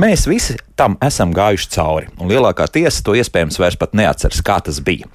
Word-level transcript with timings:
labāk 0.00 0.06
dzīvot. 0.06 0.06
Mēs 0.06 0.24
visi 0.30 0.54
tam 0.80 0.96
esam 1.04 1.34
gājuši 1.36 1.68
cauri, 1.74 2.06
un 2.16 2.30
lielākā 2.30 2.64
tiesa 2.72 3.02
to 3.04 3.12
iespējams 3.18 3.58
vairs 3.60 3.76
pat 3.76 3.92
neatceras, 3.98 4.40
kā 4.44 4.56
tas 4.64 4.78
bija. 4.80 5.08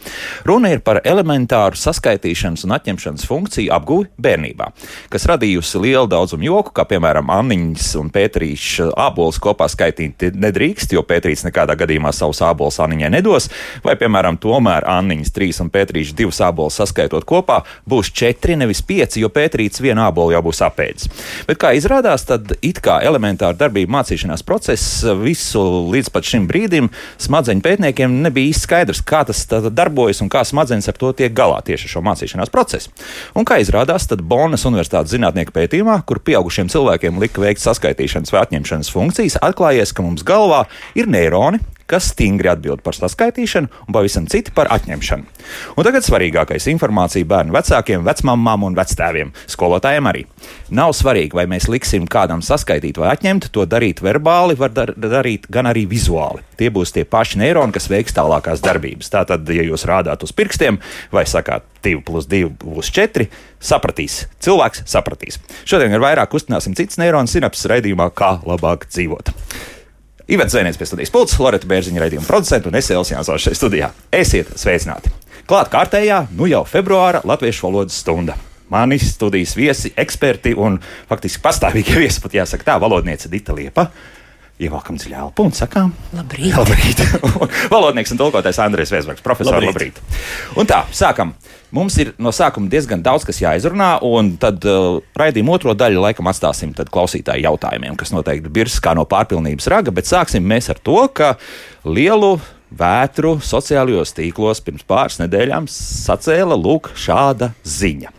Runa 0.46 0.70
ir 0.76 0.84
par 0.86 1.00
elementāru 1.02 1.80
saskaitīšanas 1.82 2.68
un 2.68 2.76
atņemšanas 2.76 3.26
funkciju 3.26 3.74
apgūvi 3.74 4.12
bērnībā, 4.22 4.68
kas 5.10 5.26
radījusi 5.32 5.82
lielu 5.82 6.06
daudzumu 6.12 6.46
joku, 6.46 6.74
kā 6.78 6.86
piemēram 6.92 7.32
Anniņas 7.34 7.88
un 7.98 8.12
Pēterīša 8.14 8.92
ābolus 9.08 9.40
kopā 9.42 9.66
skaitīt 9.72 10.28
nedrīkst, 10.38 10.94
jo 10.94 11.02
Pēterīts 11.08 11.48
nekādā 11.48 11.74
gadījumā 11.80 12.14
savus 12.14 12.44
ābolus 12.46 12.78
Anniņai 12.86 13.12
nedos, 13.16 13.50
vai 13.82 13.98
piemēram 13.98 14.38
tomēr 14.42 14.86
Anniņas 15.00 15.34
trīs 15.34 15.64
un 15.66 15.74
Pēterīša 15.74 16.18
divus 16.22 16.44
ābolus 16.46 16.78
saskaitot 16.78 17.26
kopā 17.26 17.64
būs 17.90 18.14
četri, 18.14 18.60
nevis 18.62 18.84
pieci, 18.86 19.24
jo 19.26 19.34
Pēterīts 19.34 19.82
vienu 19.82 20.06
ābolu 20.06 20.38
jau 20.38 20.46
būs 20.46 20.62
apēdis. 20.70 21.10
Bet 21.50 21.58
kā 21.62 21.74
izrādās, 21.74 22.28
tad 22.30 22.54
it 22.62 22.84
kā 22.86 23.00
elementāra 23.08 23.58
darbība 23.66 23.98
mācīšanās 23.98 24.46
process 24.46 25.02
visu 25.26 25.55
līdz 25.64 26.12
šim 26.26 26.48
brīdim 26.50 26.90
smadzeņu 27.22 27.64
pētniekiem 27.66 28.22
nebija 28.26 28.52
īsti 28.52 28.66
skaidrs, 28.66 29.04
kā 29.06 29.24
tas 29.28 29.46
darbojas 29.70 30.24
un 30.24 30.32
kā 30.34 30.44
smadzenes 30.48 30.90
ar 30.90 30.98
to 31.00 31.12
tiek 31.14 31.34
galā 31.36 31.62
tieši 31.66 31.92
šo 31.92 32.04
mācīšanās 32.06 32.54
procesu. 32.54 32.92
Un 33.36 33.46
kā 33.48 33.60
izrādās, 33.62 34.08
tad 34.10 34.24
Bonas 34.26 34.66
Universitātes 34.66 35.14
zinātnieku 35.14 35.54
pētījumā, 35.56 36.00
kur 36.08 36.22
pieaugušiem 36.26 36.72
cilvēkiem 36.74 37.22
lika 37.22 37.44
veikt 37.44 37.64
saskaitīšanas 37.64 38.34
vai 38.34 38.46
atņemšanas 38.46 38.92
funkcijas, 38.94 39.40
atklājies, 39.46 39.94
ka 39.96 40.06
mums 40.06 40.26
galvā 40.28 40.66
ir 40.98 41.10
neironi, 41.12 41.62
kas 41.90 42.10
stingri 42.14 42.50
atbild 42.50 42.82
par 42.86 42.98
saskaitīšanu, 42.98 43.70
un 43.88 43.96
pavisam 43.96 44.28
citi 44.32 44.54
par 44.56 44.70
atņemšanu. 44.74 45.26
Un 45.78 45.86
tagad 45.86 46.06
svarīgākais- 46.06 46.68
informācija 46.74 47.26
bērnu 47.26 47.54
vecākiem, 47.54 48.04
vecmāmām 48.06 48.66
un 48.66 48.76
vectēviem, 48.76 49.32
skolotājiem 49.48 50.10
arī. 50.12 50.26
Nav 50.70 50.94
svarīgi, 50.94 51.34
vai 51.34 51.46
mēs 51.46 51.68
liksim 51.68 52.08
kādam 52.08 52.42
saskaitīt 52.42 52.98
vai 52.98 53.16
atņemt, 53.16 53.52
to 53.52 53.66
darīt 53.66 54.02
verbāli, 54.02 54.58
var 54.58 54.70
dar 54.70 54.88
darīt 54.88 55.50
gan 55.50 55.66
arī 55.66 55.88
vizuāli. 55.88 56.42
Tie 56.58 56.70
būs 56.70 56.92
tie 56.92 57.04
paši 57.04 57.38
neironi, 57.38 57.74
kas 57.74 57.88
veiks 57.88 58.14
tālākās 58.14 58.62
darbības. 58.62 59.10
Tātad, 59.10 59.48
ja 59.48 59.64
jūs 59.64 59.86
rādāt 59.86 60.24
uz 60.24 60.32
pirkstiem 60.32 60.80
vai 61.12 61.24
sakāt, 61.24 61.62
2 61.84 62.02
plus 62.02 62.26
2 62.26 62.50
būs 62.50 62.90
4, 62.92 63.28
sapratīs. 63.62 64.26
Cilvēks 64.40 64.86
sapratīs. 64.90 65.38
Šodien 65.66 65.94
ar 65.94 66.00
vairāk 66.00 66.32
kustināsim 66.34 66.76
citas 66.76 66.98
neironu 66.98 67.28
sinapses 67.28 67.70
raidījumā, 67.70 68.10
kā 68.16 68.40
labāk 68.46 68.88
dzīvot. 68.90 69.75
Ivets 70.26 70.56
Zēnieks 70.56 70.80
pie 70.82 70.88
studijas 70.90 71.12
pults, 71.14 71.36
Loreta 71.38 71.68
Bērziņa 71.70 72.02
raidījuma 72.02 72.26
producenta 72.26 72.72
un 72.72 72.76
es 72.80 72.88
Elsijāns 72.90 73.30
šeit 73.44 73.60
studijā. 73.60 73.92
Esiet 74.10 74.50
sveicināti! 74.58 75.12
Klāt 75.46 75.70
kārtējā, 75.70 76.24
nu 76.34 76.48
jau 76.50 76.64
februāra 76.66 77.20
latviešu 77.30 77.68
valodas 77.68 78.00
stunda. 78.02 78.34
Mani 78.74 78.98
studijas 78.98 79.54
viesi, 79.54 79.92
eksperti 79.94 80.56
un 80.58 80.80
faktiski 81.12 81.44
pastāvīgie 81.46 82.00
viesi, 82.02 82.24
pat 82.24 82.40
jāsaka 82.40 82.66
tā, 82.72 82.80
valodniece 82.82 83.30
Dita 83.30 83.54
Liepa. 83.54 83.86
Ievelkam 84.56 84.96
dziļi 84.96 85.18
elpu 85.20 85.44
un 85.50 85.52
sakām, 85.52 85.90
labrīt. 86.16 86.54
labrīt. 86.60 87.02
Valodnieks 87.74 88.14
un 88.16 88.22
tulkotājs 88.22 88.62
Andrēs 88.64 88.94
Vēsbergs, 88.94 89.24
profesors, 89.26 89.58
labrīt. 89.60 90.00
labrīt. 90.00 90.56
Un 90.56 90.70
tā, 90.70 90.86
sākam. 90.96 91.34
Mums 91.76 91.98
ir 92.00 92.14
no 92.24 92.32
sākuma 92.32 92.72
diezgan 92.72 93.02
daudz 93.04 93.26
kas 93.28 93.42
jāizrunā, 93.42 93.98
un 94.08 94.36
tad 94.40 94.64
uh, 94.70 95.02
raidījuma 95.20 95.58
otro 95.58 95.74
daļu 95.76 96.06
laikam 96.06 96.30
atstāsim 96.32 96.72
klausītāju 96.72 97.44
jautājumiem, 97.50 97.98
kas 98.00 98.14
noteikti 98.16 98.54
birs 98.54 98.78
kā 98.80 98.94
no 98.96 99.04
pārpilnības 99.12 99.68
raga, 99.74 99.92
bet 99.92 100.08
sāksim 100.08 100.48
mēs 100.48 100.72
ar 100.72 100.80
to, 100.80 101.02
ka 101.12 101.34
lielu 101.84 102.38
vētru 102.80 103.38
sociālajos 103.44 104.16
tīklos 104.18 104.64
pirms 104.66 104.86
pāris 104.88 105.22
nedēļām 105.24 105.70
sacēla 105.72 106.58
lūk 106.60 106.92
šāda 107.00 107.54
ziņa. 107.64 108.16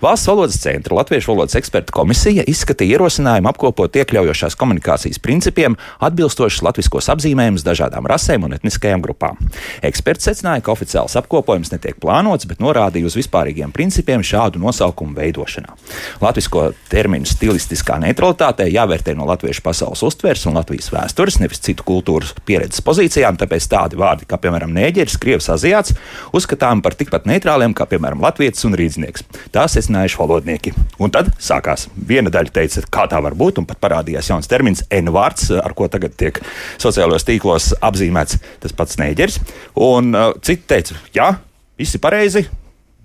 Valsts 0.00 0.28
valodas 0.28 0.58
centra 0.60 0.96
Latviešu 0.96 1.30
valodas 1.32 1.56
eksperta 1.56 1.92
komisija 1.92 2.44
izskatīja 2.46 2.98
ierosinājumu 2.98 3.48
apkopot 3.48 3.96
iekļaujošās 3.96 4.56
komunikācijas 4.60 5.20
principiem 5.22 5.78
atbilstošus 6.04 6.60
latviskos 6.66 7.08
apzīmējumus 7.14 7.64
dažādām 7.64 8.04
rasēm 8.10 8.44
un 8.44 8.52
etniskajām 8.58 9.00
grupām. 9.04 9.40
Eksperts 9.86 10.28
secināja, 10.28 10.60
ka 10.66 10.74
oficiāls 10.74 11.16
apkopojums 11.16 11.72
netiek 11.72 11.96
plānots, 12.02 12.48
bet 12.48 12.60
norādīja 12.60 13.08
uz 13.08 13.16
vispārīgiem 13.16 13.72
principiem 13.72 14.24
šādu 14.26 14.60
nosaukumu 14.60 15.16
veidošanā. 15.16 15.72
Latvisko 16.20 16.68
terminu 16.92 17.28
stilistiskā 17.28 17.96
neutralitātē 18.04 18.68
jāvērtē 18.68 19.16
no 19.16 19.24
latviešu 19.30 19.64
pasaules 19.64 20.04
uztveres 20.04 20.44
un 20.50 20.60
Latvijas 20.60 20.92
vēstures, 20.92 21.40
nevis 21.40 21.64
citu 21.64 21.86
kultūras 21.86 22.34
pieredzes 22.44 22.84
pozīcijām, 22.84 23.40
tāpēc 23.40 23.70
tādi 23.72 23.95
vārdi 23.98 24.28
kā 24.28 24.38
piemēram 24.40 24.72
nēģeris, 24.76 25.18
krievs, 25.22 25.48
aziāts 25.52 25.94
uzskatām 26.36 26.82
par 26.84 26.96
tikpat 26.98 27.28
neitrāliem 27.28 27.74
kā 27.76 27.86
piemēram 27.90 28.22
latvietis 28.24 28.66
un 28.68 28.76
rīdznieks. 28.78 29.26
Tā 29.54 29.66
secinājuši 29.70 30.20
valodnieki. 30.20 30.74
Un 31.02 31.14
tad 31.14 31.32
sākās. 31.42 31.88
Viena 31.96 32.32
daļa 32.32 32.54
teica, 32.58 32.84
kā 32.92 33.06
tā 33.10 33.20
var 33.24 33.36
būt, 33.38 33.60
un 33.62 33.68
pat 33.68 33.80
parādījās 33.82 34.30
jauns 34.32 34.50
termins, 34.50 34.84
N-vārds, 34.92 35.50
ar 35.60 35.74
ko 35.76 35.88
tagad 35.92 36.16
tiek 36.18 36.40
sociālajos 36.82 37.26
tīklos 37.28 37.72
apzīmēts 37.84 38.38
tas 38.62 38.76
pats 38.76 39.00
nēģeris. 39.00 39.40
Un 39.86 40.14
uh, 40.14 40.30
citi 40.44 40.64
teica, 40.70 41.00
jā, 41.16 41.32
viss 41.80 41.96
ir 41.96 42.04
pareizi. 42.04 42.46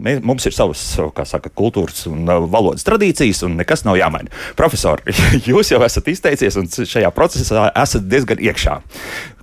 Mēs, 0.02 0.22
mums 0.26 0.46
ir 0.50 0.56
savas 0.56 0.82
saka, 1.30 1.52
kultūras 1.54 2.08
un 2.10 2.26
uh, 2.26 2.42
valodas 2.50 2.86
tradīcijas, 2.88 3.44
un 3.46 3.60
nekas 3.60 3.86
nav 3.86 4.00
jāmaina. 4.00 4.32
Profesor, 4.58 5.04
jūs 5.50 5.74
jau 5.74 5.82
esat 5.86 6.10
izteicies, 6.10 6.58
un 6.58 6.70
šajā 6.72 7.12
procesā 7.14 7.68
esat 7.84 8.08
diezgan 8.10 8.42
iekšā. 8.42 8.80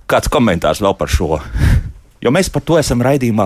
Kāds 0.09 0.31
komentārs 0.31 0.81
vēl 0.83 0.97
par 0.99 1.11
šo? 1.11 1.37
Jo 2.19 2.33
mēs 2.35 2.49
par 2.51 2.59
to 2.67 2.75
esam 2.75 2.99
raidījumā 2.99 3.45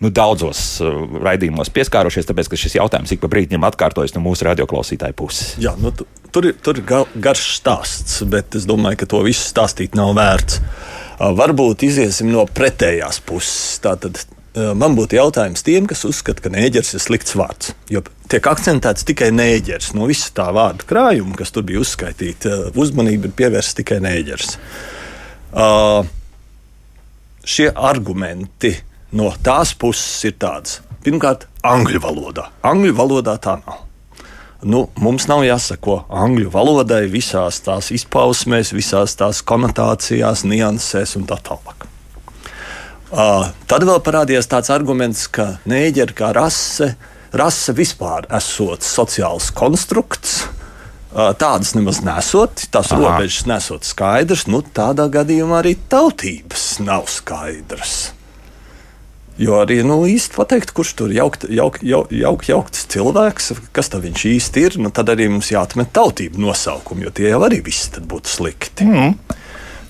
nu, 0.00 0.08
daudzos 0.08 0.60
uh, 0.80 1.02
raidījumos 1.20 1.68
pieskārušies, 1.74 2.24
tāpēc 2.30 2.48
ka 2.48 2.58
šis 2.62 2.78
jautājums 2.78 3.12
ik 3.12 3.20
pa 3.20 3.28
brīdim 3.28 3.66
atkārtojas 3.68 4.14
no 4.16 4.22
mūsu 4.24 4.46
radioklausītāju 4.48 5.16
puses. 5.18 5.50
Jā, 5.60 5.74
nu, 5.76 5.92
tur 6.32 6.48
ir, 6.48 6.56
tur 6.64 6.80
ir 6.80 6.86
garš 7.20 7.42
stāsts, 7.58 8.22
bet 8.24 8.56
es 8.56 8.64
domāju, 8.68 9.02
ka 9.02 9.10
to 9.12 9.20
visu 9.26 9.44
stāstīt 9.44 9.98
nav 9.98 10.14
vērts. 10.16 10.62
Uh, 10.62 11.34
varbūt 11.36 11.84
iziesim 11.90 12.32
no 12.32 12.46
pretējās 12.48 13.20
puses. 13.28 13.76
Tātad, 13.84 14.22
uh, 14.24 14.72
Man 14.80 14.96
būtu 14.96 15.18
jautājums 15.18 15.62
tiem, 15.66 15.84
kas 15.90 16.06
uzskata, 16.08 16.46
ka 16.46 16.54
nēģers 16.54 16.96
ir 16.96 17.04
slikts 17.04 17.36
vārds. 17.36 17.74
Jo 17.92 18.00
tiek 18.30 18.48
akcentēts 18.48 19.04
tikai 19.06 19.28
nēģers. 19.34 19.92
No 19.98 20.08
visa 20.08 20.32
tā 20.34 20.48
vārdu 20.54 20.88
krājuma, 20.88 21.36
kas 21.38 21.52
tur 21.54 21.66
bija 21.68 21.82
uzskaitīta, 21.84 22.72
uzmanība 22.78 23.28
ir 23.28 23.36
pievērsta 23.36 23.82
tikai 23.82 24.00
nēģers. 24.06 24.56
Uh, 25.50 26.06
šie 27.42 27.70
argumenti 27.74 28.70
no 29.18 29.32
tās 29.42 29.72
puses 29.74 30.24
ir 30.28 30.36
tāds. 30.38 30.78
Pirmkārt, 31.02 31.48
angļu 31.66 32.02
valodā. 32.04 32.50
Angļu 32.66 32.92
valodā 32.94 33.34
tā 33.42 33.56
nav. 33.64 33.86
Nu, 34.60 34.84
mums 35.00 35.24
nav 35.26 35.40
jāsako 35.46 36.02
angļu 36.12 36.50
valodai 36.52 37.06
visās 37.10 37.62
tās 37.64 37.88
izpausmēs, 37.96 38.74
visās 38.76 39.16
tās 39.16 39.40
konotācijās, 39.40 40.44
niansēs 40.44 41.16
un 41.16 41.24
tā 41.26 41.40
tālāk. 41.40 41.88
Uh, 43.10 43.48
tad 43.66 43.88
vēl 43.88 43.98
parādījās 44.06 44.46
tāds 44.46 44.70
arguments, 44.70 45.24
ka 45.32 45.56
nēģeri 45.66 46.14
kā 46.14 46.30
rase, 46.36 46.92
rase 47.34 47.74
vispār 47.74 48.28
esot 48.36 48.84
sociāls 48.86 49.48
konstrukts, 49.56 50.42
uh, 50.44 50.59
tādas 51.10 51.74
nemaz 51.74 52.00
nesot, 52.06 52.68
tās 52.70 52.92
Aha. 52.94 53.00
robežas 53.02 53.48
nesot 53.50 53.86
skaidrs, 53.86 54.46
nu 54.46 54.62
tādā 54.62 55.08
gadījumā 55.10 55.60
arī 55.64 55.74
tautības 55.90 56.78
nav 56.84 57.08
skaidras. 57.10 58.12
Jo 59.40 59.62
arī 59.62 59.78
nu, 59.86 60.02
īsti 60.04 60.36
pateikt, 60.36 60.74
kurš 60.76 60.92
tur 60.98 61.12
jaukt, 61.16 61.46
jauk, 61.48 61.78
jauk, 61.80 62.10
jauk, 62.12 62.42
jaukts 62.44 62.84
cilvēks, 62.92 63.54
kas 63.72 63.88
viņš 63.94 64.24
īsti 64.34 64.64
ir, 64.66 64.76
nu, 64.84 64.92
tad 64.92 65.08
arī 65.14 65.30
mums 65.32 65.48
jāatmet 65.48 65.94
tautību 65.96 66.42
nosaukumu, 66.44 67.06
jo 67.06 67.14
tie 67.16 67.30
jau 67.30 67.40
arī 67.48 67.62
viss 67.64 67.88
būtu 67.96 68.28
slikti. 68.28 68.84
Mm. 68.84 69.14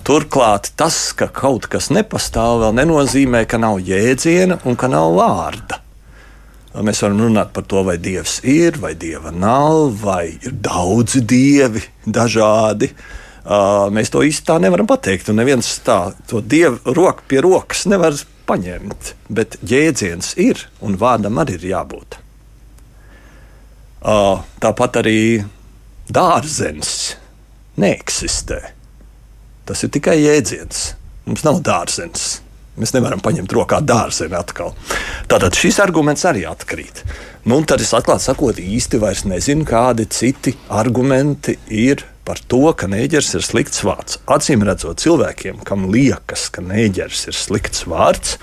Turklāt 0.07 0.71
tas, 0.79 1.11
ka 1.13 1.27
kaut 1.29 1.67
kas 1.71 1.91
nepastāv, 1.93 2.63
vēl 2.63 2.79
nenozīmē, 2.79 3.43
ka 3.51 3.59
nav 3.61 3.83
jēdziena 3.85 4.63
un 4.65 4.79
ka 4.79 4.89
nav 4.89 5.19
vārda. 5.19 5.83
Mēs 6.71 7.01
varam 7.03 7.19
runāt 7.25 7.51
par 7.51 7.65
to, 7.67 7.81
vai 7.83 7.97
dievs 7.99 8.39
ir, 8.47 8.77
vai 8.79 8.93
dieva 8.95 9.33
nav, 9.35 9.91
vai 10.05 10.37
ir 10.39 10.53
daudzi 10.63 11.25
dievi, 11.27 11.83
dažādi. 12.07 12.93
Mēs 13.91 14.13
to 14.15 14.23
īsti 14.23 14.47
tā 14.47 14.61
nevaram 14.63 14.87
pateikt. 14.87 15.33
Un 15.33 15.41
neviens 15.41 15.67
tā, 15.83 16.13
to 16.31 16.39
dievu 16.39 16.95
roku 16.95 17.27
pie 17.27 17.41
rokas 17.43 17.89
nevar 17.91 18.15
paņemt, 18.47 19.15
bet 19.35 19.57
jēdziens 19.67 20.37
ir 20.39 20.63
un 20.87 20.95
vārdam 21.01 21.41
arī 21.43 21.57
ir 21.59 21.67
jābūt. 21.73 22.21
Tāpat 24.63 25.01
arī 25.03 25.19
dārzens 26.07 27.17
neeksistē. 27.81 28.61
Tas 29.67 29.83
ir 29.83 29.91
tikai 29.95 30.21
jēdziens. 30.21 30.93
Mums 31.27 31.43
nav 31.47 31.61
dārzens. 31.67 32.41
Mēs 32.81 32.95
nevaram 32.97 33.21
paņemt 33.21 33.53
rokā 33.53 33.83
dārziņu 33.85 34.39
atkal. 34.39 34.73
Tātad 35.29 35.57
šis 35.59 35.81
arguments 35.85 36.25
arī 36.29 36.47
atkrīt. 36.49 37.05
Nu, 37.49 37.61
tad 37.69 37.83
es 37.85 37.93
atklāti 37.97 38.27
sakot, 38.27 38.61
īsti 38.61 39.01
vairs 39.01 39.27
nezinu, 39.29 39.67
kādi 39.69 40.09
citi 40.13 40.55
argumenti 40.69 41.59
ir 41.69 42.07
par 42.25 42.41
to, 42.49 42.63
ka 42.77 42.89
nēģers 42.91 43.35
ir 43.39 43.45
slikts 43.45 43.85
vārds. 43.85 44.21
Acīm 44.31 44.65
redzot, 44.67 45.01
cilvēkiem, 45.03 45.63
kam 45.67 45.89
liekas, 45.93 46.49
ka 46.55 46.65
nēģers 46.65 47.27
ir 47.33 47.37
slikts 47.37 47.87
vārds, 47.91 48.37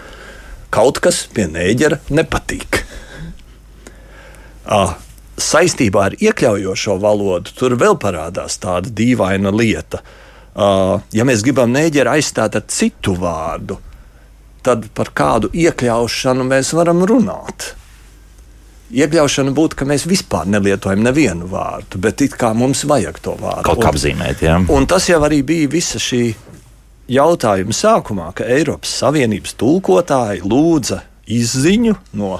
kaut 0.73 1.01
kas 1.03 1.23
pie 1.33 1.45
nēģera 1.49 2.01
nepatīk. 2.11 2.81
Ah, 4.67 4.97
saistībā 5.39 6.09
ar 6.09 6.15
iekļaujošo 6.19 6.97
valodu 7.01 7.53
tur 7.55 7.77
vēl 7.79 7.95
parādās 8.01 8.57
tāda 8.59 8.91
dīvaina 8.91 9.53
lieta. 9.53 10.01
Uh, 10.57 10.97
ja 11.13 11.21
mēs 11.27 11.43
gribam 11.45 11.69
nēģeri 11.69 12.17
aizstāt 12.17 12.57
ar 12.57 12.63
citu 12.73 13.13
vārdu, 13.21 13.77
tad 14.67 14.87
par 14.95 15.13
kādu 15.15 15.51
iekļaušanu 15.55 16.45
mēs 16.47 16.73
varam 16.75 17.03
runāt. 17.07 17.71
Iekļaušana 18.87 19.51
būtu, 19.55 19.79
ka 19.79 19.87
mēs 19.87 20.05
vispār 20.07 20.47
nelietojam 20.47 21.01
nevienu 21.03 21.47
vārdu, 21.51 21.99
bet 22.03 22.23
it 22.23 22.37
kā 22.39 22.53
mums 22.55 22.85
vajag 22.87 23.19
to 23.23 23.35
vārdu. 23.39 23.65
Kaut 23.67 23.81
kā 23.83 23.91
apzīmēt, 23.91 24.43
jā. 24.47 24.59
Un 24.71 24.87
tas 24.87 25.09
jau 25.09 25.19
arī 25.27 25.41
bija 25.47 25.67
visa 25.71 25.99
šī 25.99 26.21
jautājuma 27.11 27.75
sākumā, 27.75 28.31
ka 28.35 28.47
Eiropas 28.47 28.95
Savienības 29.01 29.57
tulkotāji 29.59 30.43
lūdza 30.47 31.01
izziņu 31.27 31.97
no 32.19 32.37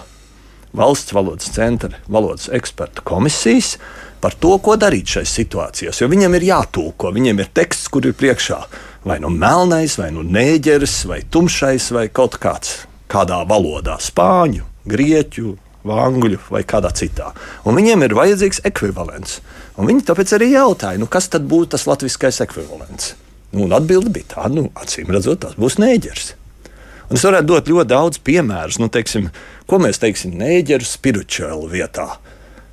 valsts 0.78 1.16
valodas 1.16 1.52
centra 1.52 2.00
valodas 2.08 2.48
ekspertu 2.54 3.04
komisijas 3.08 3.76
par 4.24 4.36
to, 4.40 4.56
ko 4.64 4.76
darīt 4.80 5.18
šajās 5.18 5.36
situācijās. 5.40 6.02
Jo 6.02 6.10
viņiem 6.12 6.36
ir 6.40 6.48
jātulko, 6.50 7.12
viņiem 7.16 7.44
ir 7.44 7.52
teksts, 7.56 7.90
kur 7.92 8.08
ir 8.08 8.16
priekšā 8.18 8.60
vai 9.08 9.20
nu 9.24 9.30
melnais, 9.32 9.96
vai 9.96 10.10
nu 10.12 10.24
nēģeris, 10.28 11.06
vai 11.08 11.22
tumšais, 11.32 11.92
vai 11.96 12.08
kaut 12.12 12.36
kāds 12.44 12.84
kādā 13.08 13.40
valodā- 13.48 13.96
spāņu, 14.10 14.66
grieķu, 14.88 15.56
angļu 15.88 16.40
vai 16.52 16.64
kādā 16.64 16.92
citā. 16.92 17.32
Un 17.66 17.76
viņiem 17.76 18.04
ir 18.04 18.16
vajadzīgs 18.18 18.62
ekvivalents. 18.68 19.40
Un 19.78 19.88
viņi 19.88 20.04
tāpēc 20.04 20.34
arī 20.36 20.52
jautāja, 20.52 21.00
nu, 21.00 21.08
kas 21.08 21.30
tad 21.30 21.48
būtu 21.48 21.70
tas 21.70 21.86
latviskais 21.88 22.42
ekvivalents. 22.44 23.14
Nu, 23.54 23.64
un 23.64 23.72
atbilde 23.72 24.12
bija 24.12 24.36
tāda, 24.36 24.54
nu, 24.56 24.72
acīm 24.76 25.08
redzot, 25.08 25.40
tas 25.40 25.56
būs 25.56 25.80
nēģers. 25.80 26.34
Un 27.10 27.16
es 27.16 27.24
varētu 27.24 27.48
dot 27.48 27.66
ļoti 27.66 27.88
daudz 27.88 28.20
piemērus, 28.20 28.80
nu, 28.80 28.90
teiksim, 28.90 29.30
ko 29.66 29.80
mēs 29.80 30.02
teiksim 30.04 30.36
nēģeru 30.36 30.84
spirituālu 30.84 31.70
vietā. 31.72 32.18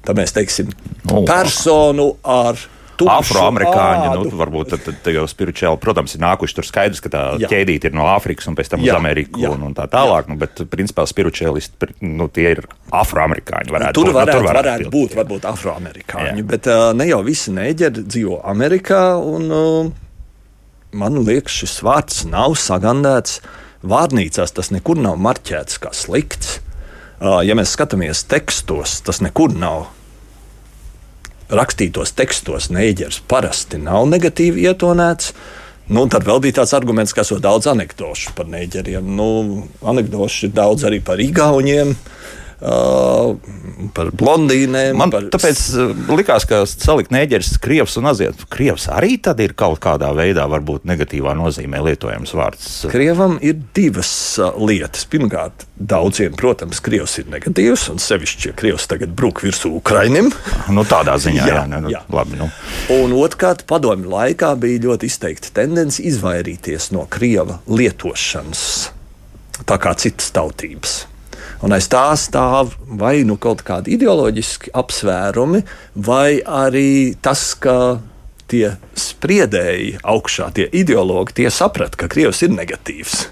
Tad 0.04 0.16
mēs 0.16 0.34
teiksim 0.34 0.72
Nu, 1.04 1.22
personu 1.24 2.16
ar 2.24 2.58
Afroamerikāņi, 3.02 4.10
nu, 4.14 4.30
varbūt 4.38 4.70
tad, 4.74 4.86
tad 5.02 5.08
jau 5.16 5.24
spirituāli, 5.30 5.80
protams, 5.82 6.14
ir 6.14 6.22
nākuši 6.22 6.56
tur 6.58 6.68
skaidrs, 6.68 7.02
ka 7.04 7.10
tā 7.12 7.22
Jā. 7.42 7.50
ķēdīte 7.50 7.90
ir 7.90 7.96
no 7.96 8.06
Āfrikas 8.12 8.46
un 8.50 8.56
pēc 8.58 8.70
tam 8.72 8.84
Jā, 8.84 8.94
uz 8.94 9.00
Ameriku 9.00 9.42
jā. 9.42 9.50
un, 9.54 9.64
un 9.68 9.74
tā 9.76 9.88
tālāk. 9.90 10.30
Nu, 10.30 10.36
bet, 10.40 10.62
principā, 10.70 11.06
spirituālisti, 11.10 11.90
nu, 12.06 12.28
tie 12.32 12.46
ir 12.54 12.62
afroamerikāņi. 12.94 13.74
Varētu 13.74 13.98
Tur 13.98 14.10
būt, 14.10 14.18
varētu, 14.20 14.38
nu, 14.38 14.46
tur 14.46 14.58
varētu 14.60 14.86
būt. 14.86 14.94
būt 14.94 15.18
varbūt 15.20 15.48
afroamerikāņi, 15.50 16.44
Jā. 16.44 16.48
bet 16.54 16.70
uh, 16.70 16.86
ne 16.96 17.08
jau 17.10 17.20
visi 17.26 17.54
nēģeri 17.56 18.06
dzīvo 18.06 18.40
Amerikā. 18.54 19.02
Un, 19.18 19.50
uh, 19.50 19.90
man 20.94 21.18
liekas, 21.26 21.56
šis 21.64 21.80
vārds 21.86 22.22
nav 22.30 22.54
sagandēts 22.60 23.40
vārnīcās. 23.84 24.54
Tas 24.54 24.70
nekur 24.74 25.00
nav 25.00 25.18
marķēts 25.22 25.80
kā 25.82 25.94
slikts. 25.96 26.60
Uh, 27.24 27.40
ja 27.46 27.56
mēs 27.56 27.72
skatāmies 27.76 28.24
tekstos, 28.28 28.98
tas 29.06 29.22
nekur 29.24 29.54
nav. 29.56 29.88
Rakstītos 31.54 32.14
tekstos 32.18 32.70
nēģers 32.74 33.22
parasti 33.30 33.78
nav 33.80 34.08
negatīvi 34.10 34.66
ietonēts. 34.68 35.32
Nu, 35.92 36.06
tad 36.08 36.24
vēl 36.24 36.40
bija 36.40 36.62
tāds 36.62 36.72
arguments, 36.76 37.12
ka 37.12 37.22
esot 37.24 37.42
daudz 37.44 37.68
anekdošu 37.68 38.32
par 38.36 38.48
nēģeriem. 38.48 39.10
Nu, 39.18 39.28
anekdošu 39.84 40.48
ir 40.48 40.54
daudz 40.56 40.86
arī 40.88 41.02
par 41.04 41.20
igauņiem, 41.20 41.92
uh, 41.92 42.43
par 43.94 44.10
blondīnēm. 44.16 44.96
Man 44.98 45.12
par... 45.12 45.26
tāpēc 45.34 45.60
uh, 45.76 45.92
likās, 46.16 46.46
ka 46.48 46.62
salikt 46.68 47.12
nēģeris, 47.14 47.54
krievs 47.62 47.98
un 48.00 48.08
aziet. 48.10 48.46
Krievs 48.52 48.86
arī 48.92 49.18
tad 49.22 49.42
ir 49.44 49.54
kaut 49.58 49.80
kādā 49.84 50.10
veidā, 50.16 50.46
varbūt 50.50 50.86
negatīvā 50.88 51.34
nozīmē 51.38 51.82
lietojams 51.84 52.34
vārds. 52.36 52.70
Krievam 52.92 53.36
ir 53.44 53.58
divas 53.76 54.10
uh, 54.40 54.56
lietas. 54.56 55.04
Pirmkārt, 55.10 55.66
daudziem, 55.76 56.34
protams, 56.38 56.80
krievs 56.84 57.18
ir 57.20 57.28
negatīvs, 57.32 57.88
un 57.92 58.02
sevišķi, 58.02 58.50
ja 58.50 58.56
krievs 58.58 58.88
tagad 58.90 59.14
brūk 59.16 59.44
virsū 59.44 59.74
Ukraiņam. 59.80 60.32
Nu, 60.74 60.86
tādā 60.88 61.18
ziņā, 61.20 61.44
jā, 61.44 61.54
Jā, 61.54 61.62
jā, 61.68 61.80
nu, 61.84 61.92
jā. 61.92 62.02
labi. 62.14 62.38
Nu. 62.40 62.50
Un 62.94 63.14
otrkārt, 63.20 63.66
padomju 63.70 64.10
laikā 64.10 64.54
bija 64.60 64.82
ļoti 64.88 65.10
izteikta 65.10 65.52
tendence 65.60 66.02
izvairīties 66.02 66.90
no 66.96 67.04
krieva 67.10 67.60
lietošanas, 67.68 68.64
tā 69.68 69.80
kā 69.82 69.94
citas 70.00 70.32
tautības. 70.34 71.02
Un 71.62 71.72
aiz 71.76 71.86
tā 71.92 72.08
stāv 72.18 72.74
vai 72.88 73.22
nu 73.24 73.36
kaut 73.40 73.62
kādi 73.66 73.94
ideoloģiski 73.94 74.74
apsvērumi, 74.74 75.62
vai 75.94 76.40
arī 76.42 77.14
tas, 77.22 77.52
ka 77.54 78.00
tie 78.50 78.74
spriedēji 78.98 80.00
augšā, 80.02 80.50
tie 80.56 80.66
ideologi, 80.76 81.38
tie 81.40 81.50
saprata, 81.52 81.98
ka 82.02 82.10
krievs 82.12 82.42
ir 82.44 82.52
negatīvs. 82.54 83.28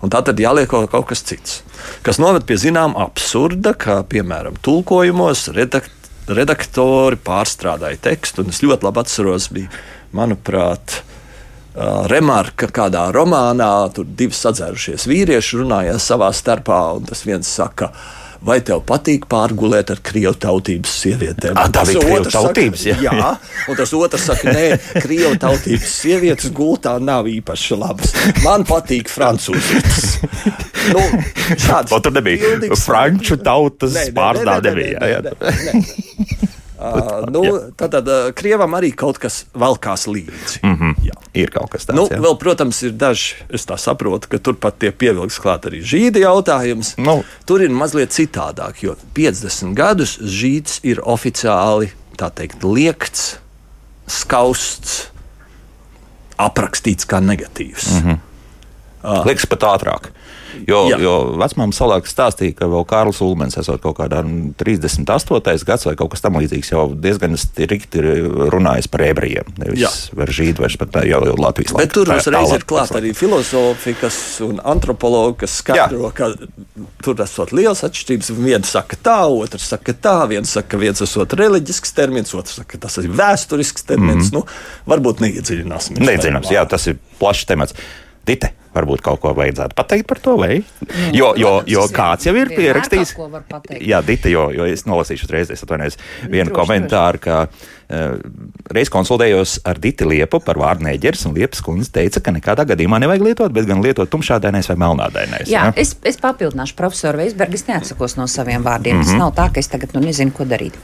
Un 0.00 0.12
tā 0.12 0.22
tad 0.24 0.40
jāliek 0.40 0.70
kaut 0.70 1.06
kas 1.10 1.22
cits, 1.28 1.60
kas 2.06 2.18
noved 2.22 2.46
pie 2.48 2.56
zināmā 2.60 3.04
absurda, 3.04 3.74
kā 3.76 4.00
piemēram 4.08 4.56
tulkojumos 4.64 5.50
redakt, 5.52 5.92
redaktori 6.30 7.18
pārstrādāja 7.20 8.00
tekstu. 8.08 8.46
Es 8.48 8.62
ļoti 8.64 8.86
labi 8.88 9.02
atceros, 9.02 9.50
bija, 9.52 9.68
manuprāt, 10.16 11.02
remarka 12.10 12.70
kādā 12.72 13.08
romānā. 13.14 13.72
Tur 13.94 14.08
divi 14.16 14.36
sadzērušies 14.36 15.06
vīrieši 15.10 15.60
runājās 15.62 16.08
savā 16.12 16.32
starpā, 16.34 16.80
un 16.98 17.06
tas 17.08 17.22
viens 17.26 17.46
saka, 17.46 17.90
vai 18.44 18.58
tev 18.64 18.82
patīk 18.88 19.26
pārgulēt 19.30 19.92
ar 19.92 20.00
krievu 20.04 20.32
tautības 20.40 20.92
sievietēm? 21.02 21.58
Un 21.60 21.74
tā 21.74 21.84
bija 21.88 22.02
krievu 22.04 22.32
tautības, 22.32 22.84
jā. 22.88 22.96
Saka, 22.96 23.16
jā, 23.16 23.32
un 23.70 23.80
tas 23.80 23.94
otrs 23.98 24.26
saka, 24.30 24.54
nē, 24.56 24.66
krievu 25.04 25.34
tautības 25.40 25.96
sievietes 26.00 26.54
gultā 26.56 26.96
nav 27.02 27.28
īpaši 27.30 27.78
labas. 27.80 28.14
Man 28.44 28.64
patīk 28.68 29.12
francūzis. 29.12 30.20
Nu, 30.90 31.04
šāds 31.60 31.92
tur 31.92 32.16
nebija 32.16 32.56
franču 32.80 33.36
tautas 33.44 33.98
pārstāvja, 34.16 35.10
Uh, 36.80 37.26
nu, 37.28 37.42
tad, 37.76 37.94
uh, 38.08 38.30
Krievam 38.32 38.72
arī 38.78 38.88
kaut 38.96 39.18
kas 39.20 39.42
valkās 39.52 40.06
līdzi. 40.08 40.62
Mm 40.62 40.76
-hmm. 40.78 40.94
Jā. 41.04 41.16
Ir 41.34 41.50
kaut 41.52 41.70
kas 41.70 41.84
tāds. 41.84 41.96
Nu, 41.96 42.06
jā. 42.08 42.20
vēl, 42.24 42.38
protams, 42.38 42.82
ir 42.82 42.94
daži, 42.96 43.34
es 43.52 43.66
tā 43.68 43.76
saprotu, 43.76 44.28
ka 44.28 44.38
turpat 44.38 44.78
tiek 44.78 44.96
pievilkts 44.96 45.38
klāt 45.38 45.68
arī 45.68 45.82
žīdi 45.84 46.24
jautājums. 46.24 46.94
Nu. 46.96 47.22
Tur 47.44 47.62
ir 47.62 47.70
mazliet 47.70 48.10
citādāk, 48.10 48.80
jo 48.82 48.96
50 49.14 49.74
gadus 49.74 50.18
žīds 50.18 50.80
ir 50.82 51.00
oficiāli, 51.04 51.92
tā 52.16 52.30
teikt, 52.30 52.64
liekts, 52.64 53.36
skausts, 54.06 55.10
aprakstīts 56.38 57.04
kā 57.04 57.20
negatīvs. 57.20 57.90
Mm 57.90 58.08
-hmm. 58.08 59.24
Liekas 59.26 59.46
pat 59.46 59.62
ātrāk. 59.62 60.10
Jo, 60.68 60.82
Jā. 60.90 60.98
jo 61.02 61.14
vecmāmiņa 61.40 61.76
salāk 61.76 62.08
stāstīja, 62.10 62.56
ka 62.58 62.68
vēl 62.70 62.84
Kārlis 62.88 63.20
Ulmens, 63.24 63.56
esot 63.60 63.82
kaut 63.82 63.98
kādā 64.00 64.22
nu, 64.26 64.52
38. 64.60 65.64
gads 65.66 65.86
vai 65.88 65.94
kaut 65.98 66.12
kas 66.14 66.24
tamlīdzīgs, 66.24 66.72
jau 66.72 66.86
diezgan 66.94 67.36
strikti 67.40 68.02
runājis 68.52 68.90
par 68.90 69.04
ebrejiem. 69.06 69.48
Nevis 69.60 70.10
par 70.16 70.32
pat 70.80 70.92
tā 70.96 71.04
jau, 71.08 71.22
jau 71.28 71.36
Latvijas 71.40 71.74
Bet 71.78 71.94
tur 71.94 72.10
uzreiz 72.14 72.54
ir 72.56 72.66
klāta 72.68 72.98
arī 73.00 73.12
filozofi 73.16 73.96
un 74.46 74.60
antropologi, 74.72 75.40
kas 75.44 75.58
skaidro, 75.62 76.10
ka 76.14 76.30
tur 77.04 77.24
esot 77.24 77.54
liels 77.56 77.84
atšķirības. 77.86 78.32
Viens 78.40 78.72
saka 78.74 78.98
tā, 79.00 79.18
otrs 79.30 79.70
saka 79.72 79.94
tā, 79.94 80.16
viens 80.30 80.50
saka, 80.50 80.74
ka 80.74 80.80
viens 80.80 81.02
esot 81.04 81.34
reliģisks 81.38 81.94
termins, 81.96 82.34
otrs 82.36 82.60
saka, 82.60 82.76
ka 82.76 82.86
tas 82.86 83.00
ir 83.02 83.10
vēsturisks 83.10 83.86
termins. 83.86 84.30
Mm 84.30 84.40
-hmm. 84.40 84.46
nu, 84.46 84.90
varbūt 84.90 85.24
neiedziļināsimies. 85.24 86.06
Neiedzināms, 86.06 86.48
tajā 86.48 86.60
jā, 86.60 86.68
tas 86.68 86.86
ir 86.86 86.98
plašs 87.18 87.46
temats. 87.48 87.76
Dite, 88.26 88.52
varbūt 88.74 89.02
kaut 89.04 89.20
ko 89.22 89.32
vajadzētu 89.36 89.76
pateikt 89.78 90.08
par 90.10 90.20
to, 90.22 90.36
vai? 90.40 90.60
Jo, 91.16 91.32
jo, 91.38 91.56
jo 91.66 91.84
protams, 91.86 91.96
kāds 91.96 92.28
jau 92.28 92.34
ir 92.38 92.52
pierakstījis. 92.54 93.14
Jā, 93.82 94.00
Dita, 94.06 94.30
jo, 94.32 94.48
jo 94.54 94.68
es 94.70 94.86
nolasīšu 94.88 95.26
uzreiz, 95.26 95.52
es 95.52 95.64
atvainojos, 95.66 95.98
vienu 96.28 96.50
Droši, 96.50 96.58
komentāru, 96.60 97.22
ka 97.24 97.40
reiz 98.70 98.90
konsultējos 98.92 99.58
ar 99.66 99.78
Diti 99.82 100.06
Liepu 100.06 100.40
par 100.44 100.58
vārdu 100.60 100.86
neģers, 100.86 101.24
un 101.26 101.34
Liepas 101.34 101.62
kundze 101.64 101.90
teica, 101.94 102.22
ka 102.22 102.34
nekādā 102.34 102.64
gadījumā 102.68 103.00
nevajag 103.02 103.24
lietot, 103.26 103.54
bet 103.54 103.66
gan 103.68 103.82
lietot 103.84 104.10
tumšādainais 104.12 104.68
vai 104.70 104.76
melnādainais. 104.84 105.48
Jā, 105.50 105.68
ja? 105.70 105.74
es, 105.80 105.96
es 106.06 106.20
papildināšu 106.22 106.76
profesoru 106.78 107.22
Veisbergu. 107.22 107.58
Es 107.58 107.66
neatsakos 107.66 108.16
no 108.18 108.28
saviem 108.30 108.62
vārdiem. 108.66 109.00
Mhm. 109.00 109.00
Mm 109.00 109.06
-hmm. 109.06 109.18
Tas 109.18 109.18
nav 109.18 109.32
tā, 109.34 109.52
ka 109.52 109.60
es 109.60 109.68
tagad 109.68 109.94
nu, 109.94 110.00
nezinu, 110.00 110.32
ko 110.32 110.44
darīt. 110.44 110.74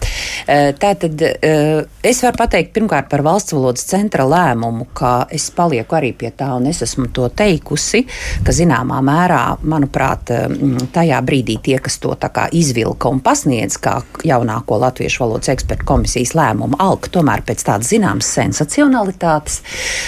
Eh, 0.46 0.74
Tātad 0.78 1.22
eh, 1.22 1.84
es 2.02 2.22
varu 2.22 2.36
pateikt 2.36 2.72
pirmkārt 2.72 3.08
par 3.08 3.22
valsts 3.22 3.52
valodas 3.52 3.84
centra 3.86 4.24
lēmumu, 4.24 4.86
ka 4.94 5.26
es 5.30 5.50
palieku 5.50 5.96
arī 5.96 6.12
pie 6.12 6.30
tā, 6.36 6.56
un 6.56 6.66
es 6.66 6.82
esmu 6.82 7.08
to 7.12 7.28
teikusi, 7.28 8.06
ka 8.44 8.52
zināmā 8.52 9.00
mērā, 9.02 9.56
manuprāt, 9.62 10.30
eh, 10.30 10.48
mm, 10.48 10.88
tajā 10.92 11.20
brīdī 11.22 11.60
tie, 11.62 11.78
kas 11.78 11.98
to 11.98 12.14
tā 12.14 12.30
kā 12.30 12.48
izvilka 12.52 13.08
un 13.08 13.20
pasniedz 13.20 13.78
kā 13.80 14.02
jaunāko 14.24 14.78
latviešu 14.80 15.24
valodas 15.24 15.48
ekspertu 15.48 15.84
komisijas 15.84 16.34
lēmumu, 16.34 16.76
alka 16.96 17.12
tomēr 17.12 17.44
pēc 17.46 17.64
tādas 17.68 17.92
zināmas 17.92 18.28
sensacionalitātes, 18.38 19.60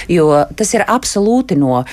jo 0.08 0.30
tas 0.56 0.74
ir 0.74 0.86
absolūti 0.88 1.58
no 1.60 1.84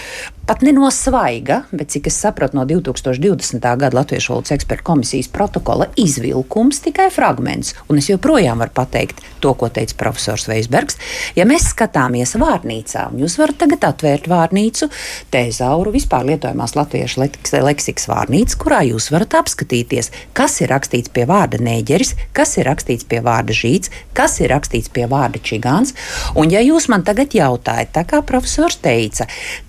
pat 0.46 0.62
ne 0.62 0.72
no 0.72 0.92
svaiga, 0.92 1.64
bet 1.72 1.90
cik 1.90 2.08
es 2.08 2.18
sapratu 2.22 2.58
no 2.58 2.66
2020. 2.70 3.60
gada 3.62 3.98
Latviešu 3.98 4.34
valodas 4.34 4.52
eksperta 4.54 4.84
komisijas 4.84 5.28
protokola 5.28 5.88
izvilkums, 5.98 6.80
tikai 6.86 7.08
fragments. 7.10 7.74
Un 7.90 7.98
es 7.98 8.10
joprojām 8.12 8.62
varu 8.62 8.74
pateikt 8.75 9.24
to, 9.42 9.54
ko 9.58 9.70
teica 9.74 9.98
profesors 9.98 10.46
Veisbergs. 10.50 11.00
Ja 11.38 11.48
mēs 11.50 11.72
skatāmies 11.72 12.36
vārnīcā, 12.38 13.08
un 13.12 13.24
jūs 13.24 13.40
varat 13.42 13.58
tagad 13.64 13.88
atvērt 13.90 14.30
vārnīcu, 14.30 14.90
tēzauru 15.34 15.96
vispār 15.96 16.28
lietojamās 16.30 16.75
latviešu 16.78 17.25
leksikas 17.66 18.06
vārnīcu, 18.12 18.60
kurā 18.62 18.84
jūs 18.92 19.10
varat 19.16 19.40
apskatīties, 19.42 20.12
kas 20.38 20.60
ir 20.62 20.70
rakstīts 20.75 21.14
pie 21.16 21.25
vārda 21.30 21.62
nēģeris, 21.66 22.14
kas 22.38 22.58
ir 22.60 22.70
rakstīts 22.70 23.10
pie 23.10 23.24
vārda 23.25 23.56
žīts, 23.56 23.94
kas 24.14 24.38
ir 24.44 24.54
rakstīts 24.54 24.94
pie 24.94 25.10
vārda 25.10 25.42
čigāns. 25.42 25.96
Un 26.38 26.54
ja 26.54 26.62
jūs 26.62 26.90
man 26.94 27.06
tagad 27.08 27.34
jautājat, 27.34 27.96
tā 27.98 28.06
kā 28.06 28.22
profesors 28.25 28.78
teica, 28.86 29.25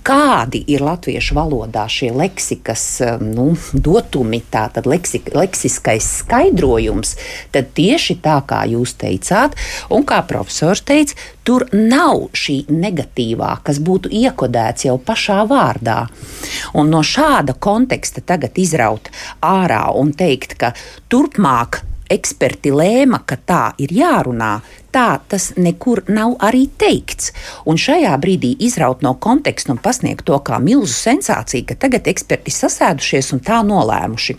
kādi 0.07 0.66
ir 0.67 0.83
latviešu 0.85 1.37
valodā 1.39 1.87
šie 1.91 2.11
leksikas 2.15 2.85
eh, 3.05 3.23
nu, 3.23 3.53
dotumi, 3.73 4.43
tātad 4.53 4.89
leksik, 4.89 5.33
leksiskais 5.37 6.07
skaidrojums, 6.21 7.17
tad 7.55 7.73
tieši 7.77 8.19
tā 8.25 8.39
kā 8.49 8.63
jūs 8.71 8.97
teicāt, 9.01 9.57
un 9.93 10.07
kā 10.09 10.21
profesors 10.29 10.85
teica, 10.87 11.17
tur 11.47 11.67
nav 11.73 12.29
šī 12.37 12.65
negatīvā, 12.73 13.53
kas 13.67 13.81
būtu 13.83 14.11
iekodēts 14.11 14.89
jau 14.89 14.97
pašā 14.99 15.43
vārdā. 15.51 15.99
Un 16.75 16.91
no 16.91 17.03
šāda 17.07 17.55
konteksta 17.55 18.25
tagad 18.25 18.59
izraut 18.59 19.13
ārā 19.45 19.85
un 19.95 20.13
teikt, 20.17 20.59
ka 20.59 20.75
turpmāk 21.13 21.83
eksperti 22.11 22.73
lēma, 22.75 23.23
ka 23.27 23.37
tā 23.37 23.63
ir 23.83 23.93
jārunā, 23.95 24.53
tā 24.95 25.21
tas 25.29 25.53
nekur 25.57 26.05
nav 26.09 26.37
arī 26.47 26.67
teikts. 26.79 27.33
Un 27.67 27.81
šajā 27.81 28.15
brīdī 28.23 28.55
izraut 28.67 29.05
no 29.07 29.15
konteksta 29.21 29.75
un 29.75 29.83
pasniegt 29.83 30.27
to 30.27 30.39
kā 30.47 30.61
milzu 30.63 30.95
sensāciju, 30.95 31.69
ka 31.71 31.81
tagad 31.87 32.09
eksperti 32.11 32.55
sasēdušies 32.55 33.33
un 33.37 33.45
tā 33.47 33.63
nolēmuši. 33.67 34.39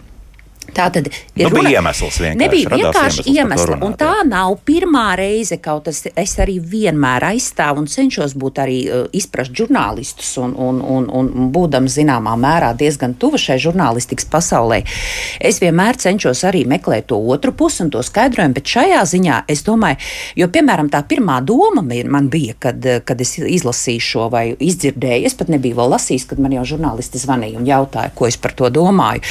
Tā 0.75 0.89
tad 0.93 1.07
ir 1.07 1.47
nu, 1.47 1.51
runa, 1.53 1.71
iemesls 1.71 2.19
vienkārši. 2.21 2.39
Nebija 2.41 2.71
vienkārši 2.73 3.23
iemesls, 3.31 3.71
un 3.85 3.95
tā 3.97 4.11
nav 4.27 4.57
pirmā 4.67 5.05
reize, 5.19 5.57
kaut 5.63 5.87
es, 5.91 6.03
es 6.11 6.35
arī 6.43 6.57
vienmēr 6.59 7.29
aizstāvu 7.31 7.83
un 7.83 7.89
cenšos 7.91 8.35
būt 8.37 8.61
arī 8.63 8.77
uh, 8.85 9.05
izprast 9.15 9.55
žurnālistus, 9.57 10.29
un, 10.41 10.53
un, 10.53 10.81
un, 10.81 11.07
un 11.09 11.49
būdams 11.53 11.97
zināmā 11.99 12.35
mērā 12.39 12.73
diezgan 12.77 13.15
tuva 13.19 13.39
šai 13.41 13.57
žurnālistikas 13.63 14.27
pasaulē. 14.31 14.83
Es 15.39 15.61
vienmēr 15.63 15.99
cenšos 16.01 16.43
arī 16.47 16.65
meklēt 16.69 17.09
to 17.11 17.17
otru 17.17 17.53
pusi 17.57 17.83
un 17.85 17.91
to 17.93 18.03
skaidrojumu, 18.05 18.57
bet 18.57 18.73
šajā 18.75 19.01
ziņā 19.13 19.41
es 19.49 19.63
domāju, 19.67 20.01
jo, 20.37 20.49
piemēram, 20.53 20.91
tā 20.93 21.01
pirmā 21.07 21.39
doma 21.45 21.85
man 21.87 22.29
bija, 22.29 22.53
kad, 22.59 22.85
kad 23.07 23.21
es 23.21 23.37
izlasīju 23.39 24.03
šo 24.03 24.27
vai 24.33 24.45
izdzirdēju, 24.53 25.27
es 25.29 25.37
pat 25.37 25.51
nebiju 25.53 25.79
vēl 25.79 25.93
lasījis, 25.95 26.27
kad 26.29 26.41
man 26.43 26.53
jau 26.55 26.65
žurnālisti 26.75 27.21
zvanīja 27.21 27.61
un 27.61 27.67
jautāja, 27.67 28.13
ko 28.15 28.27
es 28.27 28.37
par 28.37 28.53
to 28.57 28.69
domāju. 28.73 29.23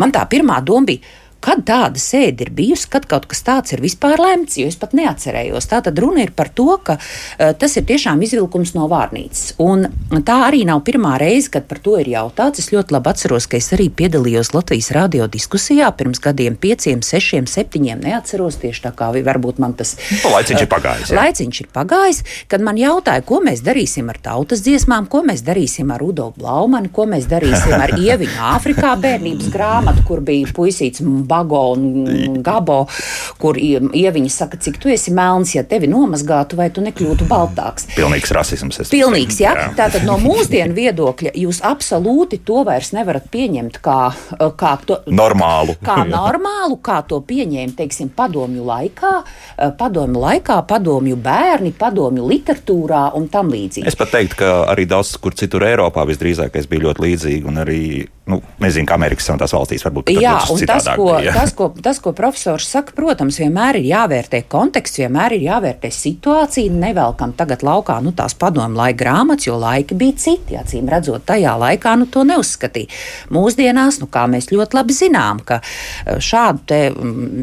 Man 0.00 0.12
tā 0.14 0.24
pirmā 0.30 0.60
doma 0.64 0.77
bija, 0.86 1.00
Kad 1.44 1.62
tāda 1.68 2.00
sēde 2.02 2.46
ir 2.46 2.52
bijusi, 2.54 2.88
kad 2.90 3.06
kaut 3.10 3.28
kas 3.30 3.44
tāds 3.46 3.74
ir 3.74 3.82
vispār 3.84 4.18
lemts, 4.18 4.56
jo 4.58 4.66
es 4.66 4.78
pat 4.80 4.94
neatcerējos. 4.98 5.68
Tā 5.70 5.80
tad 5.86 5.98
runa 6.02 6.24
ir 6.24 6.32
par 6.36 6.50
to, 6.50 6.72
ka 6.82 6.98
uh, 6.98 7.52
tas 7.58 7.76
ir 7.78 7.86
tiešām 7.88 8.22
izvilkums 8.26 8.74
no 8.74 8.88
vārnīcas. 8.90 9.54
Un 9.62 9.86
tā 10.26 10.40
arī 10.48 10.64
nav 10.68 10.82
pirmā 10.86 11.14
reize, 11.20 11.50
kad 11.54 11.68
par 11.70 11.78
to 11.84 11.94
ir 12.02 12.10
jautāts. 12.10 12.62
Es 12.62 12.72
ļoti 12.74 12.96
labi 12.96 13.12
atceros, 13.12 13.46
ka 13.50 13.60
es 13.60 13.70
arī 13.76 13.86
piedalījos 13.94 14.50
Latvijas 14.56 14.90
radio 14.96 15.28
diskusijā 15.30 15.92
pirms 15.98 16.22
gadiem, 16.24 16.58
pieciem, 16.58 17.04
sešiem, 17.06 17.46
septiņiem. 17.50 18.02
Neatceros 18.08 18.58
tieši 18.62 18.88
tā 18.88 18.94
kā 18.98 19.12
varbūt 19.14 19.60
man 19.62 19.76
tas 19.78 19.94
nu, 20.10 20.32
laiciņš 20.34 20.64
ir 20.64 20.70
pagājis. 20.72 21.12
Jā. 21.12 21.20
Laiciņš 21.22 21.62
ir 21.62 21.70
pagājis, 21.74 22.22
kad 22.50 22.64
man 22.64 22.80
jautāja, 22.80 23.24
ko 23.26 23.40
mēs 23.44 23.62
darīsim 23.66 24.10
ar 24.10 24.18
tautas 24.22 24.62
dziesmām, 24.66 25.06
ko 25.10 25.22
mēs 25.28 25.44
darīsim 25.46 25.94
ar 25.94 26.02
Rudolfu 26.02 26.42
Blaumanu, 26.42 26.90
ko 26.94 27.06
mēs 27.10 27.28
darīsim 27.30 27.76
ar 27.78 27.94
Ieviņu 28.08 28.42
Āfrikā 28.52 28.94
bērnības 29.02 29.50
grāmatu, 29.54 30.04
kur 30.08 30.22
bija 30.26 30.50
puisīts 30.54 31.04
Bago 31.28 31.62
un 31.74 32.40
Gabo, 32.44 32.80
kur 33.40 33.58
ieviņi 33.58 34.30
saka, 34.32 34.58
cik 34.60 34.78
tu 34.82 34.92
esi 34.92 35.12
melns, 35.14 35.54
ja 35.56 35.64
tevi 35.68 35.90
nomazgātu, 35.90 36.58
vai 36.58 36.70
tu 36.74 36.84
nekļūtu 36.84 37.28
baltāks. 37.28 37.88
Pilnīgs 37.96 38.32
rasisms. 38.34 38.80
Pilnīgs, 38.92 39.40
jā. 39.42 39.54
jā. 39.56 39.68
Tātad 39.78 40.06
no 40.08 40.18
mūsdienu 40.26 40.76
viedokļa 40.76 41.34
jūs 41.38 41.62
absolūti 41.66 42.40
to 42.46 42.62
vairs 42.68 42.92
nevarat 42.96 43.28
pieņemt 43.32 43.80
kā, 43.84 43.98
kā 44.58 44.74
to, 44.88 45.00
normālu. 45.12 45.76
Kā 45.84 46.00
normālu, 46.18 46.80
kā 46.84 47.00
to 47.08 47.20
pieņēma, 47.28 47.76
teiksim, 47.78 48.12
padomju 48.16 48.66
laikā, 48.68 49.14
padomju 49.78 50.24
laikā, 50.24 50.60
padomju 50.68 51.18
bērni, 51.22 51.74
padomju 51.78 52.26
literatūrā 52.28 53.04
un 53.18 53.28
tam 53.32 53.52
līdzīgi. 53.52 53.86
Es 53.88 53.98
pat 53.98 54.12
teiktu, 54.14 54.40
ka 54.42 54.52
arī 54.72 54.88
daudz 54.88 55.14
kur 55.22 55.36
citur 55.38 55.66
Eiropā 55.68 56.04
visdrīzākais 56.08 56.68
bija 56.70 56.88
ļoti 56.88 57.04
līdzīgi 57.06 57.48
un 57.48 57.62
arī, 57.64 57.82
nu, 58.28 58.40
nezinu, 58.62 58.86
kā 58.88 58.96
Amerikas 58.98 59.28
Savienotās 59.28 59.54
valstīs 59.56 59.84
varbūt. 59.86 60.10
Jā, 60.12 60.34
un 60.52 60.62
tas, 60.68 60.88
ko, 60.98 61.08
bija. 61.16 61.32
tas, 61.36 61.52
ko, 61.56 61.68
tas, 61.84 62.00
ko 62.04 62.12
profesors 62.16 62.68
saka, 62.68 62.92
protams, 62.96 63.38
vienmēr 63.40 63.80
ir 63.80 63.88
jāvērtē 63.88 64.42
konteksts, 64.50 65.00
vienmēr 65.00 65.38
ir 65.38 65.46
jāvērtē 65.46 65.90
situācija. 65.94 66.72
Nevelkam 66.78 67.32
tagad 67.38 67.64
laukā 67.66 67.98
nu, 68.04 68.12
tās 68.16 68.36
padomu 68.38 68.76
laika 68.78 69.00
grāmatas, 69.02 69.48
jo 69.48 69.56
laiki 69.60 69.96
bija 69.98 70.18
citi. 70.20 70.58
Acīm 70.60 70.90
redzot, 70.92 71.24
tajā 71.28 71.54
laikā 71.60 71.94
nu, 72.00 72.08
to 72.12 72.24
neuzskatīja. 72.28 72.92
Mūsdienās, 73.34 74.00
nu, 74.02 74.10
kā 74.12 74.26
mēs 74.30 74.50
ļoti 74.52 74.76
labi 74.76 74.96
zinām, 74.96 75.42
ka 75.48 75.60
e, 75.62 76.18
šādu 76.24 76.64
te 76.68 76.80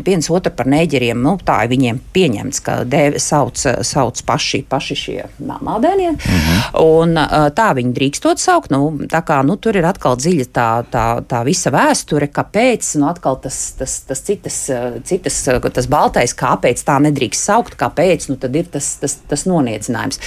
viens 0.05 0.29
otru 0.29 0.53
par 0.55 0.69
neģeriem, 0.69 1.21
nu, 1.21 1.35
tā 1.45 1.63
ir 1.65 1.73
viņiem 1.73 2.01
pieņemts, 2.15 2.61
ka 2.65 2.77
dēvi 2.89 3.21
sauc, 3.21 3.65
sauc 3.85 4.21
paši, 4.27 4.61
paši 4.69 4.99
šie 5.01 5.17
māmādēnie. 5.41 6.11
Mm 6.13 6.39
-hmm. 6.45 6.63
Un 6.85 7.17
e, 7.17 7.27
tā 7.57 7.71
viņi 7.77 7.93
drīkstot 7.97 8.41
saukt. 8.41 8.69
Nu, 8.75 8.91
tā 9.09 9.21
kā 9.25 9.41
nu, 9.45 9.57
tur 9.57 9.77
ir 9.77 9.85
atkal 9.85 10.17
dziļa 10.19 10.47
tā, 10.53 10.69
tā, 10.91 11.05
tā 11.27 11.43
visa 11.47 11.71
vēsture, 11.73 12.27
kāpēc 12.33 12.95
nu, 12.99 13.11
tas 13.41 13.75
tas, 13.77 13.99
tas 14.07 14.21
citas, 14.21 14.57
citas, 15.03 15.37
tas 15.73 15.87
baltais, 15.87 16.33
kāpēc 16.37 16.83
tā 16.85 16.97
nedrīkst 17.03 17.47
saukt, 17.49 17.75
kāpēc, 17.79 18.29
nu 18.31 18.37
ir 18.55 18.69
tas, 18.71 18.95
tas, 19.01 19.17
tas 19.29 19.45
noniecinājums. 19.49 20.19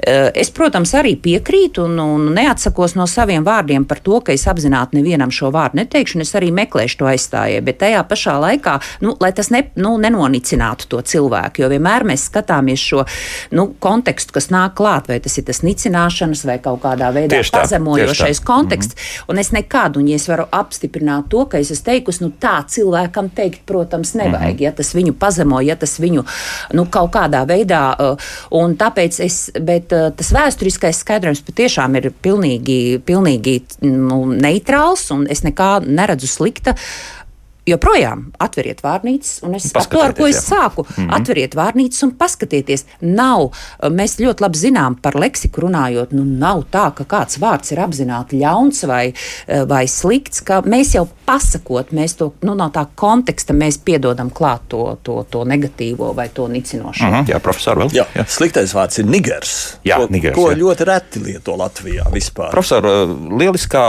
Eh, 0.00 0.30
es, 0.42 0.50
protams, 0.54 0.94
arī 0.98 1.14
piekrītu 1.20 1.86
un, 1.86 1.98
un 2.02 2.28
neatsakos 2.36 2.96
no 2.98 3.06
saviem 3.10 3.44
vārdiem 3.46 3.86
par 3.88 4.02
to, 4.04 4.20
ka 4.24 4.34
es 4.34 4.46
apzināti 4.50 4.98
nevienam 4.98 5.32
šo 5.34 5.52
vārdu 5.54 5.80
neteikšu, 5.82 6.18
un 6.18 6.26
es 6.26 6.34
arī 6.38 6.52
meklēšu 6.54 7.00
to 7.00 7.08
aizstājēju, 7.10 7.64
bet 7.66 7.80
tajā 7.82 8.02
pašā 8.08 8.36
laikā, 8.42 8.78
nu, 9.06 9.16
lai 9.22 9.32
tas 9.36 9.52
ne, 9.54 9.64
nu, 9.80 9.94
nenonicinātu 10.02 10.88
to 10.92 11.02
cilvēku, 11.12 11.64
jo 11.64 11.70
vienmēr 11.72 12.06
mēs 12.08 12.28
skatāmies 12.30 12.82
šo 12.82 13.06
nu, 13.56 13.68
kontekstu, 13.82 14.36
kas 14.36 14.50
nāk 14.54 14.76
klāt, 14.78 15.10
vai 15.10 15.18
tas 15.22 15.36
ir 15.38 15.46
tas 15.48 15.62
nicināšanas 15.66 16.44
vai 16.48 16.58
kaut 16.62 16.82
kādā 16.84 17.12
veidā 17.14 17.38
tieši 17.38 17.54
pazemojošais 17.56 18.40
tā, 18.40 18.46
konteksts, 18.46 18.94
mm 18.94 19.00
-hmm. 19.02 19.32
un 19.32 19.38
es 19.38 19.52
nekad, 19.82 19.96
un 19.96 20.08
ja 20.08 20.16
es 20.16 20.28
varu 20.28 20.46
apstiprināt 20.50 21.28
to, 21.30 21.46
ka 21.46 21.58
es 21.58 21.70
esmu 21.70 21.84
teikusi, 21.84 22.22
nu 22.24 22.32
tā 22.40 22.62
cilvēkam 22.66 23.30
teikt, 23.34 23.62
protams, 23.66 24.14
nevajag. 24.14 24.56
-hmm. 24.56 24.62
Ja 24.62 24.72
tas 24.72 24.94
viņu 24.94 25.12
pazemo, 25.12 25.60
ja 25.60 25.76
tas 25.76 25.98
viņu 25.98 26.24
nu, 26.72 26.86
kaut 26.86 27.12
kādā 27.12 27.46
veidā, 27.46 27.94
uh, 27.98 28.16
un 28.50 28.76
tāpēc 28.76 29.24
es, 29.24 29.50
bet 29.60 29.92
uh, 29.92 30.10
tas 30.16 30.32
vēsturiskais 30.32 30.98
skaidrojums 30.98 31.42
patiešām 31.42 31.96
ir 31.96 32.12
pilnīgi, 32.22 32.98
pilnīgi 32.98 33.62
nu, 33.80 34.26
neitrāls, 34.26 35.10
un 35.10 35.26
es 35.30 35.42
nekā 35.42 35.80
neredzu 35.86 36.26
slikta 36.26 36.74
joprojām 37.68 38.24
atveriet 38.42 38.82
vārnīcas, 38.82 39.38
un 39.46 39.54
es 39.54 39.68
ar 39.76 39.86
to, 39.90 40.00
ar 40.02 40.14
ko 40.16 40.26
es 40.26 40.40
jā. 40.40 40.56
sāku, 40.56 40.82
mm 40.82 40.94
-hmm. 40.96 41.14
atveriet 41.20 41.54
vārnīcas 41.54 42.02
un 42.04 42.14
paskatieties. 42.18 42.84
Nav, 43.00 43.50
mēs 43.82 44.18
ļoti 44.18 44.42
labi 44.42 44.58
zinām 44.58 44.96
par 45.02 45.14
leksiku 45.14 45.60
runājot, 45.66 46.12
nu 46.12 46.24
nav 46.24 46.64
tā, 46.70 46.90
ka 46.94 47.04
kāds 47.04 47.38
vārds 47.38 47.72
ir 47.72 47.78
apzināti 47.78 48.40
ļauns 48.40 48.86
vai, 48.86 49.14
vai 49.68 49.86
slikts, 49.88 50.40
ka 50.40 50.60
mēs 50.60 50.94
jau 50.94 51.08
pasakot, 51.26 51.92
mēs 51.92 52.16
to, 52.16 52.32
nu 52.42 52.54
no 52.54 52.68
tā 52.68 52.86
konteksta 52.94 53.52
mēs 53.52 53.78
piedodam 53.78 54.30
klāt 54.30 54.60
to, 54.68 54.98
to, 55.02 55.22
to 55.30 55.44
negatīvo 55.44 56.14
vai 56.14 56.28
to 56.28 56.48
nicinošo. 56.48 57.04
Mm 57.04 57.12
-hmm. 57.12 57.30
Jā, 57.30 57.38
profesor, 57.38 57.78
vēl? 57.78 57.90
Jā, 57.92 58.06
jā. 58.14 58.24
Sliktais 58.26 58.74
vārds 58.74 58.98
ir 58.98 59.06
nigers, 59.06 59.76
jā, 59.84 59.96
ko, 59.96 60.06
nigers, 60.10 60.34
ko 60.34 60.50
jā. 60.50 60.58
ļoti 60.58 60.84
reti 60.84 61.18
lieto 61.24 61.56
Latvijā 61.56 62.10
vispār. 62.12 62.50
Profesor, 62.50 62.84
lieliskā 63.30 63.82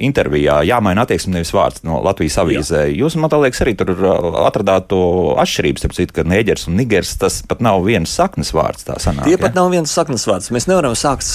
intervijā 0.00 0.60
jāmaina 0.66 1.04
attieksme, 1.06 1.34
nevis 1.36 1.52
vārds 1.54 1.84
no 1.86 1.98
Latvijas 2.04 2.38
avīzē. 2.42 2.84
Jā. 2.88 2.96
Jūs, 3.02 3.16
man 3.20 3.32
liekas, 3.42 3.62
arī 3.64 3.74
tur 3.78 3.92
uh, 3.94 4.40
atradāt 4.46 4.88
to 4.92 5.02
atšķirību 5.42 5.82
starp 5.82 5.96
citu, 5.98 6.16
ka 6.18 6.26
neģers 6.28 6.68
un 6.70 6.78
nigers 6.80 7.14
tas 7.20 7.40
pat 7.48 7.62
nav 7.64 7.84
viens 7.86 8.12
saknes 8.12 8.52
vārds. 8.56 8.88
Sanāk, 9.02 9.28
Tie 9.28 9.36
ja? 9.36 9.42
pat 9.42 9.56
nav 9.58 9.70
viens 9.74 9.92
saknes 9.92 10.26
vārds. 10.28 10.50
Mēs 10.54 10.68
nevaram 10.70 10.96
sākt 10.98 11.28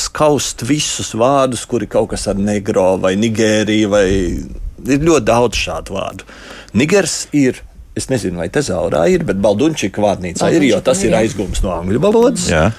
skaust 0.00 0.64
visus 0.68 1.14
vārdus, 1.18 1.66
kuri 1.68 1.88
kaut 1.90 2.12
kas 2.12 2.28
ar 2.30 2.40
negro 2.40 2.94
vai 3.02 3.14
nigēriju 3.20 3.92
vai 3.92 4.06
ir 4.12 5.04
ļoti 5.04 5.26
daudz 5.28 5.60
šādu 5.66 5.98
vārdu. 5.98 6.32
Nigers 6.78 7.26
ir 7.36 7.62
Es 7.92 8.06
nezinu, 8.08 8.38
vai 8.40 8.46
tezaurā 8.48 9.02
ir, 9.12 9.20
bet 9.28 9.36
Baldunčika 9.44 10.00
vārnīcā 10.00 10.46
Baldunčika, 10.46 10.64
ir, 10.64 10.64
jo 10.70 10.78
tas 10.80 11.02
ir 11.04 11.12
aizgūms 11.12 11.60
no 11.60 11.74
angļu 11.74 12.00
valodas. 12.00 12.46
Jā. 12.48 12.70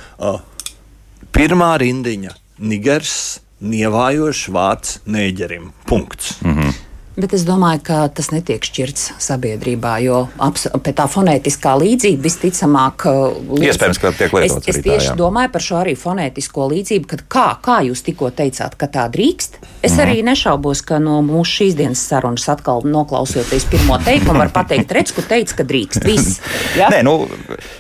Pirmā 1.34 1.68
rindiņa- 1.82 2.34
nigers, 2.72 3.14
nievājošs 3.64 4.50
vārds 4.54 4.98
nēģerim. 5.08 5.72
Punkts. 5.88 6.38
Mm 6.44 6.58
-hmm. 6.58 6.74
Bet 7.14 7.34
es 7.38 7.44
domāju, 7.46 7.84
ka 7.86 7.98
tas 8.10 8.32
netiek 8.34 8.64
šķirts 8.66 9.20
sabiedrībā, 9.22 10.00
jo 10.02 10.24
tā 10.98 11.06
fonētiskā 11.06 11.76
līdzība 11.78 12.26
visticamāk. 12.26 13.06
Uh, 13.06 13.60
Iespējams, 13.62 14.00
ka 14.02 14.12
tiek 14.18 14.34
lietots. 14.34 14.66
Es, 14.66 14.80
es 14.80 14.82
tieši 14.82 15.12
tā, 15.12 15.18
domāju 15.20 15.52
par 15.54 15.62
šo 15.62 15.78
arī 15.84 15.94
fonētisko 16.00 16.66
līdzību, 16.72 17.10
kad 17.12 17.22
kā, 17.30 17.46
kā 17.62 17.76
jūs 17.86 18.02
tikko 18.08 18.32
teicāt, 18.34 18.74
ka 18.82 18.90
tā 18.90 19.06
drīkst. 19.14 19.62
Es 19.84 19.94
mm 19.94 20.02
arī 20.04 20.24
nešaubos, 20.26 20.82
ka 20.84 20.98
no 21.00 21.20
mūsu 21.24 21.60
šīs 21.60 21.76
dienas 21.78 22.02
sarunas 22.02 22.48
atkal 22.50 22.82
noklausoties 22.88 23.68
pirmo 23.70 24.00
teikumu, 24.02 24.40
var 24.42 24.50
pateikt, 24.56 24.92
redz, 24.92 25.14
ku 25.14 25.22
teica, 25.22 25.60
ka 25.62 25.68
drīkst. 25.70 26.08
Viss. 26.08 26.42
Ja? 26.74 26.88
Nē, 26.90 27.04
nu, 27.06 27.28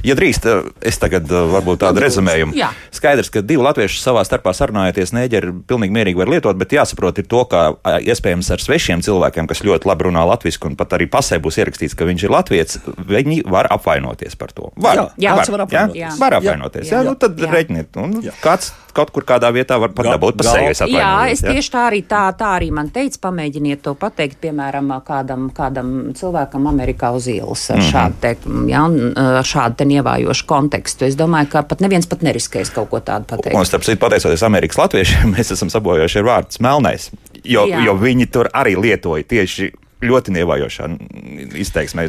ja 0.05 0.13
drīkst, 0.13 0.45
es 0.85 0.99
tagad 1.01 1.25
uh, 1.31 1.47
varbūt 1.49 1.79
tādu 1.81 1.97
nu, 1.97 2.03
rezumējumu. 2.03 2.53
Jā. 2.53 2.67
Skaidrs, 2.93 3.31
ka 3.33 3.41
divi 3.41 3.63
latvieši 3.65 3.97
savā 3.97 4.21
starpā 4.27 4.53
sarunājoties 4.53 5.15
neģeri 5.15 5.49
pilnīgi 5.65 5.95
mierīgi 5.95 6.19
var 6.19 6.29
lietot, 6.29 6.59
bet 6.59 6.75
jāsaprot 6.77 7.17
ir 7.23 7.25
to, 7.31 7.41
ka 7.49 7.63
iespējams 8.05 8.51
ar 8.53 8.61
svešiem 8.61 9.01
cilvēkiem 9.01 9.22
cilvēkiem, 9.23 9.47
kas 9.47 9.63
ļoti 9.63 9.87
labi 9.87 10.07
runā 10.09 10.23
latviešu, 10.27 10.61
un 10.67 10.77
pat 10.79 10.95
arī 10.97 11.07
pasē 11.11 11.39
būs 11.43 11.59
ierakstīts, 11.61 11.95
ka 11.95 12.07
viņš 12.07 12.23
ir 12.27 12.33
latviečs, 12.33 12.79
viņi 13.07 13.43
var 13.47 13.69
apvainoties 13.71 14.35
par 14.35 14.51
to. 14.51 14.71
Var, 14.75 14.95
jā, 14.95 15.07
jā, 15.17 15.35
var, 15.35 15.51
var 15.55 15.65
apvainoties. 15.67 16.01
Jā, 16.01 16.13
var 16.19 16.37
apvainoties. 16.39 16.87
Jā, 16.87 16.97
jā, 16.97 17.03
jā, 17.03 17.09
nu 17.09 17.15
tad 17.19 17.39
reģiniet. 17.39 17.99
Un 17.99 18.17
kāds 18.43 18.73
kaut 18.93 19.09
kur 19.13 19.25
kādā 19.25 19.49
vietā 19.53 19.79
var 19.81 19.91
pat 19.95 20.07
dabūt 20.11 20.37
pa 20.39 20.45
seju. 20.47 20.87
Jā, 20.93 21.09
es 21.33 21.41
tieši 21.43 21.71
tā 21.73 21.85
arī, 21.89 22.01
tā, 22.05 22.21
tā 22.37 22.53
arī 22.59 22.69
man 22.75 22.91
teica, 22.93 23.19
pamēģiniet 23.27 23.81
to 23.85 23.95
pateikt, 23.99 24.37
piemēram, 24.43 24.91
kādam, 25.05 25.49
kādam 25.55 26.13
cilvēkam 26.17 26.69
Amerikā 26.69 27.09
uz 27.15 27.27
ielas 27.31 27.65
ar 27.73 27.81
mm 27.81 27.83
-hmm. 27.83 27.91
šādu, 27.91 28.13
te, 28.21 28.35
jā, 28.69 28.83
šādu 29.53 29.75
te 29.81 29.85
nievājošu 29.89 30.45
kontekstu. 30.45 31.05
Es 31.05 31.17
domāju, 31.17 31.49
ka 31.49 31.63
pat 31.63 31.81
neviens 31.81 32.05
pat 32.05 32.21
neriskēs 32.21 32.73
kaut 32.73 32.89
ko 32.89 32.99
tādu 32.99 33.25
pateikt. 33.25 33.57
Un, 33.57 33.65
starp 33.65 33.83
citu, 33.83 33.99
pateicoties 33.99 34.43
Amerikas 34.43 34.77
latviešiem, 34.77 35.31
mēs 35.37 35.51
esam 35.51 35.69
sabojojuši 35.69 36.19
ar 36.19 36.25
vārdu 36.25 36.49
melnais, 36.59 37.11
jo, 37.43 37.65
jo 37.85 37.95
viņi 37.99 38.27
tur 38.31 38.49
arī 38.53 38.75
lietoja 38.79 39.23
tieši 39.27 39.71
ļoti 40.03 40.33
nievajošā 40.37 40.89
izteiksmē. 41.63 42.07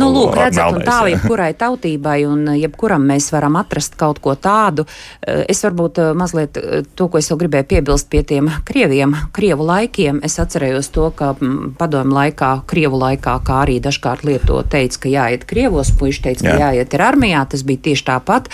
Nu, 0.00 0.08
lūk, 0.10 0.34
redzat, 0.36 0.74
un 0.74 0.84
tā 0.86 0.98
jebkurai 1.12 1.52
tautībai 1.58 2.18
un 2.28 2.46
jebkuram 2.56 3.04
mēs 3.10 3.30
varam 3.34 3.58
atrast 3.60 3.96
kaut 4.00 4.20
ko 4.22 4.34
tādu. 4.38 4.86
Eh, 5.20 5.44
es 5.52 5.62
varbūt 5.64 6.00
eh, 6.00 6.10
mazliet 6.16 6.58
eh, 6.60 6.82
to, 6.96 7.08
ko 7.10 7.20
es 7.20 7.30
vēl 7.30 7.40
gribēju 7.44 7.68
piebilst 7.70 8.10
pie 8.12 8.22
tiem 8.26 8.50
krieviem, 8.66 9.14
krievu 9.36 9.66
laikiem. 9.68 10.20
Es 10.26 10.38
atcerējos 10.42 10.90
to, 10.94 11.10
ka 11.16 11.32
mm, 11.36 11.74
padomu 11.80 12.16
laikā, 12.16 12.52
krievu 12.70 13.00
laikā, 13.00 13.36
kā 13.46 13.60
arī 13.64 13.78
dažkārt 13.82 14.24
lieto, 14.28 14.60
teica, 14.70 15.02
ka 15.04 15.12
jāiet 15.12 15.46
krievos, 15.50 15.92
puiši 16.00 16.24
teica, 16.28 16.46
Jā. 16.46 16.54
ka 16.54 16.68
jāiet 16.68 16.96
ir 16.96 17.04
armijā, 17.04 17.44
tas 17.52 17.64
bija 17.66 17.84
tieši 17.90 18.06
tāpat. 18.10 18.50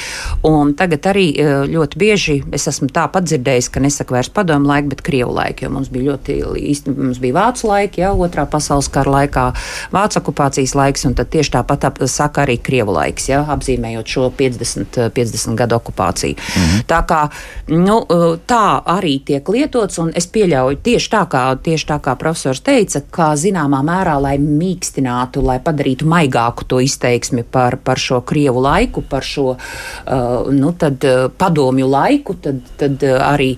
Un 0.46 0.74
tagad 0.78 1.10
arī 1.12 1.26
ļoti 1.70 2.00
bieži 2.00 2.36
es 2.54 2.66
esmu 2.70 2.88
tāpat 2.94 3.26
dzirdējis, 3.28 3.70
ka 3.72 3.82
nesaka 3.82 4.16
vairs 4.16 4.30
padomu 4.32 4.70
laiku, 4.70 4.90
bet 4.94 5.02
krievu 5.06 5.34
laiku, 5.36 5.66
jo 5.66 5.72
mums 5.74 5.90
bija 5.92 6.12
ļoti 6.12 6.38
īsti, 6.72 6.94
mums 6.96 7.20
bija 7.22 7.36
vācu 7.38 7.70
laiki, 7.70 8.02
jā, 8.04 8.12
otrā 8.26 8.46
pasaules 8.56 8.90
kara 8.92 9.12
laikā, 9.20 9.46
Vācu 9.94 10.20
okupācijas 10.20 10.74
laiks, 10.76 11.04
un 11.08 11.14
tad 11.16 11.30
tieši 11.32 11.52
tāpat 11.58 11.86
ap, 11.88 12.00
saka 12.10 12.44
arī 12.44 12.58
Krievu 12.62 12.96
laiks, 12.96 13.28
ja, 13.30 13.42
apzīmējot 13.54 14.12
šo 14.16 14.30
50, 14.38 14.98
50 15.14 15.58
gadu 15.58 15.78
okupāciju. 15.78 16.36
-hmm. 16.36 16.84
Tā 16.88 17.00
kā 17.06 17.28
nu, 17.68 18.00
tā 18.46 18.82
arī 18.96 19.18
tiek 19.24 19.48
lietots, 19.48 19.98
un 19.98 20.12
es 20.14 20.26
pieļauju 20.26 20.80
tieši 20.82 21.10
tā, 21.12 21.22
kā, 21.30 21.44
tieši 21.62 21.86
tā 21.86 21.98
kā 22.00 22.16
profesors 22.18 22.60
teica, 22.60 23.02
ka 23.10 23.32
zināmā 23.36 23.82
mērā, 23.86 24.16
lai 24.22 24.36
mīkstinātu, 24.38 25.42
lai 25.44 25.58
padarītu 25.58 26.06
maigāku 26.08 26.64
to 26.68 26.80
izteiksmi 26.80 27.42
par, 27.42 27.76
par 27.76 27.98
šo 27.98 28.20
Krievu 28.20 28.62
laiku, 28.62 29.02
par 29.02 29.22
šo 29.26 29.56
uh, 29.56 30.52
nu, 30.52 30.72
tad, 30.72 31.04
padomju 31.38 31.88
laiku, 31.90 32.34
tad, 32.42 32.60
tad 32.76 33.02
arī, 33.02 33.56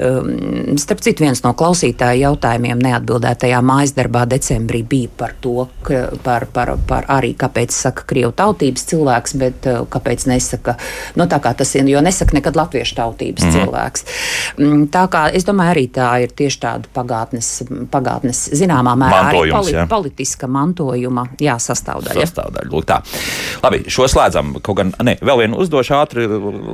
um, 0.00 0.76
starp 0.80 1.00
citu, 1.04 1.24
viens 1.24 1.42
no 1.44 1.52
klausītāju 1.56 2.24
jautājumiem 2.24 2.80
neatbildētajā 2.84 3.60
mājas 3.64 3.94
darbā 3.96 4.26
decembrī 4.40 4.82
bija 4.88 5.12
par 5.20 5.34
to, 5.40 5.68
ka, 5.84 6.08
par, 6.24 6.46
par, 6.52 6.74
par 6.88 7.06
arī 7.12 7.34
kāpēc 7.38 7.74
saka 7.74 8.06
Krievu 8.08 8.32
tautības 8.36 8.86
cilvēks, 8.90 9.36
bet 9.40 9.68
uh, 9.68 9.82
kāpēc 9.90 10.26
nesaka, 10.30 10.76
nu 11.20 11.26
tā 11.30 11.40
kā 11.44 11.52
tas 11.56 11.74
ir, 11.76 11.88
jo 11.90 12.00
nesaka 12.04 12.38
nekad 12.38 12.56
latviešu 12.56 12.96
tautības 12.98 13.44
mm 13.44 13.50
-hmm. 13.50 13.58
cilvēks. 13.58 14.04
Mm, 14.58 14.86
tā 14.92 15.04
kā 15.12 15.22
es 15.34 15.44
domāju, 15.44 15.74
arī 15.74 15.86
tā 15.92 16.08
ir 16.24 16.32
tieši 16.36 16.60
tāda 16.60 16.90
pagātnes, 16.94 17.50
pagātnes 17.92 18.48
zināmā 18.56 18.96
mērā 18.96 19.22
arī 19.30 19.52
poli, 19.52 19.72
jā. 19.72 19.86
politiska 19.88 20.46
mantojuma 20.46 21.26
jā, 21.40 21.58
sastāvdaļa. 21.58 22.26
Sastāvdaļa, 22.26 22.70
lūk 22.72 22.84
tā. 22.84 23.00
Labi, 23.62 23.84
šo 23.88 24.08
slēdzam, 24.08 24.56
kaut 24.62 24.76
gan, 24.76 24.94
ne, 25.02 25.18
vēl 25.20 25.44
vienu 25.44 25.60
uzdošu 25.60 25.94
ātri, 25.94 26.26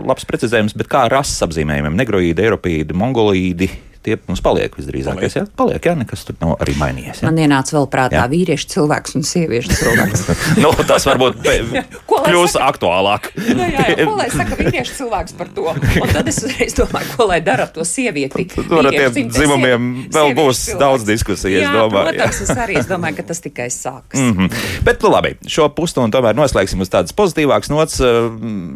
labs 0.07 0.25
precizējums, 0.25 0.77
bet 0.77 0.89
kā 0.89 1.09
rases 1.09 1.43
apzīmējumiem, 1.43 1.97
negroīdi, 1.97 2.43
eiropīdi, 2.43 2.95
mongolīdi, 2.95 3.71
tie 4.07 4.17
mums 4.29 4.43
paliek 4.45 4.75
visdrīzākais. 4.79 5.35
Paliek. 5.35 5.37
Jā, 5.37 5.57
paliek, 5.59 5.89
jā, 5.89 5.95
nekas 5.99 6.25
tur 6.29 6.37
nav 6.41 6.55
arī 6.63 6.77
mainījies. 6.79 7.23
Jā. 7.23 7.31
Man 7.31 7.41
ienāca 7.43 7.77
vēl 7.77 7.89
prātā 7.91 8.23
jā. 8.23 8.27
vīriešu 8.31 8.71
cilvēks 8.75 9.17
un 9.19 9.27
sieviešu 9.27 9.75
cilvēks. 9.81 10.25
nu, 10.63 10.71
tas 10.87 11.07
varbūt 11.09 11.41
kļūs 12.27 12.57
aktuālāk. 12.63 13.31
nu, 13.43 13.67
jā, 13.67 13.87
jā, 13.93 14.07
ko 14.07 14.17
lai 14.19 14.29
saka 14.33 14.59
vīriešu 14.61 14.97
cilvēks 15.01 15.37
par 15.39 15.51
to? 15.57 15.67
Un 15.75 16.13
tad 16.15 16.31
es 16.31 16.41
uzreiz 16.45 16.77
domāju, 16.79 17.11
ko 17.17 17.29
lai 17.33 17.41
dara 17.45 17.67
ar 17.67 17.73
to 17.75 17.87
sievieti. 17.87 18.47
Tur 18.57 18.87
ar 18.87 18.95
tiem 18.95 19.31
dzimumiem 19.33 19.91
vēl 20.15 20.35
būs 20.39 20.63
cilvēks. 20.69 20.81
daudz 20.83 21.09
diskusiju, 21.09 21.63
es 21.63 21.75
domāju. 21.75 22.13
Protams, 22.13 22.41
es 22.47 22.55
arī 22.67 22.79
es 22.83 22.91
domāju, 22.91 23.19
ka 23.21 23.27
tas 23.33 23.43
tikai 23.43 23.69
sāks. 23.73 24.21
Mm 24.21 24.37
-hmm. 24.37 24.63
Bet, 24.87 25.03
nu, 25.03 25.11
labi, 25.13 25.35
šo 25.51 25.69
pusstundu 25.75 26.17
tomēr 26.17 26.37
noslēgsim 26.39 26.81
uz 26.81 26.93
tādas 26.93 27.17
pozitīvākas 27.17 27.73
nots. 27.73 28.01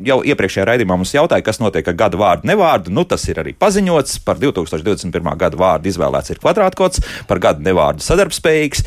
Jau 0.04 0.18
iepriekšējā 0.24 0.66
raidījumā 0.66 0.96
mums 0.96 1.14
jautāja, 1.14 1.44
kas 1.44 1.60
notiek 1.60 1.88
ar 1.88 1.94
gada 1.94 2.18
vārdu 2.18 2.50
nevārdu. 2.50 2.90
Nu, 2.90 3.04
tas 3.04 3.28
ir 3.28 3.40
arī 3.42 3.54
paziņots 3.54 4.18
par 4.24 4.38
2021. 4.40 5.19
2021. 5.20 5.38
gada 5.40 5.60
vārdu 5.60 5.90
izvēlēts 5.90 6.34
ir 6.34 6.42
kvadrātkods, 6.42 7.02
par 7.28 7.40
gadu 7.42 7.64
nevārdu 7.66 8.04
sadarbspējīgs. 8.04 8.84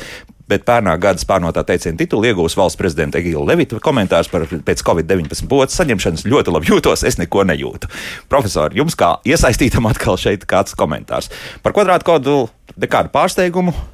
Bet 0.52 0.66
pērnā 0.68 0.98
gada 1.00 1.22
spārnotā 1.22 1.64
teiciena 1.64 1.96
titulu 1.98 2.28
iegūs 2.28 2.58
valsts 2.60 2.78
prezidenta 2.78 3.22
Egīla 3.22 3.46
Levita 3.48 3.80
komentārs 3.82 4.28
par 4.30 4.44
pēc 4.44 4.84
Covid-19 4.84 5.48
potes 5.50 5.78
saņemšanas 5.80 6.26
ļoti 6.28 6.54
labi 6.54 6.68
jūtos, 6.68 7.06
es 7.08 7.18
neko 7.18 7.46
nejūtu. 7.48 7.88
Profesori, 8.30 8.82
jums 8.82 9.00
kā 9.00 9.16
iesaistītam 9.24 9.88
atkal 9.88 10.20
šeit 10.20 10.44
kāds 10.44 10.76
komentārs 10.76 11.32
par 11.64 11.74
kvadrātkodu, 11.78 12.50
nekādu 12.76 13.16
pārsteigumu. 13.16 13.93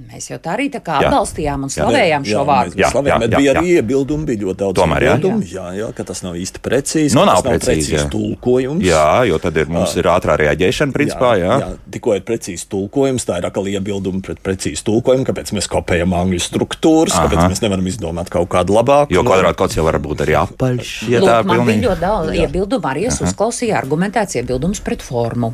Mēs 0.00 0.30
jau 0.30 0.38
tā 0.40 0.54
arī 0.54 0.70
tā 0.72 0.78
kā 0.80 0.96
jā. 1.02 1.10
atbalstījām 1.10 1.66
un 1.66 1.70
slavējām 1.72 2.24
jā, 2.24 2.32
šo 2.32 2.42
vārdu. 2.48 2.76
Jā, 2.80 2.88
slavējām, 2.94 3.24
jā, 3.24 3.26
jā, 3.28 3.40
bija 3.42 3.52
arī 3.52 3.72
iebildumi, 3.74 4.24
bija 4.30 4.40
ļoti 4.46 4.58
daudz 4.62 4.78
Tomēr, 4.78 5.04
iebildumu, 5.04 5.44
jā. 5.44 5.50
Jā, 5.60 5.74
jā, 5.76 5.88
ka 5.98 6.06
tas 6.08 6.22
nav 6.24 6.38
īsti 6.40 6.62
precīzi. 6.64 7.16
Nu, 7.18 7.24
nav, 7.28 7.42
nav 7.42 7.44
precīzi, 7.44 7.90
precīzi 7.92 8.06
tulkojums. 8.14 8.84
Jā, 8.86 9.02
jo 9.28 9.40
tad 9.42 9.58
ir, 9.60 9.68
mums 9.68 9.96
ir 10.00 10.08
ātrā 10.08 10.36
reaģēšana, 10.40 10.94
principā. 10.96 11.34
Jā, 11.36 11.50
jā. 11.50 11.58
jā 11.66 11.92
tikko 11.96 12.16
ir 12.16 12.24
precīzi 12.30 12.64
tulkojums, 12.72 13.26
tā 13.28 13.42
ir 13.42 13.48
atkal 13.50 13.68
iebildumi 13.74 14.22
pret 14.24 14.40
precīzi 14.46 14.86
tulkojumu, 14.88 15.26
kāpēc 15.28 15.52
mēs 15.58 15.68
kopējam 15.74 16.16
angļu 16.16 16.40
struktūras, 16.46 17.18
Aha. 17.18 17.26
kāpēc 17.28 17.52
mēs 17.52 17.64
nevaram 17.66 17.90
izdomāt 17.92 18.32
kaut 18.32 18.48
kādu 18.54 18.78
labāku. 18.78 19.12
Jo 19.12 19.26
kvadrātkods 19.26 19.76
jau 19.76 19.84
var 19.84 20.00
būt 20.00 20.24
arī 20.24 20.38
apaļš. 20.40 20.94
Ja 21.12 21.20
Lūk, 21.20 21.34
man 21.44 21.60
pilnīgi... 21.60 21.82
bija 21.82 21.90
ļoti 21.90 22.06
daudz 22.06 22.38
iebildumu, 22.40 22.88
arī 22.94 23.04
es 23.10 23.20
uzklausīju 23.20 23.76
argumentēts 23.76 24.40
iebildums 24.40 24.80
pret 24.86 25.04
formu. 25.04 25.52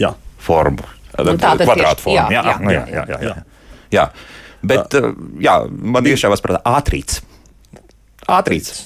Jā. 0.00 0.16
Formu. 0.42 0.82
Nu, 1.18 1.34
tā 1.34 1.54
tad 1.58 1.64
kvadrātforma. 1.66 2.26
Jā, 2.30 2.42
jā, 2.42 2.58
jā, 2.58 2.74
jā, 2.74 2.82
jā, 2.88 3.06
jā. 3.06 3.22
jā. 3.30 3.57
Bet 4.68 4.98
uh, 4.98 5.12
jā, 5.42 5.60
man 5.68 6.06
iešāvās 6.10 6.42
prātā 6.44 6.62
ātrīts. 6.66 7.22
Ātrīts. 8.28 8.82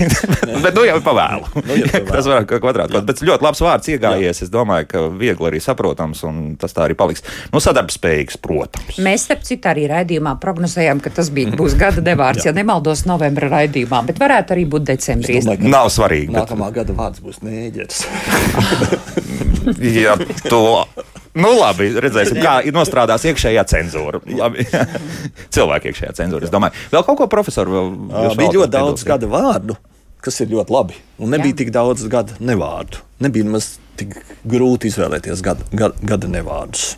bet 0.64 0.76
nu 0.76 0.84
jau 0.86 0.98
ir 1.00 1.02
pavēlu. 1.02 1.48
nu, 1.66 1.76
jau 1.80 2.00
tas 2.12 2.28
var 2.30 2.44
būt 2.46 2.60
kvadrātkods. 2.62 3.06
Bet 3.08 3.22
ļoti 3.26 3.42
labs 3.42 3.62
vārds 3.64 3.90
iegājies. 3.90 4.38
Jā. 4.38 4.46
Es 4.46 4.52
domāju, 4.54 4.86
ka 4.92 5.02
viegli 5.18 5.48
arī 5.48 5.58
saprotams, 5.62 6.20
un 6.28 6.36
tas 6.60 6.76
tā 6.76 6.84
arī 6.86 6.94
paliks. 6.98 7.24
Nu, 7.50 7.58
sadarbspējīgs, 7.64 8.38
protams. 8.44 9.00
Mēs, 9.02 9.24
starp 9.26 9.42
citu, 9.48 9.66
arī 9.72 9.88
raidījumā 9.90 10.36
prognozējām, 10.42 11.02
ka 11.02 11.10
tas 11.16 11.32
bija, 11.34 11.56
būs 11.58 11.74
gada 11.80 12.04
devārds, 12.06 12.46
ja 12.46 12.54
nemaldos, 12.54 13.02
novembra 13.10 13.50
raidījumā. 13.56 14.04
Bet 14.12 14.22
varētu 14.22 14.54
arī 14.54 14.68
būt 14.76 14.86
decembrī. 14.92 15.40
Domāju, 15.42 15.74
Nav 15.74 15.90
svarīgi. 15.90 16.30
Nākamā 16.38 16.70
bet... 16.70 16.78
gada 16.78 16.98
vārds 17.00 17.24
būs 17.24 17.42
nēģers. 17.42 18.04
ja 20.04 20.14
to 20.46 20.62
Nu, 21.34 21.50
labi, 21.58 21.88
redzēsim, 21.98 22.38
kā 22.42 22.58
nostrādās 22.74 23.24
iekšējā 23.26 23.64
cenzūra. 23.70 24.20
Cilvēka 25.54 25.90
iekšējā 25.90 26.12
cenzūra. 26.20 26.46
Es 26.46 26.54
domāju, 26.54 26.78
vēl 26.94 27.06
kaut 27.06 27.18
ko 27.20 27.28
profesoru. 27.30 27.86
Bija 28.38 28.52
ļoti 28.54 28.70
daudz 28.74 29.06
gada 29.08 29.30
vārdu, 29.30 29.78
kas 30.22 30.38
ir 30.44 30.52
ļoti 30.54 30.76
labi. 30.76 30.98
Un 31.18 31.34
nebija 31.34 31.56
Jā. 31.56 31.60
tik 31.64 31.74
daudz 31.74 32.06
gada 32.12 32.38
nevārdu. 32.38 33.02
Nebija 33.24 33.50
nemaz 33.50 33.74
tik 33.98 34.14
grūti 34.46 34.90
izvēlēties 34.90 35.42
gada, 35.42 35.66
gada, 35.74 35.98
gada 36.06 36.30
nevārdus 36.30 36.94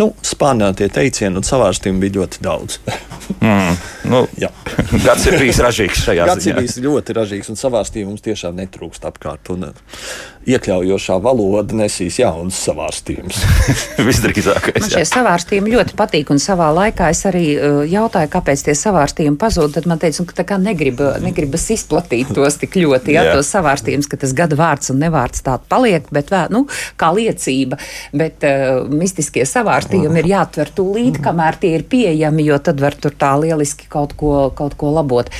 nu, 0.00 0.10
spārnētie 0.26 0.88
teicieni 0.92 1.40
un 1.40 1.46
savārstījumi 1.46 2.04
bija 2.04 2.16
ļoti 2.20 2.42
daudz. 2.44 2.78
mm, 3.44 3.80
nu, 4.10 4.22
gads 5.06 5.26
ir 5.28 5.38
bijis 5.40 5.60
ražīgs 5.64 6.04
šajā 6.06 6.28
gads 6.30 6.46
ziņā. 6.46 6.54
Ir 6.54 6.64
bijis 6.64 6.78
ļoti 6.84 7.16
ražīgs 7.20 7.52
un 7.52 7.60
savārstījumi 7.60 8.12
mums 8.12 8.24
tiešām 8.24 8.58
netrūkst 8.60 9.06
apkārt. 9.10 9.52
Un, 9.54 9.70
iekļaujošā 10.48 11.18
valoda 11.22 11.76
nesīs 11.76 12.18
jaunus 12.22 12.58
savārstījumus. 12.64 13.42
Visdrīzākais. 14.08 14.80
Man 14.80 14.94
šie 14.94 15.04
savārstījumi 15.08 15.74
ļoti 15.76 15.96
patīk, 15.98 16.32
un 16.32 16.42
savā 16.42 16.70
laikā 16.76 17.10
es 17.14 17.22
arī 17.28 17.44
uh, 17.54 17.80
jautāju, 17.88 18.32
kāpēc 18.32 18.66
tie 18.68 18.76
savārstījumi 18.78 19.38
pazūd. 19.40 19.76
Tad 19.76 19.88
man 19.90 20.00
teica, 20.02 20.24
ka 20.26 20.58
negrib, 20.60 21.02
negribas 21.22 21.68
izplatīt 21.76 22.32
tos 22.34 22.58
tik 22.60 22.80
ļoti, 22.80 23.14
ja 23.14 23.28
tos 23.34 23.52
savārstījumus, 23.52 24.08
ka 24.10 24.20
tas 24.24 24.34
gada 24.36 24.58
vārds 24.58 24.90
un 24.92 25.00
nevārds 25.04 25.44
tādu 25.46 25.68
paliek, 25.70 26.08
bet 26.14 26.32
vēl, 26.32 26.50
nu, 26.56 26.64
kā 27.00 27.12
liecība. 27.14 27.78
Bet 28.16 28.42
uh, 28.48 28.88
mistiskie 28.90 29.46
savārstījumi 29.46 30.00
rakstījumi 30.00 30.20
ir 30.20 30.28
jāatver 30.30 30.70
tūlīt, 30.74 31.20
kamēr 31.22 31.58
tie 31.60 31.74
ir 31.76 31.84
pieejami, 31.88 32.44
jo 32.46 32.58
tad 32.58 32.80
var 32.80 32.94
tur 32.94 33.12
tā 33.12 33.34
lieliski 33.40 33.88
kaut 33.88 34.14
ko, 34.16 34.50
kaut 34.54 34.76
ko 34.76 34.92
labot. 34.94 35.30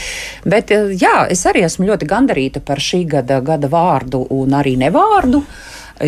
Bet 0.44 0.70
jā, 0.70 1.26
es 1.30 1.44
arī 1.46 1.64
esmu 1.64 1.86
ļoti 1.86 2.06
gandarīta 2.06 2.60
par 2.60 2.80
šī 2.80 3.04
gada, 3.06 3.40
gada 3.40 3.68
vārdu 3.68 4.26
un 4.30 4.54
arī 4.54 4.76
nevārdu 4.90 5.44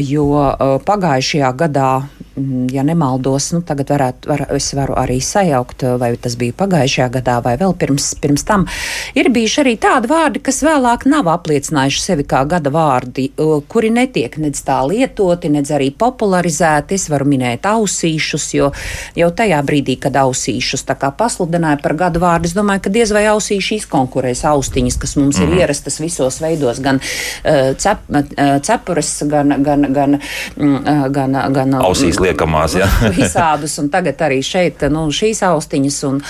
jo 0.01 0.29
uh, 0.33 0.77
pagājušajā 0.87 1.53
gadā 1.65 1.93
Mm, 2.37 2.67
ja 2.73 2.81
nemaldos, 2.83 3.51
nu, 3.53 3.61
tagad 3.61 3.91
varētu, 3.93 4.29
var, 4.31 4.47
es 4.57 4.71
varu 4.73 4.95
arī 4.97 5.19
sajaukt, 5.21 5.83
vai 6.01 6.15
tas 6.17 6.33
bija 6.41 6.55
pagājušajā 6.57 7.09
gadā 7.13 7.35
vai 7.45 7.59
vēl 7.61 7.75
pirms, 7.77 8.07
pirms 8.23 8.47
tam, 8.49 8.65
ir 9.13 9.29
bijuši 9.29 9.59
arī 9.61 9.75
tādi 9.77 10.09
vārdi, 10.09 10.41
kas 10.41 10.63
vēlāk 10.65 11.05
nav 11.13 11.29
apliecinājuši 11.29 12.01
sevi 12.01 12.25
kā 12.25 12.41
gada 12.49 12.73
vārdi, 12.73 13.27
kuri 13.69 13.91
netiek 13.93 14.39
nedz 14.41 14.63
tā 14.65 14.79
lietoti, 14.89 15.51
nedz 15.53 15.75
arī 15.77 15.91
popularizēti. 15.93 16.97
Es 16.97 17.11
varu 17.13 17.27
minēt 17.29 17.69
ausīšus, 17.69 18.49
jo 18.57 18.71
jau 19.19 19.29
tajā 19.29 19.61
brīdī, 19.69 19.99
kad 20.01 20.17
ausīšus 20.23 20.89
pasludināja 20.89 21.83
par 21.85 21.97
gadu 22.01 22.25
vārdu, 22.25 22.49
es 22.49 22.57
domāju, 22.57 22.87
ka 22.87 22.95
diez 22.97 23.13
vai 23.13 23.27
ausīši 23.29 23.83
izkonkurēs 23.83 24.47
austiņas, 24.49 24.99
kas 25.05 25.17
mums 25.21 25.37
mm. 25.37 25.43
ir 25.43 25.51
mhm. 25.51 25.61
ierastas 25.61 26.01
visos 26.01 26.41
veidos, 26.41 26.81
gan 26.81 27.03
uh, 27.05 27.77
cep, 27.77 28.09
uh, 28.09 28.57
cepures, 28.65 29.13
gan, 29.29 29.59
gan, 29.61 29.82
gan, 29.91 30.19
mm, 30.57 30.77
uh, 30.79 31.07
gan, 31.13 31.37
gan 31.55 31.77
Ausīs 31.83 32.21
liekamās. 32.23 32.77
Ja? 32.79 32.89
visādus, 33.19 33.77
un 33.83 33.91
tagad 33.93 34.21
arī 34.27 34.41
šeit 34.45 34.85
nu, 34.93 35.05
šīs 35.13 35.43
austiņas, 35.47 35.99
un, 36.09 36.21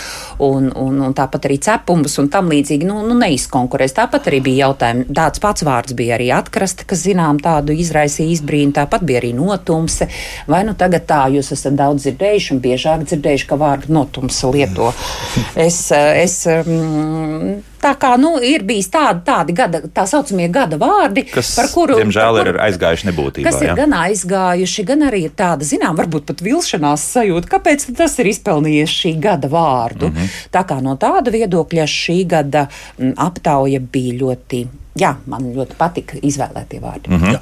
un, 0.42 0.68
un, 0.84 1.00
un 1.08 1.16
tāpat 1.16 1.48
arī 1.48 1.58
cepumus 1.62 2.18
un 2.22 2.30
tam 2.32 2.50
līdzīgi 2.52 2.88
nu, 2.88 3.00
nu, 3.06 3.16
neizkonkurēs. 3.20 3.96
Tāpat 3.96 4.30
arī 4.30 4.42
bija 4.48 4.68
jautājumi. 4.68 5.08
Tāds 5.16 5.42
pats 5.42 5.66
vārds 5.66 5.96
bija 5.98 6.16
arī 6.18 6.30
atkraste, 6.34 6.86
kas 6.88 7.04
zinām 7.06 7.40
tādu 7.42 7.76
izraisīja 7.76 8.36
izbrīnu, 8.36 8.74
tāpat 8.76 9.06
bija 9.08 9.22
arī 9.22 9.32
notumse. 9.36 10.08
Vai 10.50 10.62
nu 10.68 10.76
tagad 10.78 11.06
tā 11.10 11.24
jūs 11.34 11.52
esat 11.56 11.76
daudz 11.78 12.06
dzirdējuši 12.06 12.54
un 12.56 12.62
biežāk 12.64 13.06
dzirdējuši, 13.08 13.48
ka 13.50 13.60
vārdu 13.60 13.94
notumse 13.98 14.52
lieto? 14.52 14.92
Es, 15.62 15.76
es, 15.92 16.34
mm, 16.48 17.71
Tā 17.82 17.92
kā 17.98 18.12
nu, 18.20 18.36
ir 18.46 18.62
bijis 18.66 18.86
tādi, 18.92 19.24
tādi 19.26 19.54
gada, 19.58 19.80
tā 19.90 20.04
saucamie 20.06 20.46
gada 20.52 20.78
vārdi, 20.78 21.24
kas, 21.32 21.54
par 21.58 21.70
kuru, 21.72 21.96
diemžēl, 21.98 22.38
par 22.38 22.50
ir 22.52 22.58
aizgājuši 22.68 23.08
nebūtībā. 23.08 23.48
Kas 23.48 23.58
ir 23.64 23.72
ja? 23.72 23.74
gan 23.80 23.96
aizgājuši, 23.98 24.84
gan 24.86 25.02
arī 25.08 25.24
ir 25.26 25.34
tāda, 25.38 25.66
zinām, 25.66 25.96
varbūt 25.98 26.28
pat 26.28 26.44
vilšanās 26.46 27.08
sajūta, 27.16 27.50
kāpēc 27.56 27.88
tas 27.98 28.14
ir 28.22 28.30
izpelnījies 28.30 28.94
šī 29.00 29.12
gada 29.24 29.50
vārdu. 29.50 30.12
Mm 30.12 30.16
-hmm. 30.16 30.38
Tā 30.54 30.62
kā 30.68 30.78
no 30.84 30.94
tāda 30.94 31.34
viedokļa 31.34 31.88
šī 31.90 32.18
gada 32.36 32.68
mm, 32.98 33.12
aptauja 33.16 33.80
bija 33.80 34.14
ļoti, 34.22 34.64
jā, 35.02 35.14
man 35.26 35.52
ļoti 35.56 35.78
patika 35.78 36.22
izvēlētie 36.22 36.80
vārdi. 36.80 37.10
Mm 37.10 37.20
-hmm. 37.20 37.32
Jā. 37.32 37.40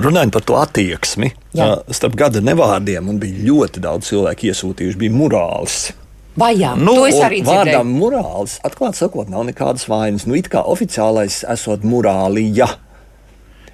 Runājot 0.00 0.32
par 0.32 0.42
to 0.42 0.54
attieksmi, 0.56 1.34
Jā. 1.54 1.82
starp 1.92 2.14
gada 2.16 2.40
nevārdiem, 2.40 3.08
un 3.08 3.18
bija 3.20 3.44
ļoti 3.44 3.80
daudz 3.80 4.08
cilvēku 4.08 4.48
iesūtījuši, 4.48 4.96
bija 4.96 5.12
morāls. 5.12 5.92
Vai 6.36 6.52
jā, 6.60 6.74
nu, 6.76 6.92
to 6.98 7.06
es 7.08 7.16
arī 7.16 7.40
dzirdēju. 7.40 7.78
Vārdām 7.80 7.92
morāls, 7.96 8.58
atklāti 8.66 9.00
sakot, 9.00 9.30
nav 9.32 9.46
nekādas 9.48 9.86
vainas. 9.88 10.26
Nu, 10.28 10.36
it 10.36 10.50
kā 10.52 10.60
oficiālais 10.68 11.40
esot 11.52 11.86
morālija. 11.88 12.68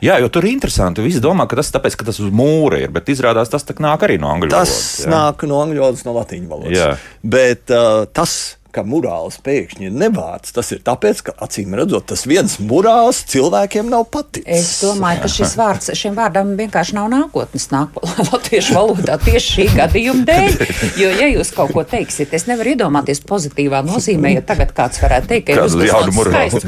Jā, 0.02 0.16
jo 0.18 0.30
tur 0.34 0.46
ir 0.46 0.56
interesanti. 0.56 1.02
Visi 1.02 1.22
domā, 1.22 1.46
ka 1.50 1.58
tas 1.58 1.70
ir 1.70 1.76
tāpēc, 1.76 1.96
ka 1.98 2.06
tas 2.08 2.18
uz 2.22 2.30
mūra 2.34 2.80
ir, 2.82 2.90
bet 2.94 3.10
izrādās 3.10 3.50
tas 3.50 3.66
nāk 3.66 4.06
arī 4.06 4.18
no 4.22 4.32
angļu 4.34 4.50
valodas. 4.50 4.72
Tas 4.74 5.04
jā. 5.06 5.10
nāk 5.10 5.44
no 5.50 5.60
angļu 5.62 5.84
valodas, 5.84 6.02
no 6.06 6.14
latīņu 6.16 6.50
valodas. 6.50 6.74
Jā. 6.74 6.88
Bet 7.22 7.70
uh, 7.70 8.02
tas 8.10 8.34
ka 8.72 8.84
morāls 8.86 9.38
pēkšņi 9.44 9.88
ir 9.88 9.94
nevārds. 9.94 10.54
Tas 10.56 10.72
ir 10.74 10.80
tāpēc, 10.84 11.20
ka 11.28 11.34
acīm 11.44 11.74
redzot, 11.78 12.06
tas 12.12 12.24
viens 12.28 12.56
morāls 12.62 13.22
cilvēkiem 13.32 13.90
nav 13.92 14.06
paticis. 14.12 14.46
Es 14.48 14.70
domāju, 14.82 15.22
ka 15.24 15.30
šis 15.32 15.54
vārds, 15.58 15.92
šim 15.98 16.16
vārdam 16.18 16.54
vienkārši 16.58 16.96
nav 16.96 17.10
nākotnes 17.12 17.68
nāk 17.72 17.98
latviešu 18.32 18.76
valodā 18.76 19.18
tieši 19.22 19.56
šī 19.56 19.66
gadījuma 19.76 20.26
dēļ. 20.28 20.56
Jo, 21.00 21.10
ja 21.20 21.28
jūs 21.30 21.52
kaut 21.56 21.74
ko 21.76 21.84
teiksiet, 21.88 22.32
es 22.36 22.48
nevaru 22.48 22.74
iedomāties 22.74 23.22
pozitīvā 23.28 23.82
nozīmē, 23.86 24.34
ja 24.38 24.44
tagad 24.46 24.72
kāds 24.76 25.02
varētu 25.02 25.30
teikt, 25.34 25.50
ka 25.50 25.56
ir 25.56 25.62
uzskaists 25.66 26.16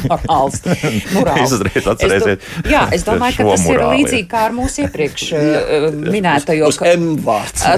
morāls. 0.04 0.60
morāls. 1.14 1.54
Es 2.04 2.24
do, 2.24 2.36
jā, 2.70 2.84
es 2.94 3.04
domāju, 3.06 3.38
ka 3.40 3.48
tas 3.54 3.66
ir 3.70 3.82
līdzīgi 3.82 4.28
kā 4.30 4.44
ar 4.48 4.56
mūsu 4.56 4.84
iepriekš 4.84 5.26
uh, 5.34 5.88
minētajo. 6.14 6.70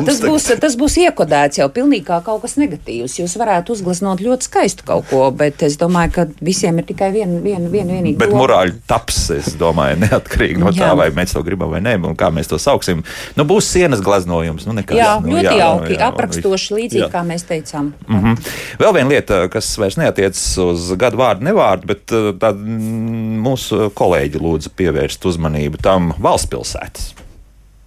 Tas 0.06 0.20
būs, 0.22 0.48
tas 0.62 0.76
būs 0.78 0.98
iekodēts 1.06 1.60
jau 1.60 1.68
pilnīgi 1.72 2.06
kā 2.08 2.20
kaut 2.26 2.42
kas 2.44 2.56
negatīvs. 2.60 3.18
Jūs 3.20 3.36
varētu 3.40 3.76
uzgleznot 3.76 4.15
iztēlot 4.16 4.24
ļoti 4.24 4.46
skaistu 4.46 4.87
kaut 4.87 5.07
ko, 5.11 5.31
bet 5.31 5.62
es 5.62 5.76
domāju, 5.79 6.12
ka 6.14 6.24
visiem 6.44 6.79
ir 6.79 6.87
tikai 6.87 7.11
viena 7.12 7.40
vien, 7.40 7.68
vien, 7.70 7.88
vienīga. 7.88 8.18
Bet 8.18 8.33
morāļu 8.35 8.81
taps, 8.87 9.31
es 9.31 9.57
domāju, 9.59 9.98
neatkarīgi 10.05 10.61
no 10.61 10.70
jā. 10.72 10.87
tā, 10.87 10.96
vai 10.96 11.11
mēs 11.14 11.35
to 11.35 11.42
gribam 11.42 11.70
vai 11.70 11.81
nē, 11.81 11.96
un 12.05 12.16
kā 12.16 12.31
mēs 12.31 12.48
to 12.48 12.59
sauksim. 12.59 13.05
Nu, 13.37 13.44
būs 13.44 13.68
sienas 13.68 14.00
gleznojums. 14.00 14.66
Nu, 14.66 14.76
nekas, 14.76 14.96
jā, 14.96 15.12
nu, 15.20 15.35
ļoti 15.35 15.44
jā, 15.44 15.57
jauki, 15.61 15.92
jā, 15.96 16.09
aprakstoši 16.11 16.79
līdzīgi, 16.79 17.05
jā. 17.05 17.11
kā 17.12 17.24
mēs 17.26 17.46
teicām. 17.48 17.92
Mm 18.09 18.22
-hmm. 18.22 18.48
Vēl 18.81 18.94
viena 18.94 19.11
lieta, 19.11 19.42
kas 19.52 19.76
vairs 19.79 19.96
neatiecas 19.96 20.46
uz 20.59 20.92
gadu 20.96 21.20
vārdu 21.20 21.44
nevārdu, 21.44 21.87
bet 21.87 22.12
uh, 22.12 22.33
tā, 22.40 22.52
mūsu 22.57 23.90
kolēģi 23.94 24.42
lūdza 24.42 24.72
pievērst 24.76 25.24
uzmanību 25.24 25.83
tam 25.83 26.12
valsts 26.18 26.50
pilsētas. 26.50 27.25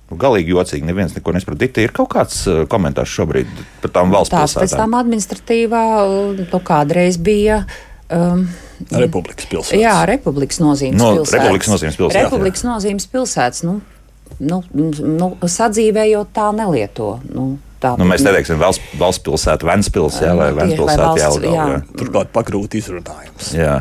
Nu, 0.10 0.17
galīgi 0.17 0.56
jocīgi, 0.56 0.88
neviens 0.88 1.13
neko 1.13 1.36
nesaprot. 1.36 1.60
Dikti 1.62 1.86
ir 1.86 1.93
kaut 1.95 2.10
kāds 2.15 2.41
uh, 2.50 2.63
komentārs 2.69 3.12
šobrīd 3.13 3.52
par 3.84 3.93
tām 3.93 4.13
valsts 4.13 4.34
Tās 4.34 4.56
pilsētām. 4.56 4.65
Pēc 4.65 4.76
tam 4.82 4.98
administratīvā, 4.98 5.84
nu 6.39 6.62
kādreiz 6.65 7.19
bija. 7.22 7.62
Um, 8.10 8.48
Republikas 8.89 9.45
pilsētas. 9.52 9.78
Jā, 9.78 9.95
Republikas 10.10 10.62
nozīmes 10.63 10.98
no, 10.98 11.13
pilsētas. 11.19 11.38
Republikas 11.38 11.74
nozīmes 11.76 12.00
pilsētas. 12.00 12.26
Republikas 12.26 12.65
jā. 12.65 12.69
nozīmes 12.72 13.10
pilsētas. 13.13 13.63
Nu, 13.69 13.80
nu, 14.39 14.62
nu, 14.74 15.32
sadzīvējot 15.45 16.34
tā 16.34 16.52
nelieto. 16.58 17.17
Nu, 17.30 17.52
Tā, 17.80 17.93
nu, 17.95 18.04
mēs 18.04 18.19
neteiksim 18.26 18.58
valsts, 18.60 18.84
valsts 19.00 19.24
pilsēta, 19.24 19.63
Ventspils, 19.69 20.17
jā, 20.19 20.34
vai 20.36 20.50
Ventspilsēta 20.52 21.13
Jelgava. 21.22 21.78
Turklāt 21.95 22.34
pagrūti 22.36 22.82
izrunājums. 22.82 23.54
Jā. 23.56 23.78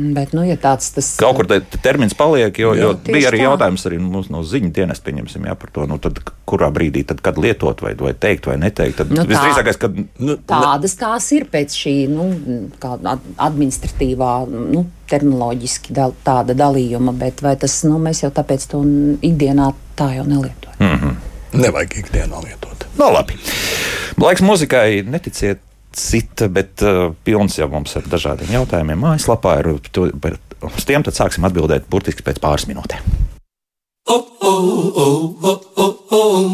Bet, 0.00 0.32
nu, 0.36 0.42
ja 0.46 0.56
tāds 0.60 0.90
tas 0.94 1.08
kaut 1.20 1.36
kur 1.38 1.48
te, 1.50 1.60
termins 1.84 2.14
paliek, 2.16 2.56
jo, 2.62 2.72
jā, 2.76 2.86
jo 2.86 2.92
bija 3.04 3.30
arī 3.30 3.42
tā. 3.42 3.46
jautājums 3.48 3.86
arī 3.88 3.98
mums 4.02 4.30
no 4.32 4.42
ziņu 4.46 4.70
dienas, 4.76 5.02
pieņemsim, 5.04 5.48
jā, 5.50 5.56
par 5.58 5.72
to, 5.74 5.86
nu, 5.90 5.98
tad, 6.02 6.20
kurā 6.48 6.70
brīdī, 6.74 7.02
tad, 7.06 7.20
kad 7.24 7.38
lietot 7.40 7.82
vai, 7.84 7.92
vai 8.00 8.14
teikt 8.16 8.48
vai 8.50 8.56
neteikt. 8.62 9.00
Tad 9.02 9.12
nu, 9.14 9.24
visdrīzākais, 9.28 9.80
kad. 9.80 9.98
Nu, 10.22 10.36
tādas 10.48 10.96
tās 11.00 11.28
ir 11.36 11.46
pēc 11.52 11.76
šī 11.82 11.94
nu, 12.12 12.28
administratīvā, 12.80 14.32
nu, 14.74 14.84
terminoloģiski 15.10 15.96
da, 15.96 16.10
tāda 16.26 16.56
dalījuma, 16.58 17.14
bet 17.20 17.42
vai 17.44 17.56
tas, 17.60 17.80
nu, 17.88 17.98
mēs 18.02 18.24
jau 18.24 18.32
tāpēc 18.34 18.68
to 18.72 18.82
ikdienā 19.26 19.72
tā 19.98 20.12
jau 20.16 20.26
nelietojam. 20.28 20.78
Mm 20.78 21.00
-hmm. 21.00 21.16
Nevajag 21.60 21.98
ikdienā 22.04 22.44
lietot. 22.44 22.86
No, 22.96 23.08
nu, 23.08 23.12
labi. 23.12 23.34
Laiks 24.20 24.42
muzikai 24.42 25.02
neticiet 25.02 25.60
cita, 25.96 26.48
bet 26.52 26.84
uh, 26.86 27.10
pilns 27.24 27.58
jau 27.58 27.68
mums 27.72 27.96
ar 27.98 28.06
dažādiem 28.10 28.52
jautājumiem 28.58 29.00
mājaslapā. 29.04 29.58
Ir, 29.62 29.72
to, 29.94 30.08
uz 30.68 30.86
tiem 30.88 31.04
tad 31.06 31.16
sāksim 31.16 31.46
atbildēt 31.48 31.88
burtiski 31.90 32.24
pēc 32.26 32.40
pāris 32.42 32.68
minūtēm. 32.70 33.04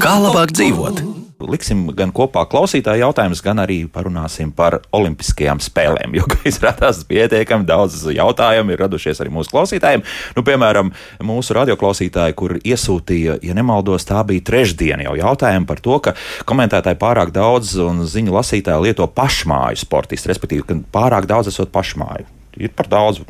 Kā 0.02 0.16
labāk 0.22 0.52
dzīvot? 0.56 1.25
Liksim 1.42 1.84
gan 1.96 2.12
kopā 2.16 2.46
klausītāju 2.48 3.02
jautājumus, 3.04 3.42
gan 3.44 3.60
arī 3.60 3.78
parunāsim 3.92 4.52
par 4.56 4.78
olimpiskajām 4.96 5.60
spēlēm. 5.62 6.16
Jo, 6.16 6.24
kā 6.30 6.38
izrādās, 6.48 7.02
pietiekami 7.08 7.66
daudz 7.68 8.06
jautājumu 8.16 8.72
ir 8.72 8.82
radušies 8.84 9.20
arī 9.20 9.32
mūsu 9.34 9.52
klausītājiem. 9.52 10.04
Nu, 10.36 10.44
piemēram, 10.46 10.92
mūsu 11.26 11.56
radioklausītāji, 11.58 12.36
kur 12.38 12.56
iesūtīja, 12.62 13.38
ja 13.44 13.56
nemaldos, 13.56 14.06
tā 14.08 14.22
bija 14.28 14.44
trešdiena 14.48 15.08
jau 15.08 15.16
jautājumu 15.20 15.68
par 15.68 15.82
to, 15.84 15.98
ka 16.06 16.14
komentētāji 16.48 17.00
pārāk 17.02 17.34
daudz 17.36 17.76
un 17.84 18.06
ziņu 18.08 18.36
lasītāji 18.38 18.88
lieto 18.88 19.08
pašmāju 19.12 19.82
sportistu, 19.84 20.32
respektīvi, 20.32 20.64
ka 20.70 20.80
pārāk 20.94 21.28
daudz 21.28 21.52
esot 21.52 21.72
pašmāju. 21.74 22.24
Ir 22.56 22.72
par 22.72 22.88
daudz, 22.88 23.20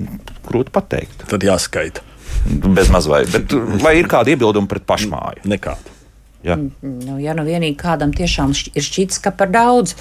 grūti 0.46 0.70
pateikt. 0.70 1.26
Tad 1.26 1.42
jāskaita. 1.42 2.06
Bez 2.46 2.92
mazliet. 2.94 3.32
Bet 3.34 3.54
vai 3.82 3.96
ir 3.98 4.06
kādi 4.10 4.36
iebildumi 4.36 4.70
pret 4.70 4.86
pašmāju? 4.86 5.42
Nekādi. 5.50 5.95
Ja, 6.46 6.56
nu, 6.56 7.18
ja 7.22 7.34
nu 7.36 7.46
vienīgi 7.46 7.76
kādam 7.80 8.14
tiešām 8.16 8.54
ir 8.74 8.86
šķits, 8.86 9.20
ka 9.24 9.34
par 9.34 9.52
daudz. 9.54 9.96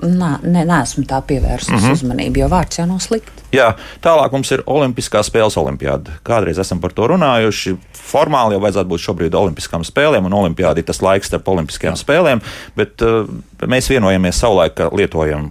Nā, 0.00 0.38
ne, 0.40 0.62
neesmu 0.64 1.02
tā 1.04 1.18
pievērsus 1.28 1.68
mm 1.68 1.76
-hmm. 1.76 1.92
uzmanību, 1.92 2.40
jo 2.40 2.46
vārds 2.48 2.78
jau 2.78 2.86
nav 2.88 3.02
slikts. 3.04 3.42
Jā, 3.52 3.74
tālāk 4.00 4.32
mums 4.32 4.50
ir 4.54 4.62
Olimpiskās 4.66 5.28
spēles 5.28 5.58
olimpiāda. 5.60 6.14
Kādreiz 6.24 6.60
esam 6.62 6.80
par 6.80 6.92
to 6.92 7.08
runājuši. 7.10 7.76
Formāli 8.12 8.56
jau 8.56 8.60
vajadzētu 8.60 8.88
būt 8.88 9.04
šobrīd 9.04 9.34
Olimpiskām 9.34 9.84
spēlēm, 9.84 10.24
un 10.24 10.32
Olimpiāda 10.32 10.78
ir 10.78 10.84
tas 10.88 11.02
laiks 11.02 11.26
starp 11.26 11.48
Olimpiskajām 11.48 11.94
Jā. 11.94 12.00
spēlēm, 12.04 12.40
bet 12.76 13.02
uh, 13.02 13.28
mēs 13.66 13.90
vienojamies 13.90 14.40
savulaik, 14.40 14.74
ka 14.74 14.88
lietojam 14.92 15.50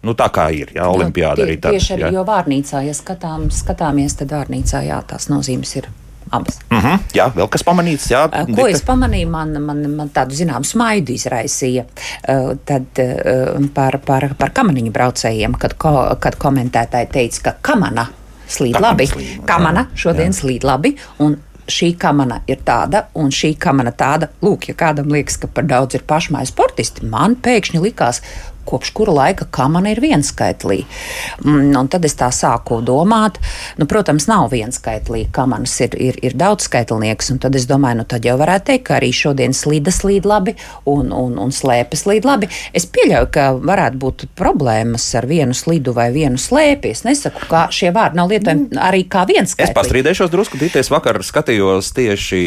Nu, 0.00 0.14
tā 0.16 0.30
kā 0.32 0.46
ir, 0.56 0.70
jā, 0.72 0.86
olimpiāda 0.88 1.44
arī 1.44 1.58
tāda. 1.60 1.76
Tieši 1.76 1.96
arī, 1.98 2.14
jo 2.16 2.22
vārnīcā, 2.24 2.80
ja 2.86 2.94
skatām, 2.96 3.50
skatāmies, 3.52 4.14
tad 4.16 4.32
vārnīcā, 4.32 4.80
jā, 4.86 4.96
tās 5.04 5.28
nozīmes 5.28 5.74
ir 5.76 5.90
abas. 6.30 6.58
Mm 6.70 6.78
-hmm, 6.78 6.98
jā, 7.14 7.26
vēl 7.34 7.48
kas 7.48 7.64
pamanīts? 7.66 8.10
Jā, 8.10 8.28
Ko 8.30 8.46
dika. 8.46 8.68
es 8.68 8.82
pamanīju, 8.82 9.28
man, 9.30 9.62
man, 9.62 9.82
man 9.96 10.08
tādu 10.14 10.34
zināmu 10.34 10.64
smaidu 10.64 11.12
izraisīja 11.12 11.84
uh, 11.84 12.56
tad, 12.64 12.86
uh, 12.98 13.66
par, 13.74 13.98
par, 13.98 14.34
par 14.38 14.50
kamaniņu 14.50 14.90
braucējiem, 14.92 15.58
kad, 15.58 15.74
ko, 15.74 16.16
kad 16.20 16.36
komentētāji 16.36 17.12
teica, 17.12 17.42
ka 17.42 17.54
kamana 17.60 18.06
slīd 18.48 18.80
labi. 18.80 19.06
Slīd, 19.06 19.44
kamana 19.46 19.86
šodien 19.94 20.32
jā. 20.32 20.40
slīd 20.42 20.66
labi. 20.66 20.96
Šī 21.70 21.92
kamana 21.98 22.40
ir 22.50 22.64
tāda 22.66 23.04
un 23.14 23.30
šī 23.30 23.52
kamana 23.58 23.92
tāda. 23.94 24.28
Lūk, 24.42 24.68
ja 24.68 24.74
kādam 24.74 25.12
liekas, 25.14 25.36
ka 25.38 25.46
par 25.46 25.68
daudz 25.70 25.94
ir 25.94 26.02
pašmāju 26.02 26.50
sportisti, 26.50 27.06
man 27.06 27.36
pēkšņi 27.36 27.82
likās, 27.84 28.22
kopš 28.70 28.92
kura 28.96 29.14
laika 29.16 29.46
kamana 29.50 29.92
ir 29.94 30.00
vienskaitlī. 30.02 30.82
Mm, 31.44 31.72
un 31.80 31.90
tad 31.90 32.06
es 32.06 32.16
tā 32.18 32.30
sāku 32.34 32.80
domāt, 32.84 33.40
nu, 33.80 33.86
protams, 33.90 34.28
nav 34.30 34.50
vienskaitlī, 34.54 35.26
kamanas 35.34 35.76
ir, 35.84 35.96
ir, 35.98 36.18
ir 36.22 36.36
daudz 36.38 36.68
skaitlnieks, 36.68 37.32
un 37.34 37.40
tad 37.42 37.56
es 37.58 37.66
domāju, 37.70 38.00
nu, 38.00 38.06
tad 38.08 38.26
jau 38.26 38.36
varētu 38.40 38.70
teikt, 38.70 38.86
ka 38.88 38.98
arī 38.98 39.10
šodien 39.16 39.54
slīdas 39.56 40.02
līd 40.06 40.28
labi 40.28 40.56
un, 40.88 41.10
un, 41.14 41.36
un 41.40 41.54
slēpes 41.54 42.06
līd 42.08 42.28
labi. 42.28 42.50
Es 42.76 42.86
pieļauju, 42.90 43.30
ka 43.34 43.46
varētu 43.58 44.00
būt 44.00 44.26
problēmas 44.38 45.06
ar 45.18 45.26
vienu 45.30 45.56
slidu 45.56 45.94
vai 45.96 46.10
vienu 46.14 46.40
slēpi. 46.40 46.94
Es 46.94 47.04
nesaku, 47.06 47.46
ka 47.50 47.66
šie 47.74 47.92
vārdi 47.94 48.20
nav 48.20 48.30
lietojami 48.32 48.80
arī 48.80 49.04
kā 49.10 49.26
vienskaitlī. 49.28 49.70
Es 49.70 49.76
pastrīdēšos 49.76 50.32
drusku, 50.32 50.60
tīties 50.60 50.92
vakar 50.92 51.20
skatījos 51.26 51.92
tieši 51.96 52.42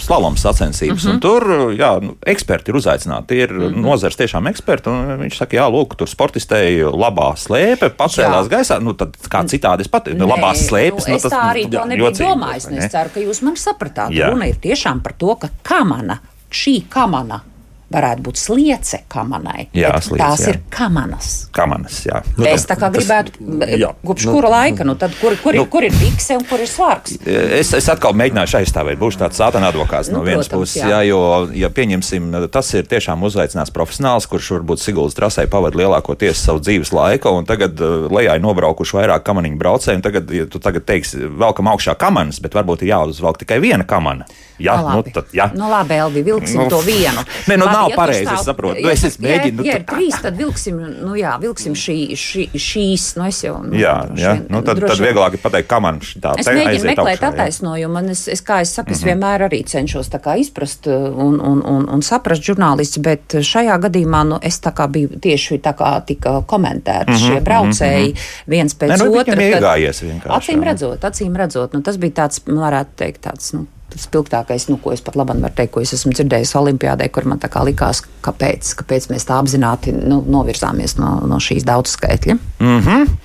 slalom 0.00 0.36
sacensības, 0.40 1.04
mm 1.04 1.10
-hmm. 1.10 1.14
un 1.14 1.20
tur, 1.20 1.74
jā, 1.78 1.92
nu, 2.02 2.16
eksperti 2.26 2.72
ir 2.72 2.80
uzaicināti, 2.80 3.26
tie 3.28 3.42
ir 3.44 3.52
mm 3.52 3.62
-hmm. 3.62 3.82
nozars 3.86 4.16
tiešām 4.16 4.48
eksperti, 4.50 4.90
un 4.90 5.18
viņš 5.24 5.36
saka, 5.36 5.56
jā, 5.60 5.68
lūk, 5.72 5.94
tur 6.00 6.10
sportistēji 6.10 6.88
labā 6.88 7.30
slēpe, 7.40 7.92
pacēlās 7.98 8.48
jā. 8.48 8.52
gaisā. 8.56 8.80
Nu, 8.82 8.96
tad 8.98 9.16
kā 9.30 9.44
citādi 9.50 9.86
es 9.86 9.92
pat 9.92 10.10
nu, 10.14 10.28
labās 10.30 10.64
slēpes. 10.70 11.06
Nu, 11.06 11.14
nu, 11.14 11.20
es 11.20 11.28
tas, 11.28 11.36
tā 11.36 11.44
arī 11.52 11.66
jā, 11.66 11.74
to 11.76 11.86
nebiju 11.92 12.14
domājis. 12.18 12.70
Es 12.72 12.92
ceru, 12.94 13.14
ka 13.14 13.24
jūs 13.24 13.44
mani 13.46 13.60
sapratāt. 13.60 14.16
Jā. 14.16 14.32
Runa 14.32 14.50
ir 14.50 14.58
tiešām 14.62 15.04
par 15.04 15.16
to, 15.20 15.36
ka 15.44 15.52
kamana, 15.66 16.20
šī 16.50 16.80
kamana 16.90 17.42
varētu 17.90 18.22
būt 18.22 18.38
sliece 18.38 19.02
kamanai. 19.10 19.66
Jā, 19.74 19.92
sliec, 20.02 20.20
tās 20.22 20.44
jā. 20.44 20.54
ir 20.54 20.58
kamanas. 20.70 21.30
Kamanas, 21.54 21.98
jā. 22.06 22.20
Nu, 22.36 22.46
es 22.46 22.66
tā 22.68 22.76
kā 22.78 22.86
tas, 22.92 23.02
gribētu, 23.02 23.34
jā, 23.80 23.90
kopš 24.06 24.28
nu, 24.28 24.34
kura 24.36 24.52
laika, 24.54 24.86
nu 24.86 24.94
tad 25.00 25.16
kur, 25.18 25.34
kur, 25.42 25.56
nu, 25.58 25.64
kur 25.70 25.86
ir 25.86 25.94
bikse 25.98 26.38
un 26.38 26.46
kur 26.46 26.62
ir 26.62 26.70
svārks? 26.70 27.18
Es, 27.26 27.72
es 27.76 27.88
atkal 27.90 28.14
mēģināšu 28.18 28.60
aizstāvēt, 28.60 28.98
būšu 29.00 29.24
tāds 29.24 29.40
sātana 29.42 29.72
advokāts 29.72 30.12
nu, 30.12 30.20
no 30.20 30.26
vienas 30.26 30.46
protams, 30.46 30.70
puses, 30.70 30.84
jā. 30.84 30.90
jā, 30.92 31.00
jo, 31.10 31.20
ja 31.58 31.70
pieņemsim, 31.74 32.28
tas 32.54 32.70
ir 32.78 32.86
tiešām 32.90 33.26
uzaicināts 33.26 33.74
profesionāls, 33.74 34.28
kurš 34.30 34.52
varbūt 34.58 34.84
Siguldas 34.84 35.18
trasē 35.18 35.48
pavada 35.50 35.80
lielākoties 35.82 36.44
savu 36.46 36.62
dzīves 36.62 36.94
laiku, 36.94 37.34
un 37.40 37.48
tagad 37.48 37.82
uh, 37.82 38.06
lejā 38.12 38.38
ir 38.38 38.44
nobraukuši 38.44 39.00
vairāk 39.00 39.26
kamaniņu 39.26 39.58
braucēju, 39.58 39.98
un 39.98 40.06
tagad, 40.06 40.30
ja 40.34 40.46
tu 40.50 40.62
tagad 40.62 40.86
teiksi, 40.86 41.26
velkam 41.42 41.72
augšā 41.74 41.98
kamanas, 41.98 42.38
bet 42.44 42.54
varbūt 42.54 42.86
ir 42.86 42.94
jāuzvelk 42.94 43.42
tikai 43.42 43.58
viena 43.62 43.88
kamana. 43.88 44.30
Jā, 44.60 44.76
no, 44.84 44.98
nu, 44.98 45.12
tad, 45.14 45.30
jā. 45.32 45.48
Nu, 45.56 45.70
labi, 45.72 45.96
Elvi, 45.96 46.22
vilksim 46.26 46.60
nu, 46.60 46.66
to 46.70 46.82
vienu. 46.84 47.22
Nē, 47.48 47.56
nu, 47.56 47.64
labi, 47.64 47.79
nav 47.80 47.90
ja 47.92 47.96
pareizi, 47.96 48.28
es 48.34 48.46
saprotu. 48.46 48.82
Nu, 48.84 48.90
es 48.92 49.04
esmu 49.08 49.26
mēģinājis. 49.26 49.66
Ja, 49.66 49.72
ja 49.72 49.80
ir 49.80 49.86
trīs, 49.88 50.18
tad 50.24 50.38
vilksim, 50.38 50.80
nu 51.04 51.16
jā, 51.18 51.34
vilksim 51.42 51.76
šī, 51.78 51.96
šī, 52.18 52.46
šīs, 52.54 53.06
nu 53.18 53.26
es 53.28 53.40
jau. 53.44 53.56
Nu, 53.64 53.76
jā, 53.78 53.94
jā. 54.18 54.34
Nu, 54.52 54.62
tad, 54.66 54.82
tad 54.84 55.02
vieglāk 55.02 55.36
ir 55.36 55.42
pateikt, 55.42 55.68
kā 55.70 55.80
man 55.82 56.00
šī 56.04 56.22
tā. 56.24 56.34
Es 56.40 56.50
mēģinu 56.50 56.90
meklēt 56.92 57.24
attaisnojumu, 57.30 58.02
un 58.02 58.14
es, 58.14 58.26
es, 58.32 58.44
kā 58.46 58.60
es 58.64 58.74
saku, 58.76 58.94
es 58.94 59.02
-hmm. 59.02 59.12
vienmēr 59.12 59.46
arī 59.48 59.62
cenšos 59.66 60.12
tā 60.12 60.20
kā 60.22 60.36
izprast 60.40 60.86
uh, 60.90 61.08
un, 61.26 61.40
un, 61.40 61.62
un, 61.66 61.88
un 61.88 62.02
saprast 62.02 62.46
žurnālisti, 62.46 63.00
bet 63.00 63.40
šajā 63.46 63.78
gadījumā, 63.86 64.24
nu, 64.28 64.38
es 64.42 64.60
tā 64.60 64.74
kā 64.76 64.88
biju 64.90 65.20
tieši 65.20 65.60
tā 65.64 65.74
kā 65.76 65.92
tika 66.06 66.42
komentēti 66.46 67.12
-hmm, 67.12 67.26
šie 67.26 67.40
braucēji 67.40 68.08
mm 68.08 68.14
-hmm. 68.14 68.46
viens 68.46 68.74
pēc 68.74 68.98
nu, 68.98 69.12
otra. 69.18 70.38
Acīm 70.38 70.64
redzot, 70.64 71.04
acīm 71.04 71.36
redzot, 71.36 71.72
nu, 71.72 71.82
tas 71.82 71.96
bija 71.96 72.12
tāds, 72.24 72.40
varētu 72.46 72.90
teikt, 72.96 73.26
tāds, 73.26 73.52
nu, 73.54 73.66
tas 73.92 74.06
spilgtākais, 74.08 74.68
nu, 74.70 74.78
ko 74.82 74.94
es 74.94 75.02
pat 75.04 75.16
labam 75.18 75.42
varu 75.44 75.56
teikt, 75.56 75.74
ko 75.74 75.84
es 75.84 75.94
esmu 75.96 76.12
dzirdējis 76.16 76.54
Olimpijādē, 76.60 77.08
kur 77.12 77.26
man 77.30 77.40
tā 77.42 77.50
kā 77.52 77.64
likās, 77.66 78.02
kāpēc, 78.24 78.74
kāpēc 78.82 79.10
mēs 79.12 79.26
tā 79.28 79.40
apzināti 79.40 79.94
nu, 79.96 80.22
novirzāmies 80.26 80.96
no, 81.00 81.16
no 81.28 81.40
šīs 81.42 81.66
daudzskaitļa. 81.68 82.38
Mm 82.60 82.80
-hmm. 82.80 83.18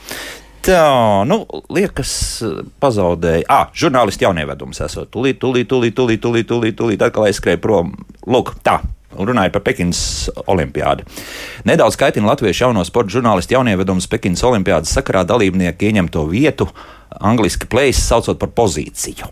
Tā, 0.65 0.82
nu, 1.30 1.43
liekas, 1.69 2.12
pazaudēja. 2.82 3.45
Ah, 3.54 3.67
žurnālisti 3.78 4.25
jaunievedums 4.25 4.82
esot. 4.82 5.12
Tūlīt, 5.13 5.38
tūlīt, 5.38 5.69
tūlīt, 5.69 5.93
tūlīt, 5.93 6.21
tūlīt, 6.23 6.47
tūlīt, 6.49 6.78
tūlīt 6.80 7.04
atkal 7.06 7.28
aizskrēja 7.28 7.62
prom. 7.62 7.93
Lūk, 8.25 8.56
tā. 8.65 8.80
Runājot 9.15 9.54
par 9.54 9.62
Pekinas 9.63 9.99
olimpiādu. 10.51 11.06
Nedaudz 11.69 11.95
kaitina 11.95 12.32
latviešu 12.34 12.65
jauno 12.65 12.84
sporta 12.84 13.13
žurnālistu 13.13 13.56
jaunievedums 13.56 14.10
Pekinas 14.12 14.43
olimpiādas 14.43 14.91
sakarā 14.97 15.21
dalībnieku 15.30 15.88
ieņemto 15.88 16.25
vietu, 16.34 16.67
angliski 17.21 17.69
place 17.69 18.01
saucot 18.01 18.41
par 18.41 18.51
pozīciju. 18.58 19.30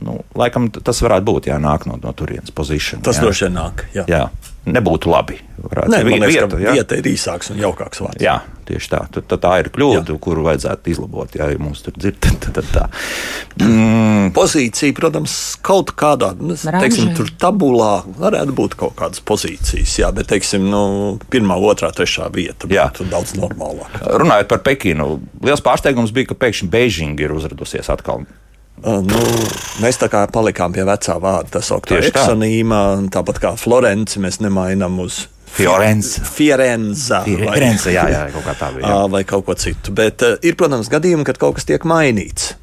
Nu, 0.00 0.20
laikam 0.38 0.70
tas 0.72 1.02
varētu 1.04 1.26
būt, 1.28 1.50
ja 1.50 1.58
nāk 1.60 1.84
no, 1.88 1.98
no 2.00 2.14
turienes 2.16 2.54
pozīcijas. 2.56 3.02
Tas 3.04 3.20
droši 3.20 3.46
vien 3.48 3.58
nāk. 3.58 3.84
Jā. 3.92 4.06
jā, 4.08 4.22
nebūtu 4.64 5.10
labi. 5.12 5.36
Nē, 5.60 6.00
vieta, 6.08 6.24
liekas, 6.24 6.32
vieta, 6.32 6.72
vieta 6.72 6.96
ir 6.96 7.08
īsāks 7.10 7.50
un 7.52 7.60
jaukāks 7.60 8.00
vārds. 8.00 8.22
Jā, 8.24 8.38
tieši 8.64 8.90
tā. 8.94 9.00
Tad, 9.12 9.26
tad 9.28 9.42
tā 9.42 9.52
ir 9.60 9.68
kļūda, 9.74 10.14
jā. 10.14 10.16
kuru 10.24 10.46
vajadzētu 10.46 10.92
izlabot. 10.94 11.36
Jā, 11.36 11.50
ja 11.52 11.60
mums 11.60 11.84
tur 11.84 11.98
dzird, 12.00 12.16
tad, 12.24 12.48
tad 12.56 12.70
tā. 12.72 12.86
Mm. 13.60 14.30
Pozīcija, 14.36 14.96
protams, 14.96 15.36
kaut 15.66 15.92
kādā, 16.00 16.32
nu, 16.40 16.56
teiksim, 16.56 17.12
tur 17.18 17.28
tabulā 17.44 17.92
varētu 18.16 18.56
būt 18.56 18.78
kaut 18.80 18.96
kādas 19.00 19.20
pozīcijas, 19.20 19.98
jā, 20.00 20.08
bet, 20.16 20.30
teiksim, 20.32 20.64
nu, 20.72 20.82
pirmā, 21.32 21.60
otrā, 21.60 21.92
trešā 21.92 22.30
vieta 22.32 22.70
būtu 22.70 23.10
daudz 23.12 23.36
normālāk. 23.36 24.00
Runājot 24.24 24.48
par 24.48 24.64
Pekinu, 24.64 25.18
liels 25.44 25.64
pārsteigums 25.64 26.16
bija, 26.16 26.32
ka 26.32 26.40
pēkšņi 26.40 26.72
Beijinga 26.72 27.28
ir 27.28 27.36
uzradusies 27.36 27.92
atkal 27.92 28.24
Nu, 28.80 29.20
mēs 29.82 29.98
tā 30.00 30.08
kā 30.12 30.22
palikām 30.32 30.72
pie 30.72 30.86
vecā 30.88 31.18
vārda, 31.20 31.58
tā 31.58 31.60
sauktā 31.64 31.98
eksanīma, 32.00 32.80
tāpat 33.12 33.42
kā 33.42 33.52
Florence 33.60 34.20
mēs 34.22 34.40
nemainām 34.40 34.96
uz 35.04 35.26
Firenze. 35.50 36.22
Firenze. 36.24 37.20
Firenze, 37.26 37.90
jā, 37.90 38.06
jā, 38.12 38.22
kaut 38.30 38.46
kā 38.46 38.54
tā 38.54 38.70
bija. 38.76 38.86
Jā. 38.86 39.04
Vai 39.14 39.24
kaut 39.28 39.44
ko 39.48 39.56
citu. 39.58 39.92
Bet 39.96 40.22
uh, 40.22 40.36
ir, 40.46 40.54
protams, 40.58 40.88
gadījumi, 40.92 41.26
kad 41.26 41.40
kaut 41.42 41.58
kas 41.58 41.66
tiek 41.68 41.84
mainīts. 41.88 42.54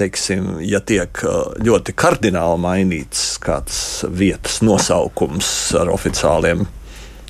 Teiksim, 0.00 0.54
ja 0.64 0.80
tiek 0.80 1.20
ļoti 1.60 1.92
kardināli 1.92 2.60
mainīts 2.62 3.34
kāds 3.44 3.76
vietas 4.08 4.62
nosaukums 4.64 5.50
ar 5.76 5.92
oficiāliem 5.92 6.64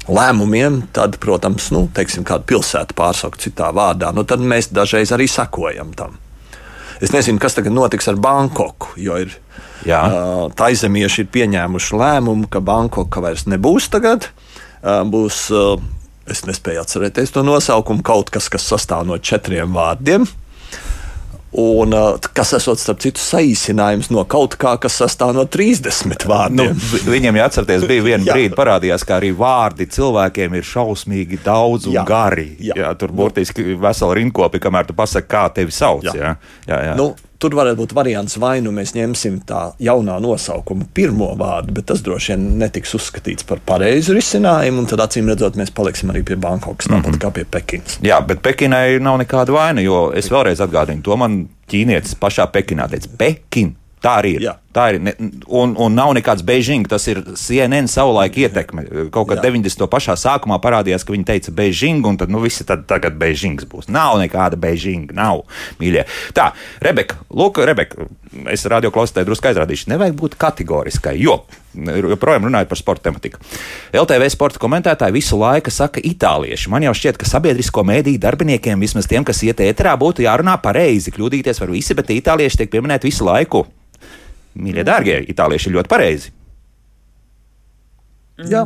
lēmumiem, 0.07 0.79
tad, 0.95 1.19
protams, 1.23 1.69
nu, 1.75 1.89
teiksim, 1.95 2.25
kādu 2.27 2.47
pilsētu 2.53 2.95
pārsaukt 2.99 3.43
citā 3.43 3.71
vārdā, 3.75 4.13
nu, 4.15 4.23
tad 4.27 4.43
mēs 4.43 4.71
dažreiz 4.75 5.13
arī 5.15 5.29
sekojam 5.31 5.91
tam. 5.99 6.17
Es 7.03 7.11
nezinu, 7.11 7.41
kas 7.43 7.57
tagad 7.59 7.75
notiks 7.75 8.07
ar 8.11 8.19
Bankoku, 8.23 8.93
jo 9.03 9.17
ir. 9.19 9.35
Uh, 10.07 10.53
Taizemieši 10.55 11.25
ir 11.25 11.33
pieņēmuši 11.35 11.97
lēmumu, 11.99 12.47
ka 12.53 12.63
Bankoka 12.63 13.23
vairs 13.25 13.49
nebūs 13.51 13.89
tagad. 13.91 14.29
Uh, 14.83 15.03
būs, 15.11 15.49
uh, 15.51 15.83
es 16.31 16.45
nespēju 16.47 16.85
atcerēties 16.85 17.35
to 17.35 17.43
nosaukumu, 17.47 18.05
kaut 18.07 18.31
kas, 18.31 18.47
kas 18.53 18.69
sastāv 18.71 19.03
no 19.09 19.19
četriem 19.19 19.75
vārdiem. 19.75 20.29
Un, 21.53 21.93
kas 22.33 22.55
esot 22.57 22.81
starp 22.81 23.03
citu 23.05 23.21
saīsinājums 23.21 24.09
no 24.15 24.23
kaut 24.25 24.55
kā, 24.61 24.73
kas 24.81 24.95
sastāv 25.03 25.35
no 25.37 25.45
30 25.45 26.25
vārdiem. 26.29 26.73
Nu, 26.73 27.01
viņam, 27.13 27.37
ja 27.37 27.49
atcerieties, 27.51 27.85
bija 27.91 28.07
viena 28.07 28.25
brīdi 28.33 28.57
parādījās, 28.57 29.05
ka 29.05 29.19
arī 29.19 29.35
vārdi 29.37 29.89
cilvēkiem 29.93 30.57
ir 30.57 30.65
šausmīgi 30.71 31.43
daudz 31.45 31.91
un 31.91 31.99
jā, 31.99 32.07
gari. 32.09 32.47
Jā. 32.57 32.79
Jā, 32.81 32.95
tur 32.97 33.13
burtiski 33.17 33.77
vesela 33.81 34.17
rinkopi, 34.17 34.63
kamēr 34.65 34.89
tu 34.89 34.97
pasaki, 34.97 35.29
kā 35.29 35.45
tevi 35.53 35.77
sauc. 35.77 36.09
Jā. 36.09 36.17
Jā, 36.17 36.33
jā, 36.71 36.81
jā. 36.89 36.97
Nu, 36.97 37.11
Tur 37.43 37.57
varētu 37.59 37.81
būt 37.81 37.93
variants, 37.99 38.37
vai 38.39 38.61
nu 38.63 38.71
mēs 38.75 38.93
ņemsim 38.95 39.41
tā 39.49 39.73
jaunā 39.83 40.21
nosaukuma 40.23 40.87
pirmo 40.95 41.33
vārdu, 41.39 41.75
bet 41.75 41.89
tas 41.91 42.05
droši 42.07 42.37
vien 42.37 42.45
netiks 42.61 42.95
uzskatīts 42.95 43.47
par 43.49 43.59
pareizu 43.67 44.15
risinājumu. 44.15 44.85
Tad, 44.93 45.03
acīm 45.09 45.31
redzot, 45.33 45.59
mēs 45.59 45.75
paliksim 45.75 46.13
arī 46.15 46.23
pie 46.29 46.39
Bankokas, 46.39 46.87
tāpat 46.87 47.09
mm 47.09 47.17
-hmm. 47.17 47.23
kā 47.25 47.31
pie 47.35 47.45
Pekinas. 47.45 47.99
Jā, 48.03 48.21
bet 48.27 48.43
Pekinai 48.43 49.01
nav 49.03 49.19
nekāda 49.19 49.53
vaina, 49.53 49.81
jo 49.81 50.13
es 50.15 50.31
vēlreiz 50.31 50.63
atgādinu, 50.63 51.03
to 51.03 51.17
man 51.17 51.49
ķīnietis 51.69 52.15
pašā 52.21 52.47
Pekinā 52.53 52.89
teica: 52.89 53.09
Pekin, 53.19 53.75
tā 54.03 54.19
arī 54.23 54.35
ir. 54.37 54.43
Jā. 54.43 54.62
Tā 54.73 54.87
ir. 54.93 55.01
Ne, 55.05 55.13
un, 55.53 55.75
un 55.77 55.93
nav 55.97 56.15
nekāds 56.17 56.45
Beijing, 56.47 56.89
tas 56.89 57.05
ir 57.11 57.21
CNN 57.37 57.91
savulaik 57.93 58.39
ietekme. 58.41 58.87
Kaut 59.13 59.29
kad 59.29 59.43
90. 59.45 59.85
pašā 59.93 60.17
sākumā 60.17 60.57
parādījās, 60.65 61.05
ka 61.05 61.13
viņi 61.13 61.29
teica 61.29 61.53
Beijing, 61.57 62.07
un 62.09 62.17
tad 62.21 62.33
nu, 62.33 62.41
visi 62.45 62.65
tad 62.69 62.87
tagad 62.89 63.19
Beijings 63.21 63.69
būs. 63.69 63.91
Nav 63.93 64.17
nekāda 64.23 64.57
Beijing, 64.61 65.13
nav 65.17 65.45
mīļie. 65.81 66.07
Tā, 66.37 66.51
Rebeka, 66.85 67.21
lūk, 67.29 67.61
Rebeka, 67.69 68.09
es 68.53 68.65
radioklausītāju 68.73 69.29
drusku 69.29 69.51
aizrādīšu, 69.51 69.91
nevajag 69.93 70.17
būt 70.17 70.39
kategoriskai, 70.41 71.19
jo 71.21 71.43
joprojām 71.73 72.49
runājot 72.49 72.69
par 72.69 72.81
sporta 72.81 73.07
tematiku. 73.09 73.41
LTV 73.97 74.29
sporta 74.33 74.61
komentētāji 74.61 75.17
visu 75.17 75.39
laiku 75.41 75.73
saka 75.73 76.01
itālieši. 76.05 76.73
Man 76.73 76.85
jau 76.85 76.95
šķiet, 76.97 77.21
ka 77.21 77.29
sabiedrisko 77.29 77.85
mēdīju 77.89 78.21
darbiniekiem, 78.25 78.81
vismaz 78.81 79.09
tiem, 79.09 79.25
kas 79.25 79.45
iet 79.45 79.61
ēterā, 79.65 79.95
būtu 80.01 80.25
jārunā 80.27 80.59
pareizi. 80.65 81.13
Kļūdīties 81.13 81.61
var 81.65 81.73
visi, 81.73 81.97
bet 81.97 82.13
itālieši 82.13 82.63
tiek 82.63 82.73
pieminēti 82.73 83.09
visu 83.09 83.29
laiku. 83.29 83.65
Mīļie, 84.59 84.85
dārgie, 84.85 85.19
itālieši 85.33 85.71
ir 85.71 85.77
ļoti 85.79 85.93
pareizi. 85.93 86.33
Jā, 88.51 88.63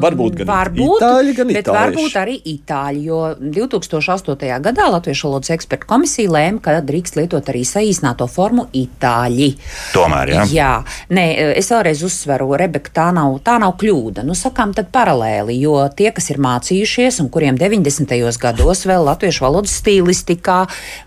varbūt 0.00 0.38
gan 0.40 0.48
Varbūt, 0.50 1.02
itāļi, 1.02 1.34
gan 1.36 1.50
bet 1.50 1.60
itālieši. 1.60 1.78
varbūt 1.78 2.16
arī 2.20 2.36
itāļi, 2.54 3.02
jo 3.04 3.18
2008. 3.40 4.60
gadā 4.64 4.86
Latviešu 4.94 5.28
valodas 5.28 5.52
ekspertu 5.54 5.88
komisija 5.90 6.30
lēma, 6.32 6.62
ka 6.64 6.76
drīkst 6.86 7.18
lietot 7.18 7.50
arī 7.52 7.62
saīsināto 7.68 8.26
formu 8.30 8.66
itāļi. 8.76 9.50
Tomēr, 9.94 10.32
jā. 10.34 10.46
Jā, 10.50 10.70
nē, 11.12 11.26
es 11.60 11.70
vēlreiz 11.72 12.02
uzsveru, 12.06 12.50
Rebeka, 12.60 12.92
tā 12.96 13.08
nav, 13.16 13.38
tā 13.46 13.58
nav 13.62 13.76
kļūda. 13.80 14.24
Nu, 14.26 14.36
sakām 14.38 14.74
tad 14.76 14.90
paralēli, 14.94 15.58
jo 15.60 15.76
tie, 15.96 16.10
kas 16.16 16.30
ir 16.32 16.40
mācījušies 16.42 17.20
un 17.24 17.30
kuriem 17.32 17.58
90. 17.60 18.16
gados 18.40 18.84
vēl 18.88 19.04
latviešu 19.06 19.44
valodas 19.46 19.76
stilistikā, 19.82 20.62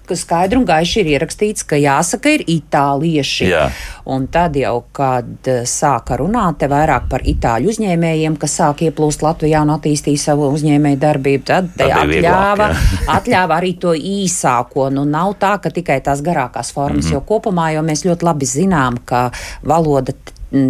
kas 0.08 0.24
skaidri 0.26 0.60
un 0.60 0.68
gaiši 0.68 1.02
ir 1.04 1.12
ierakstīts, 1.16 1.66
ka 1.68 1.80
jāsaka 1.80 2.36
ir 2.38 2.46
itālieši. 2.52 3.50
Jā. 3.50 3.68
Un 4.14 4.28
tad 4.32 4.58
jau, 4.60 4.84
kad 4.96 5.48
eh, 5.48 5.64
sāka 5.70 6.18
runāt 6.20 6.60
te 6.62 6.68
vairāk 6.72 7.08
par 7.12 7.24
itāļu 7.28 7.72
uzņēmējiem, 8.14 8.38
kas 8.38 8.58
sāk 8.60 8.84
ieplūst 8.86 9.24
Latvijā 9.24 9.62
un 9.64 9.74
attīstīja 9.74 10.22
savu 10.22 10.52
uzņēmēju 10.54 11.00
darbību, 11.02 11.44
tad 11.46 11.70
atļāva, 11.74 12.06
vieglāk, 12.10 12.78
atļāva 13.18 13.58
arī 13.58 13.74
to 13.80 13.94
īsāko. 13.94 14.90
Nu, 14.94 15.06
nav 15.06 15.36
tā, 15.40 15.58
ka 15.62 15.72
tikai 15.74 16.02
tās 16.02 16.22
garākās 16.22 16.72
formas, 16.74 17.06
mm 17.06 17.10
-hmm. 17.10 17.14
jo 17.14 17.22
kopumā 17.28 17.74
jau 17.74 17.84
mēs 17.84 18.06
ļoti 18.06 18.24
labi 18.24 18.46
zinām, 18.46 18.98
ka 19.06 19.32
valoda 19.64 20.14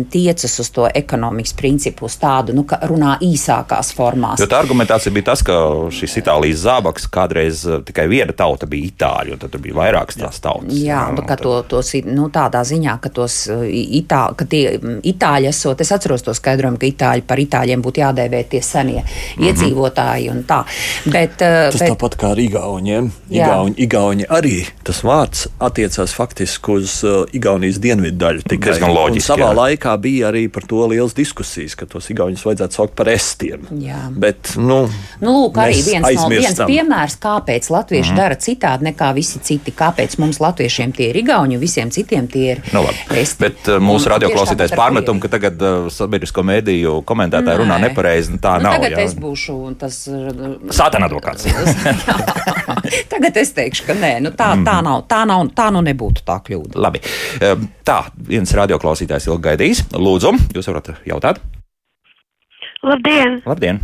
tiecas 0.10 0.54
uz 0.60 0.69
to 0.72 0.88
ekonomikas 0.96 1.54
principu, 1.60 2.06
uz 2.08 2.15
tādu, 2.22 2.54
nu, 2.56 2.63
ka 2.63 2.78
runā 2.88 3.17
īsākās 3.26 3.89
formās. 3.96 4.39
Jo 4.39 4.48
tā 4.48 4.62
argumentācija 4.63 5.12
bija 5.12 5.26
tas, 5.34 5.41
ka 5.43 5.58
šis 5.91 6.15
Itālijas 6.22 6.62
zābaks 6.63 7.08
kādreiz 7.12 7.65
eh, 7.67 7.82
tikai 7.84 8.06
viena 8.08 8.32
tauta 8.32 8.65
bija 8.69 8.88
itāļi, 8.93 9.34
un 9.36 9.41
tad 9.41 9.52
tur 9.52 9.60
bija 9.65 9.76
vairākas 9.82 10.15
tās 10.22 10.39
tautas. 10.43 10.72
Jā, 10.80 11.02
un 11.10 11.17
bet 11.19 11.28
ka 11.28 11.36
tad- 11.36 11.43
to, 11.43 11.56
tos, 11.76 11.91
nu, 12.08 12.30
tādā 12.34 12.62
ziņā, 12.63 12.96
ka 13.04 13.10
tos 13.12 13.36
uh, 13.52 13.65
itā, 13.67 14.22
ka 14.39 14.46
tie 14.48 14.78
mm, 14.80 15.02
itāļi 15.13 15.50
esot, 15.52 15.82
es 15.84 15.91
atceros 15.91 16.24
to 16.24 16.32
skaidrojumu, 16.38 16.80
ka 16.80 16.88
itāļi 16.88 17.26
par 17.28 17.38
itāļiem 17.43 17.84
būtu 17.84 18.04
jādēvē 18.06 18.43
tie 18.50 18.62
senie 18.63 19.04
Mhm. 19.04 19.43
iedzīvotāji 19.50 20.30
un 20.32 20.43
tā. 20.48 20.62
Bet, 21.06 21.36
uh, 21.41 21.69
Tas 21.74 21.80
bet, 21.82 21.91
tāpat 21.91 22.15
kā 22.19 22.32
ar 22.32 22.39
Igauniem. 22.39 23.12
Jā. 23.30 23.48
Igauni, 23.48 23.76
Igauni 23.88 24.26
arī 24.30 24.56
tas 24.84 25.02
vārds 25.04 25.48
attiecās 25.60 26.13
faktiski 26.15 26.72
uz 26.80 26.96
Igaunijas 27.34 27.80
dienvidu 27.84 28.17
daļu. 28.24 28.43
Tikai. 28.48 28.72
Diezgan 28.72 28.93
loģiski, 28.96 29.39
jā. 29.39 29.52
Laikā 29.73 29.97
bija 30.01 30.29
arī 30.31 30.45
par 30.53 30.63
to 30.69 30.86
liels 30.88 31.13
diskusijas, 31.17 31.75
ka 31.75 31.86
tos 31.89 32.07
Igaunus 32.13 32.43
vajadzētu 32.45 32.77
saukt 32.77 32.95
par 32.95 33.09
estiem. 33.12 33.65
Jā. 33.81 34.05
Bet, 34.13 34.53
nu, 34.57 34.83
Nu, 35.23 35.31
lūk, 35.33 35.57
arī 35.59 35.79
viens, 35.83 36.05
no, 36.17 36.27
viens 36.29 36.59
piemērs, 36.67 37.15
kāpēc 37.21 37.67
latvieši 37.73 38.12
mm. 38.12 38.17
dara 38.17 38.36
citādi 38.39 38.88
nekā 38.89 39.12
visi 39.15 39.39
citi. 39.43 39.71
Kāpēc 39.73 40.17
mums 40.21 40.39
latviešiem 40.43 40.91
tie 40.95 41.09
ir 41.12 41.19
igauni, 41.23 41.57
visiem 41.62 41.89
citiem 41.93 42.27
tie 42.27 42.45
ir 42.55 42.62
Nu, 42.73 42.83
labi. 42.86 42.97
esti. 43.21 43.41
Bet 43.43 43.69
uh, 43.71 43.79
mūsu 43.83 44.12
radioklausītājs 44.13 44.75
pārmetumu, 44.77 45.21
ka 45.23 45.31
tagad 45.33 45.62
uh, 45.63 45.88
sabiedrisko 45.93 46.43
mēdīju 46.45 46.99
komentētāji 47.09 47.62
runā 47.63 47.79
nepareizi, 47.88 48.36
tā 48.43 48.57
nu, 48.59 48.67
nav. 48.69 48.77
Tagad 48.79 48.97
jā. 48.97 49.05
es 49.07 49.15
būšu 49.19 49.57
tas. 49.81 50.01
uh, 50.12 50.57
Sātana 50.73 51.07
advokāts. 51.09 51.47
tagad 53.13 53.38
es 53.41 53.53
teikšu, 53.55 53.88
ka 53.88 53.95
nē, 53.97 54.13
nu, 54.23 54.31
tā, 54.36 54.51
tā, 54.65 54.77
Mhm. 54.79 54.86
nav, 54.86 55.03
tā, 55.09 55.23
nav, 55.27 55.47
tā 55.55 55.69
nu 55.73 55.81
nebūtu 55.86 56.23
tā 56.27 56.38
kļūda. 56.43 56.77
Labi. 56.83 57.01
Tā, 57.83 57.97
viens 58.29 58.51
radioklausītājs 58.55 59.27
ilgi 59.27 59.53
gaidījis. 59.63 59.86
Lūdzu, 59.95 60.34
jūs 60.56 60.67
varat 60.67 60.91
jautāt? 61.08 61.39
Labdien! 62.84 63.39
Labdien! 63.47 63.80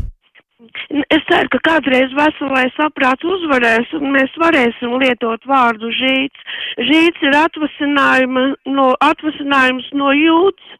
Es 0.89 1.21
ceru, 1.29 1.45
ka 1.53 1.59
kādreiz 1.67 2.09
veselais 2.17 2.73
saprāts 2.73 3.21
uzvarēs 3.21 3.91
un 3.93 4.09
mēs 4.15 4.33
varēsim 4.41 4.95
lietot 4.97 5.43
vārdu 5.45 5.91
žīts. 5.93 6.55
Žīts 6.81 7.25
ir 7.27 7.35
no, 8.65 8.87
atvasinājums 9.05 9.85
no 9.93 10.09
jūts, 10.17 10.71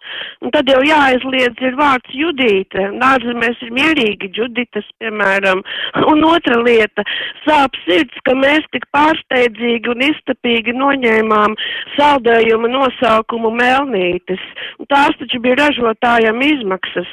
un 0.42 0.50
tad 0.56 0.72
jau 0.72 0.80
jāaizliedz 0.82 1.62
ir 1.62 1.78
vārds 1.78 2.10
judīte. 2.10 2.88
Nārzemēs 2.98 3.62
ir 3.62 3.70
mierīgi 3.76 4.32
juditas, 4.34 4.88
piemēram. 4.98 5.62
Un 6.10 6.26
otra 6.26 6.58
lieta- 6.58 7.06
sāp 7.46 7.78
sirds, 7.86 8.18
ka 8.26 8.34
mēs 8.34 8.66
tik 8.74 8.90
pārsteidzīgi 8.90 9.94
un 9.94 10.02
iztapīgi 10.10 10.74
noņēmām 10.74 11.54
saldējuma 12.00 12.74
nosaukumu 12.74 13.54
melnītes. 13.54 14.42
Un 14.80 14.90
Tās 14.90 15.14
taču 15.22 15.38
bija 15.40 15.56
ražotājiem 15.70 16.42
izmaksas, 16.42 17.10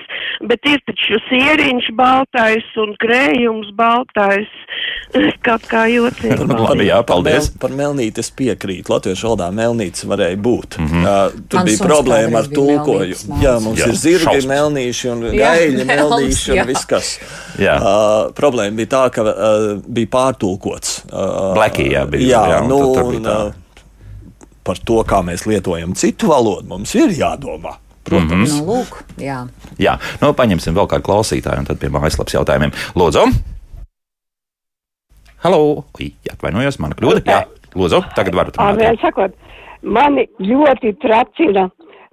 bet 0.49 0.65
ir 0.65 0.81
taču 0.89 1.21
sieriņš 1.29 1.93
baltais 1.93 2.65
un 2.81 2.86
krējums 3.03 3.73
baltais. 3.77 4.51
Kaut 5.47 5.65
kā 5.71 5.85
jocīgi. 5.91 6.37
Par- 6.37 6.61
Labi, 6.71 6.89
jā, 6.89 6.99
paldies. 7.07 7.49
Par, 7.51 7.71
mel, 7.71 7.77
par 7.77 7.77
melnīti 7.81 8.23
es 8.23 8.31
piekrītu. 8.37 8.93
Latviešu 8.93 9.29
valodā 9.29 9.49
melnītis 9.55 10.07
varēja 10.09 10.39
būt. 10.43 10.79
Mm. 10.79 10.89
-hmm. 10.91 11.05
uh, 11.07 11.45
tur 11.49 11.61
Mans 11.61 11.71
bija 11.71 11.87
problēma 11.87 12.39
ar 12.43 12.49
tulkojumu. 12.53 13.39
Jā, 13.43 13.55
mums 13.63 13.81
Jā, 13.81 13.89
ir 13.89 14.01
zirgi, 14.03 14.25
šausmas. 14.25 14.49
melnīši 14.51 15.13
un 15.13 15.23
Jā, 15.31 15.33
gaļi, 15.43 15.85
melns, 15.85 15.93
melnīši 15.93 16.51
jā. 16.55 16.63
un 16.63 16.73
viss 16.73 16.85
kas. 16.91 17.13
Jā. 17.59 17.77
Uh, 17.81 18.33
problēma 18.35 18.77
bija 18.77 18.93
tā, 18.97 19.05
ka 19.15 19.23
uh, 19.23 19.69
bija 19.87 20.13
pārtulkots. 20.17 20.99
Uh, 21.13 21.55
Blackie, 21.55 21.91
jā, 21.93 22.07
bija, 22.11 22.27
Jā, 22.27 22.43
jā, 22.51 22.61
un 22.63 22.69
nu, 22.69 22.79
un, 22.93 23.23
tā. 23.25 23.39
uh, 23.47 23.53
par 24.67 24.79
to, 24.85 25.01
kā 25.07 25.23
mēs 25.23 25.47
lietojam 25.47 25.95
citu 25.95 26.27
valodu, 26.33 26.67
mums 26.69 26.95
ir 26.99 27.15
jādomā. 27.15 27.77
Protams. 28.07 28.55
Mhm. 28.55 28.63
Nu, 28.63 28.77
lūk, 28.77 29.01
jā. 29.19 29.41
Jā, 29.83 29.97
nu, 30.23 30.31
paņemsim 30.39 30.77
vēl 30.77 30.89
kādu 30.91 31.07
klausītāju, 31.09 31.65
un 31.65 31.69
tad 31.69 31.81
pie 31.83 31.91
mājaslapas 31.93 32.37
jautājumiem. 32.39 32.75
Lūdzu! 32.99 33.27
Halo! 35.43 35.63
Ui, 35.99 36.13
atvainojos, 36.31 36.79
mana 36.83 36.97
kļūda. 36.99 37.25
Jā, 37.27 37.41
lūdzu, 37.75 38.03
tagad 38.17 38.39
varat 38.39 38.59
runāt. 38.59 38.79
Vēl 38.81 39.01
sakot, 39.03 39.35
mani 39.83 40.27
ļoti 40.43 40.95
tracina 41.03 41.67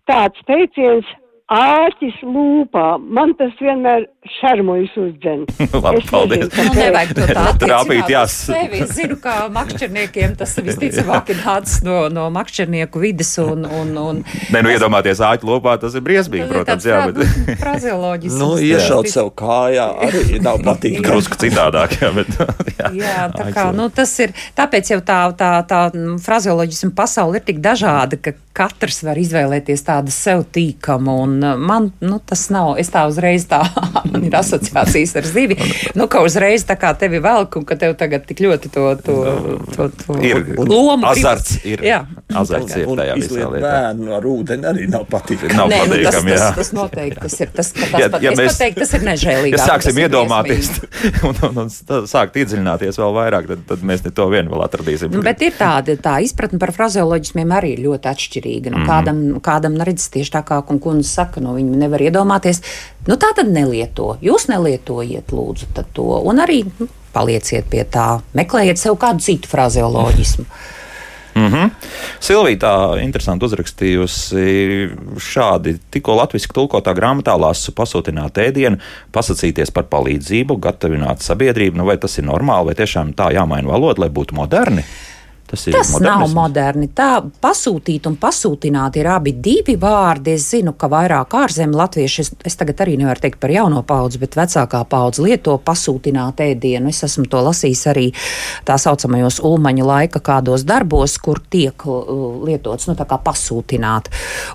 tāds 0.10 0.42
teiciens 0.50 1.08
āķis 1.54 2.20
lūpā. 2.26 2.88
Man 3.00 3.36
tas 3.40 3.54
vienmēr 3.62 4.08
šarmojas 4.40 4.94
uzdzen. 4.98 5.44
Labi, 5.84 5.98
Es 6.00 6.10
paldies. 6.12 6.46
nezinu, 6.48 6.64
Nu, 6.64 6.74
nevajag 6.80 7.12
to 7.18 7.26
tā 7.28 7.44
Trāpīt, 7.60 8.04
attiecināt 8.04 8.12
jā. 8.14 8.22
uz 8.24 8.36
sevi. 8.48 8.80
Es 8.84 8.94
zinu, 8.98 9.18
ka 9.24 9.34
makšķerniekiem 9.54 10.36
tas 10.40 10.54
visticamāk 10.64 11.32
ir 11.34 11.40
nācis 11.44 11.84
no, 11.86 11.98
no 12.14 12.28
makšķernieku 12.34 13.02
vides 13.04 13.34
un, 13.44 13.66
un, 13.68 13.92
un 14.00 14.22
Nē, 14.54 14.62
nu 14.64 14.72
iedomāties 14.74 15.22
āķu 15.28 15.50
lopā, 15.50 15.76
tas 15.82 15.96
ir 16.00 16.04
briesmīgi, 16.06 16.48
protams, 16.52 16.88
jā, 16.88 17.02
bet 17.12 17.22
frazioloģisks. 17.64 18.40
Nu, 18.40 18.52
iešaut 18.64 19.10
sev 19.12 19.32
kājā 19.40 19.88
arī 20.08 20.40
nav 20.44 20.62
patīkami. 20.68 21.04
drusku 21.08 21.40
citādāk, 21.44 21.98
jā, 22.02 22.12
bet 22.16 22.32
jā. 22.40 22.92
Jā, 23.04 23.28
tā 23.36 23.50
kā, 23.56 23.68
nu, 23.76 23.90
tas 23.94 24.14
ir. 24.24 24.34
Tāpēc 24.58 24.94
jau 24.96 25.02
tā, 25.06 25.20
tā, 25.40 25.52
tā 25.70 25.84
mm, 25.94 26.18
frazeoloģisma 26.24 26.94
pasaule 26.98 27.40
ir 27.42 27.46
tik 27.48 27.62
dažāda, 27.64 28.20
ka 28.24 28.36
katrs 28.54 29.02
var 29.06 29.18
izvēlēties 29.18 29.82
tādu 29.88 30.14
sev 30.14 30.44
tīkamu. 30.54 31.16
Un 31.26 31.38
uh, 31.42 31.56
man 31.58 31.92
nu, 32.06 32.20
tas 32.30 32.48
nav. 32.54 32.76
Es 32.82 32.92
tā 32.94 33.06
uzreiz 33.10 33.48
tā, 33.50 33.64
man 34.14 34.24
ir 34.30 34.36
asociācijas 34.40 35.16
ar 35.20 35.28
zivi. 35.28 35.58
Nu, 35.98 36.08
ka 36.12 36.22
uzreiz 36.26 36.64
tā 36.70 36.78
kā 36.80 36.94
tevi 36.98 37.20
velk 37.24 37.58
un 37.60 37.66
ka 37.70 37.76
tev 37.82 37.96
tagad 38.00 38.26
tik 38.30 38.44
ļoti 38.46 38.72
to, 38.74 38.86
to, 39.06 39.16
to, 39.76 39.90
to 40.04 40.18
Ir 40.24 40.44
lomu 40.62 41.08
azarts, 41.10 41.58
ir 41.68 41.82
Jā. 41.84 42.04
azarts 42.34 42.78
ir 42.80 42.88
Un 42.90 43.02
tajā 43.02 43.18
visā 43.20 43.48
lietā. 43.50 43.64
bērnu 43.66 44.14
ar 44.18 44.28
ūdeni 44.30 44.70
arī 44.70 44.88
nav 44.92 45.06
patīkami. 45.12 45.58
Nav 45.58 45.72
Nē, 45.74 45.80
nu, 45.84 45.98
tas, 45.98 46.16
patīkami, 46.16 46.32
tas, 46.32 46.44
jā. 46.46 46.50
tas 46.62 46.72
noteikti 46.78 47.20
tas 47.26 47.40
ir. 47.44 47.52
Tas, 47.58 47.72
tas, 47.74 47.92
Ja- 48.00 48.10
pat, 48.14 48.22
ja 48.24 48.32
mēs- 48.38 48.52
pat 48.54 48.62
teiktu, 48.64 48.80
tas 48.86 48.94
ir 48.98 49.06
nežēlīgi. 49.10 49.58
Ja 49.58 49.66
sāksim 49.68 50.00
iedomāties 50.06 50.70
un, 51.28 51.36
un, 51.50 51.62
un 51.66 51.72
stā- 51.74 52.04
sākt 52.10 52.38
iedziļināties 52.42 53.00
vēl 53.02 53.14
vairāk, 53.20 53.48
tad, 53.52 53.66
tad 53.74 53.84
mēs 53.86 54.06
to 54.14 54.28
vienu 54.32 54.54
vēl 54.54 54.64
atradīsim. 54.68 55.12
Nu, 55.14 55.22
bet 55.26 55.42
ir 55.46 55.56
tāda 55.58 55.96
tā 55.98 56.18
izpratne 56.26 56.60
par 56.62 56.72
frazeoloģismiem 56.76 57.54
arī 57.58 57.74
ir 57.78 57.84
ļoti 57.88 58.10
atšķirīga. 58.14 58.74
Nu, 58.74 58.84
kādam, 58.90 59.24
kādam 59.44 59.78
nu, 59.78 59.86
redz, 59.88 60.08
tieši 60.14 60.34
tā 60.38 60.44
kā 60.48 60.62
kundze 60.68 61.08
saka, 61.10 61.42
nu, 61.44 61.54
viņi 61.58 61.78
nevar 61.86 62.02
iedomāties. 62.04 62.62
Nu, 63.08 63.18
tā 63.20 63.34
tad 63.36 63.50
nelieto. 63.52 64.03
Jūs 64.24 64.48
nelietojiet, 64.52 65.34
lūdzu, 65.34 65.72
to. 65.96 66.08
Un 66.30 66.42
arī 66.44 66.64
nu, 66.80 66.88
palieciet 67.14 67.68
pie 67.72 67.84
tā. 67.90 68.22
Meklējiet 68.38 68.82
sev 68.82 68.98
kādu 69.02 69.24
citu 69.24 69.52
frazeoloģismu. 69.52 70.48
Mm 71.36 71.48
-hmm. 71.48 71.70
Silvija 72.20 72.58
tā 72.58 73.04
interesanti 73.04 73.46
uzrakstījusi 73.46 74.90
šādi. 75.18 75.78
Tikko 75.92 76.16
latviešu 76.16 76.54
tulkotā 76.54 76.94
grāmatā 76.94 77.40
lasu 77.40 77.72
pasūtināt 77.72 78.38
ēdienu, 78.38 78.78
pasakīties 79.14 79.72
par 79.72 79.84
palīdzību, 79.84 80.60
gatavināt 80.60 81.22
sabiedrību. 81.22 81.78
Nu, 81.78 81.86
vai 81.86 81.98
tas 81.98 82.18
ir 82.18 82.24
normāli, 82.26 82.66
vai 82.66 82.76
tiešām 82.76 83.14
tā 83.14 83.34
jāmaina 83.34 83.68
valoda, 83.68 84.02
lai 84.02 84.10
būtu 84.10 84.36
moderni? 84.36 84.84
Tas, 85.54 85.68
Tas 85.74 86.00
nav 86.02 86.24
modernisms. 86.26 86.34
moderni. 86.36 86.88
Tā 86.88 87.22
pasūtīt 87.22 88.08
un 88.10 88.18
pasūtināt 88.18 88.98
ir 88.98 89.08
abi 89.14 89.36
divi 89.38 89.76
vārdi. 89.80 90.34
Es 90.34 90.50
zinu, 90.54 90.74
ka 90.74 90.90
vairāk 90.90 91.36
ārzemju 91.38 91.78
latvieši, 91.78 92.22
es, 92.22 92.32
es 92.46 92.58
tagad 92.58 92.82
arī 92.82 92.98
nevaru 92.98 93.22
teikt 93.22 93.40
par 93.40 93.54
jauno 93.54 93.84
paudzi, 93.86 94.20
bet 94.22 94.38
vecākā 94.40 94.84
paudze 94.90 95.22
lieto 95.22 95.58
pasūtināt 95.62 96.42
ēdienu. 96.42 96.90
Es 96.90 97.04
esmu 97.06 97.28
to 97.30 97.44
lasījis 97.46 97.84
arī 97.94 98.08
tā 98.66 98.78
saucamajos 98.82 99.40
ulmaņa 99.46 99.86
laika 99.86 100.24
kādos 100.24 100.66
darbos, 100.66 101.18
kur 101.22 101.42
tiek 101.50 101.86
uh, 101.86 102.42
lietots 102.48 102.90
nu, 102.90 102.98
pasūtināt. 102.98 104.10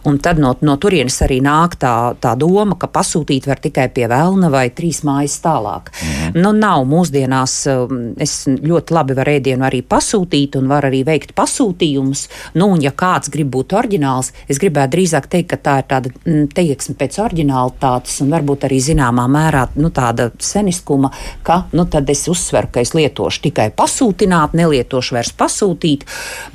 Un 0.09 0.19
tad 0.19 0.41
no, 0.43 0.55
no 0.61 0.77
turienes 0.77 1.21
arī 1.23 1.39
nāk 1.45 1.79
tā, 1.79 1.95
tā 2.21 2.35
doma, 2.39 2.77
ka 2.79 2.91
pasūtīt 2.91 3.47
var 3.47 3.63
tikai 3.63 3.89
pie 3.95 4.09
vēlna 4.11 4.51
vai 4.51 4.69
trīs 4.75 5.05
mājas 5.07 5.39
tālāk. 5.45 5.93
Mm. 5.93 6.41
Nu, 6.43 6.53
nav 6.57 6.85
mūsdienās, 6.89 7.55
um, 7.73 8.13
es 8.19 8.41
ļoti 8.49 8.95
labi 8.95 9.17
varu 9.19 9.37
ēdienu 9.39 9.69
arī 9.69 9.83
pasūtīt 9.87 10.59
un 10.59 10.69
varu 10.71 10.88
arī 10.89 11.05
veikt 11.07 11.35
pasūtījumus. 11.39 12.27
Nu, 12.59 12.71
un 12.75 12.83
ja 12.85 12.93
kāds 12.93 13.31
grib 13.33 13.53
būt 13.55 13.75
oriģināls, 13.79 14.33
es 14.51 14.61
gribētu 14.61 14.97
drīzāk 14.97 15.29
teikt, 15.31 15.51
ka 15.53 15.59
tā 15.63 15.77
ir 15.83 15.89
tāda 15.91 16.13
mm, 16.13 16.49
teiksme 16.57 16.97
pēc 16.99 17.21
oriģinālitātes 17.25 18.19
un 18.25 18.33
varbūt 18.35 18.67
arī 18.69 18.81
zināmā 18.85 19.27
mērā 19.31 19.67
nu, 19.79 19.93
tāda 19.95 20.31
seniskuma, 20.43 21.13
ka 21.47 21.63
nu, 21.77 21.87
tad 21.91 22.11
es 22.11 22.27
uzsveru, 22.31 22.73
ka 22.73 22.83
es 22.85 22.95
lietošu 22.97 23.45
tikai 23.49 23.69
pasūtināt, 23.77 24.57
nelietošu 24.59 25.17
vairs 25.17 25.33
pasūtīt, 25.39 26.07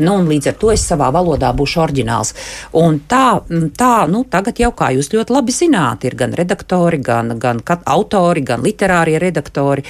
nu, 0.04 0.18
un 0.20 0.30
līdz 0.32 0.52
ar 0.54 0.60
to 0.62 0.74
es 0.74 0.86
savā 0.90 1.10
valodā 1.14 1.54
būšu 1.56 1.84
oriģināls. 1.86 2.34
Un 2.80 3.00
tā, 3.10 3.40
mm, 3.42 3.72
tā 3.80 3.94
nu, 4.12 4.26
tagad 4.30 4.60
jau, 4.62 4.74
kā 4.76 4.92
jūs 4.96 5.12
ļoti 5.14 5.38
labi 5.38 5.56
zināt, 5.56 6.08
ir 6.08 6.18
gan 6.20 6.36
redaktori, 6.38 7.02
gan, 7.04 7.38
gan 7.40 7.62
autori, 7.86 8.44
gan 8.46 8.64
literārie 8.66 9.20
redaktori, 9.22 9.86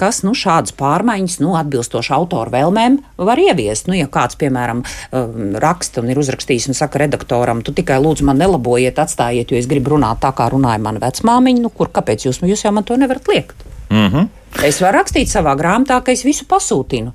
kas 0.00 0.22
nu, 0.26 0.34
šādas 0.36 0.74
pārmaiņas, 0.78 1.38
nu, 1.44 1.54
atbilstoši 1.58 2.12
autoru 2.16 2.52
vēlmēm, 2.54 2.98
var 3.28 3.40
ieviest. 3.42 3.88
Nu, 3.90 3.96
ja 3.98 4.08
kāds, 4.12 4.38
piemēram, 4.40 4.82
um, 4.82 5.56
raksta 5.62 6.02
un 6.02 6.12
ir 6.12 6.20
uzrakstījis 6.20 6.70
un 6.72 6.78
saka 6.78 7.02
redaktoram, 7.04 7.62
tu 7.66 7.74
tikai 7.76 8.00
lūdzu 8.02 8.26
man 8.28 8.40
nelabojiet, 8.42 8.98
atstājiet, 8.98 9.52
jo 9.52 9.60
es 9.60 9.70
gribu 9.70 9.96
runāt 9.96 10.22
tā, 10.24 10.32
kā 10.36 10.50
runāja 10.52 10.82
mana 10.82 11.02
vecmāmiņa, 11.02 11.64
nu, 11.64 11.72
kur, 11.74 11.92
kāpēc 11.94 12.28
jūs, 12.28 12.42
jūs 12.42 12.66
jau 12.66 12.74
man 12.74 12.86
to 12.88 12.98
nevarat 13.00 13.28
liekt? 13.28 13.66
Mm 13.90 14.08
-hmm. 14.08 14.28
Es 14.64 14.80
varu 14.80 14.98
rakstīt 14.98 15.28
savā 15.30 15.54
grāmatā, 15.56 16.02
ka 16.04 16.12
es 16.12 16.24
visu 16.24 16.44
pasūtinu. 16.48 17.12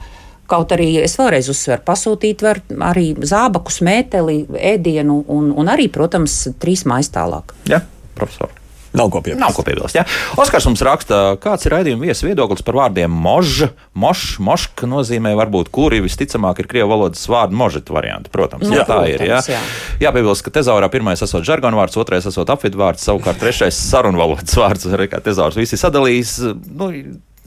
Kaut 0.47 0.71
arī 0.71 1.03
es 1.03 1.17
vēlreiz 1.19 1.49
uzsveru, 1.49 1.81
pasūtīt 1.85 2.41
var 2.41 2.59
arī 2.79 3.13
zābaku, 3.15 3.71
smēteli, 3.71 4.45
ēdienu 4.53 5.23
un, 5.27 5.51
un 5.51 5.67
arī, 5.67 5.87
protams, 5.91 6.47
trīs 6.59 6.85
mājas 6.85 7.09
tālāk. 7.09 7.53
Jā, 7.65 7.79
ja, 7.79 7.81
profesor. 8.15 8.62
Nav 8.93 9.09
ko 9.09 9.21
piebilst. 9.25 9.41
Nav 9.41 9.55
ko 9.57 9.65
piebilst 9.65 9.97
ja? 9.97 10.03
Oskars 10.37 10.67
mums 10.69 10.83
raksta, 10.85 11.21
kāds 11.41 11.65
ir 11.65 11.73
raidījuma 11.73 12.05
viesu 12.05 12.27
viedoklis 12.27 12.61
par 12.65 12.77
vārdiem 12.77 13.09
moža, 13.09 13.71
moš, 13.97 14.37
moška 14.43 14.89
nozīmē 14.89 15.33
varbūt 15.39 15.71
kuri 15.73 16.03
visticamāk 16.05 16.61
ir 16.61 16.69
krievu 16.69 16.91
valodas 16.93 17.25
vārdu 17.29 17.57
možeta 17.57 17.95
varianti. 17.95 18.29
Protams, 18.33 18.69
jā, 18.69 18.85
tā 18.89 19.01
ir. 19.09 19.25
Jā. 19.25 19.41
Jā. 19.49 19.59
Jāpiebilst, 20.05 20.45
ka 20.45 20.53
tezaurā 20.59 20.89
pirmais 20.93 21.21
esot 21.25 21.45
žargonu 21.47 21.81
vārds, 21.81 21.97
otrais 21.97 22.29
esot 22.29 22.53
apvidu 22.53 22.81
vārds, 22.83 23.05
savukārt 23.05 23.41
trešais 23.41 23.81
sarunvalodas 23.89 24.57
vārds, 24.61 24.89
arī 24.93 25.09
kā 25.09 25.21
tezaurs 25.25 25.57
visi 25.57 25.79
sadalījis. 25.79 26.39
Nu, 26.77 26.93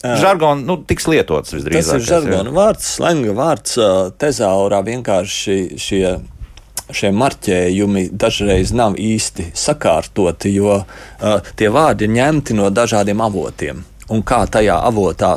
Žargons 0.07 0.67
nu, 0.69 0.77
tiks 0.87 1.07
lietots 1.09 1.55
visdrīzāk. 1.55 1.97
Tas 1.97 2.03
ir 2.03 2.05
žargona 2.05 2.53
vārds, 2.55 2.89
slenga 2.99 3.33
vārds. 3.35 3.79
Tezaurā 4.21 4.83
vienkārši 4.85 5.57
šie 5.81 6.03
šie 6.93 7.11
marķējumi 7.15 8.09
dažreiz 8.13 8.73
nav 8.77 8.97
īsti 9.01 9.51
sakārtoti, 9.57 10.55
jo 10.55 10.79
uh, 10.83 11.53
tie 11.57 11.71
vārdi 11.73 12.07
ir 12.07 12.15
ņemti 12.17 12.57
no 12.59 12.71
dažādiem 12.71 13.23
avotiem. 13.25 13.85
Un 14.13 14.23
kā 14.23 14.45
tajā 14.47 14.79
avotā 14.87 15.35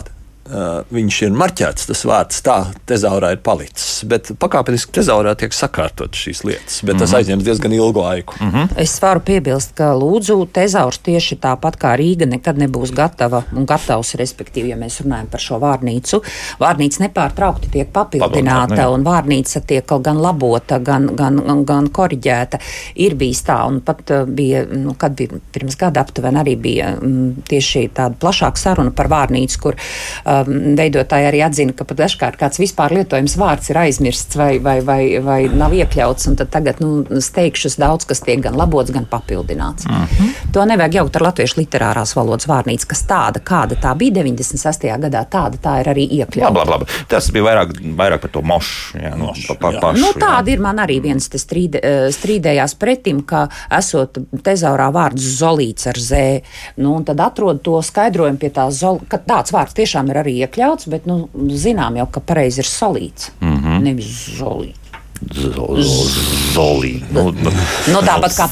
viņš 0.90 1.18
ir 1.28 1.36
marķēts, 1.38 1.86
tas 1.90 2.02
vārds 2.10 2.42
tā 2.46 2.58
tezaurā 2.90 3.34
ir 3.36 3.42
palicis. 3.46 4.02
Bet 4.10 4.32
pakāpeniski 4.42 4.94
tezaurā 4.98 5.36
tiek 5.38 5.54
sakārtot 5.54 6.18
šīs 6.18 6.44
lietas, 6.48 6.80
bet 6.82 6.96
mm 6.96 6.96
-hmm. 6.96 7.00
tas 7.00 7.10
mhm. 7.10 7.18
aizņems 7.20 7.44
diezgan 7.44 7.74
ilgu 7.74 8.02
laiku. 8.02 8.36
Mm 8.40 8.52
-hmm. 8.52 8.68
Es 8.82 9.02
varu 9.02 9.20
piebilst, 9.20 9.76
ka 9.76 9.94
lūdzu, 9.94 10.48
tezaurs 10.54 10.98
tieši 10.98 11.36
tāpat 11.36 11.78
kā 11.78 11.96
Rīga 11.98 12.26
nekad 12.26 12.58
nebūs 12.58 12.94
gatava 12.96 13.44
un 13.56 13.66
gatavs, 13.66 14.16
respektīvi, 14.16 14.70
ja 14.70 14.78
mēs 14.78 15.02
runājam 15.04 15.28
par 15.28 15.40
šo 15.40 15.60
vārnīcu. 15.60 16.22
Vārnīca 16.60 17.04
nepārtraukti 17.04 17.70
tiek 17.70 17.92
papildināta, 17.94 18.76
nu 18.76 18.94
un 18.94 19.04
vārnīca 19.04 19.62
tiek 19.62 19.86
gan 20.02 20.22
labota, 20.22 20.80
gan, 20.80 21.10
gan, 21.16 21.66
gan 21.66 21.90
koriģēta. 21.90 22.60
Ir 22.96 23.16
bijis 23.16 23.44
tā, 23.44 23.68
un 23.68 23.82
pat 23.82 24.12
uh, 24.12 24.26
bija, 24.26 24.66
nu, 24.66 24.94
kad 24.98 25.16
bija 25.16 25.40
pirms 25.52 25.76
gada 25.76 26.02
aptuveni 26.02 26.40
arī 26.40 26.56
bija 26.56 26.94
m, 26.98 27.10
mm, 27.10 27.44
tieši 27.50 27.90
tāda 27.94 28.16
plašāka 28.20 28.58
saruna 28.58 28.92
par 28.92 29.08
vārnīcu, 29.12 29.60
kur 29.60 29.76
uh, 29.76 30.39
veidotāji 30.48 31.28
arī 31.30 31.42
atzina, 31.46 31.74
ka 31.76 31.86
pat 31.88 32.00
dažkārt 32.04 32.40
kāds 32.40 32.60
vispār 32.62 32.94
lietojams 32.98 33.36
vārds 33.40 33.72
ir 33.72 33.80
aizmirsts 33.82 34.38
vai, 34.40 34.52
vai, 34.64 34.80
vai, 34.86 35.02
vai 35.24 35.40
nav 35.52 35.74
iekļauts, 35.78 36.30
un 36.32 36.38
tad 36.40 36.52
tagad 36.54 36.82
nu, 36.84 37.04
steigšus 37.24 37.80
daudz, 37.82 38.08
kas 38.10 38.24
tiek 38.26 38.42
gan 38.44 38.58
labots, 38.60 38.94
gan 38.96 39.08
papildināts. 39.10 39.88
Mm 39.88 40.06
-hmm. 40.06 40.52
To 40.54 40.66
nevajag 40.66 40.94
jaukt 41.00 41.16
ar 41.16 41.28
latviešu 41.30 41.60
literārās 41.62 42.16
valodas 42.16 42.48
vārnīcu, 42.48 42.88
kas 42.88 43.04
tāda, 43.08 43.40
kāda 43.44 43.76
tā 43.76 43.96
bija 43.98 44.24
96. 44.24 44.88
gadā, 45.00 45.26
tāda 45.26 45.58
tā 45.58 45.80
ir 45.82 45.90
arī 45.94 46.08
iekļauta. 46.20 46.60
Labi, 46.60 46.72
labi. 46.72 46.86
Tas 47.08 47.32
bija 47.32 47.44
vairāk, 47.44 47.74
vairāk 47.98 48.20
par 48.20 48.32
to 48.34 48.42
mošu. 48.42 48.98
Jā, 49.04 49.16
no, 49.16 49.34
pa, 49.48 49.56
pa, 49.56 49.72
pašu, 49.82 50.02
nu, 50.02 50.12
tāda 50.14 50.50
jā. 50.50 50.54
ir 50.54 50.60
man 50.60 50.80
arī 50.80 51.00
viens 51.02 51.30
strīd, 51.30 51.76
eh, 51.76 52.10
strīdējās 52.16 52.76
pretim, 52.80 53.22
ka 53.22 53.48
esot 53.78 54.18
tezaurā 54.44 54.90
vārds 54.94 55.22
zolīts 55.40 55.88
ar 55.88 56.00
zē, 56.00 56.42
nu, 56.78 56.96
un 56.96 57.06
tad 57.08 57.20
atrod 57.24 57.62
to 57.66 57.82
skaidrojumu 57.86 58.42
pie 58.42 58.52
tā, 58.56 58.70
zol, 58.72 59.02
ka 59.10 59.18
tāds 59.18 59.54
vārds 59.56 59.78
tiešām 59.78 60.10
ir 60.12 60.22
arī 60.24 60.29
arī 60.30 60.44
iekļauts, 60.46 60.90
bet 60.94 61.10
nu, 61.10 61.24
zinām 61.50 61.98
jau, 62.00 62.08
ka 62.14 62.22
pareizi 62.22 62.62
ir 62.64 62.70
solīts, 62.70 63.32
mm 63.42 63.58
-hmm. 63.58 63.82
nevis 63.90 64.14
zolīts. 64.38 64.78
Zolī. 65.20 67.04
Nu, 67.12 67.26
nu. 67.36 67.52
nu, 67.92 68.00
tāpat 68.08 68.38
kā, 68.38 68.46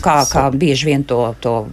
kā, 0.00 0.14
kā 0.24 0.44
bieži 0.56 0.86
vien 0.86 1.04
to, 1.04 1.34
to 1.40 1.66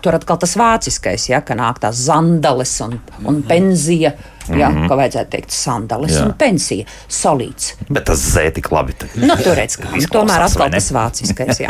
tur 0.00 0.16
atkal 0.16 0.38
tas 0.40 0.56
vāciskais, 0.56 1.28
ja, 1.28 1.42
ka 1.44 1.54
nāk 1.54 1.82
tās 1.82 2.00
zandales 2.08 2.72
un, 2.80 2.96
un 3.24 3.42
penzija. 3.42 4.10
Mm 4.10 4.16
-hmm 4.16 4.37
Jā, 4.48 4.68
mm 4.68 4.76
-hmm. 4.76 4.88
kā 4.88 4.96
vajadzētu 4.96 5.30
teikt, 5.30 5.50
sandālis 5.52 6.16
un 6.22 6.32
pensija. 6.38 6.84
Solīts. 7.08 7.74
Bet 7.88 8.04
tas 8.04 8.22
zē 8.34 8.50
tik 8.54 8.70
labi. 8.72 8.94
Nu, 9.14 9.36
tur 9.36 9.56
redz, 9.56 9.76
ka 9.76 9.90
nu, 9.92 10.02
tomēr 10.12 10.44
atkal 10.46 10.70
tas 10.70 10.92
vāciskais. 10.92 11.60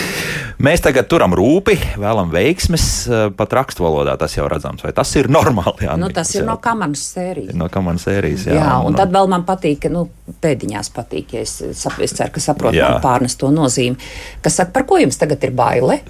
Mēs 0.66 0.82
tagad 0.84 1.08
turam 1.08 1.32
rūpi, 1.32 1.78
vēlam 1.96 2.30
veiksmes 2.30 2.86
eh, 3.08 3.30
pat 3.36 3.52
rakstu 3.52 3.84
valodā. 3.84 4.16
Tas 4.20 4.36
jau 4.36 4.48
redzams, 4.48 4.84
vai 4.84 4.92
tas 4.92 5.16
ir 5.16 5.30
normāli. 5.32 5.86
Jā, 5.86 5.96
nu, 5.96 6.10
tas 6.12 6.34
ir 6.34 6.42
jau. 6.42 6.50
no 6.50 6.56
kamanas 6.56 7.06
sērijas. 7.14 7.54
No 7.56 7.68
kamanas 7.72 8.04
sērijas, 8.04 8.46
jā. 8.46 8.58
jā 8.60 8.76
un, 8.80 8.92
un 8.92 9.00
tad 9.00 9.12
vēl 9.14 9.30
man 9.32 9.46
patīk, 9.48 9.80
ka 9.86 9.88
nu, 9.88 10.08
pēdiņās 10.42 10.92
patīk, 10.92 11.32
ja 11.32 11.40
es, 11.40 11.60
es 11.62 12.12
ceru, 12.12 12.30
ka 12.34 12.40
saprotu 12.40 12.92
pārnes 13.02 13.36
to 13.40 13.48
nozīmi. 13.54 13.96
Kas 14.44 14.60
saka, 14.60 14.72
par 14.76 14.86
ko 14.86 15.00
jums 15.00 15.16
tagad 15.20 15.42
ir 15.44 15.50
baile? 15.56 16.00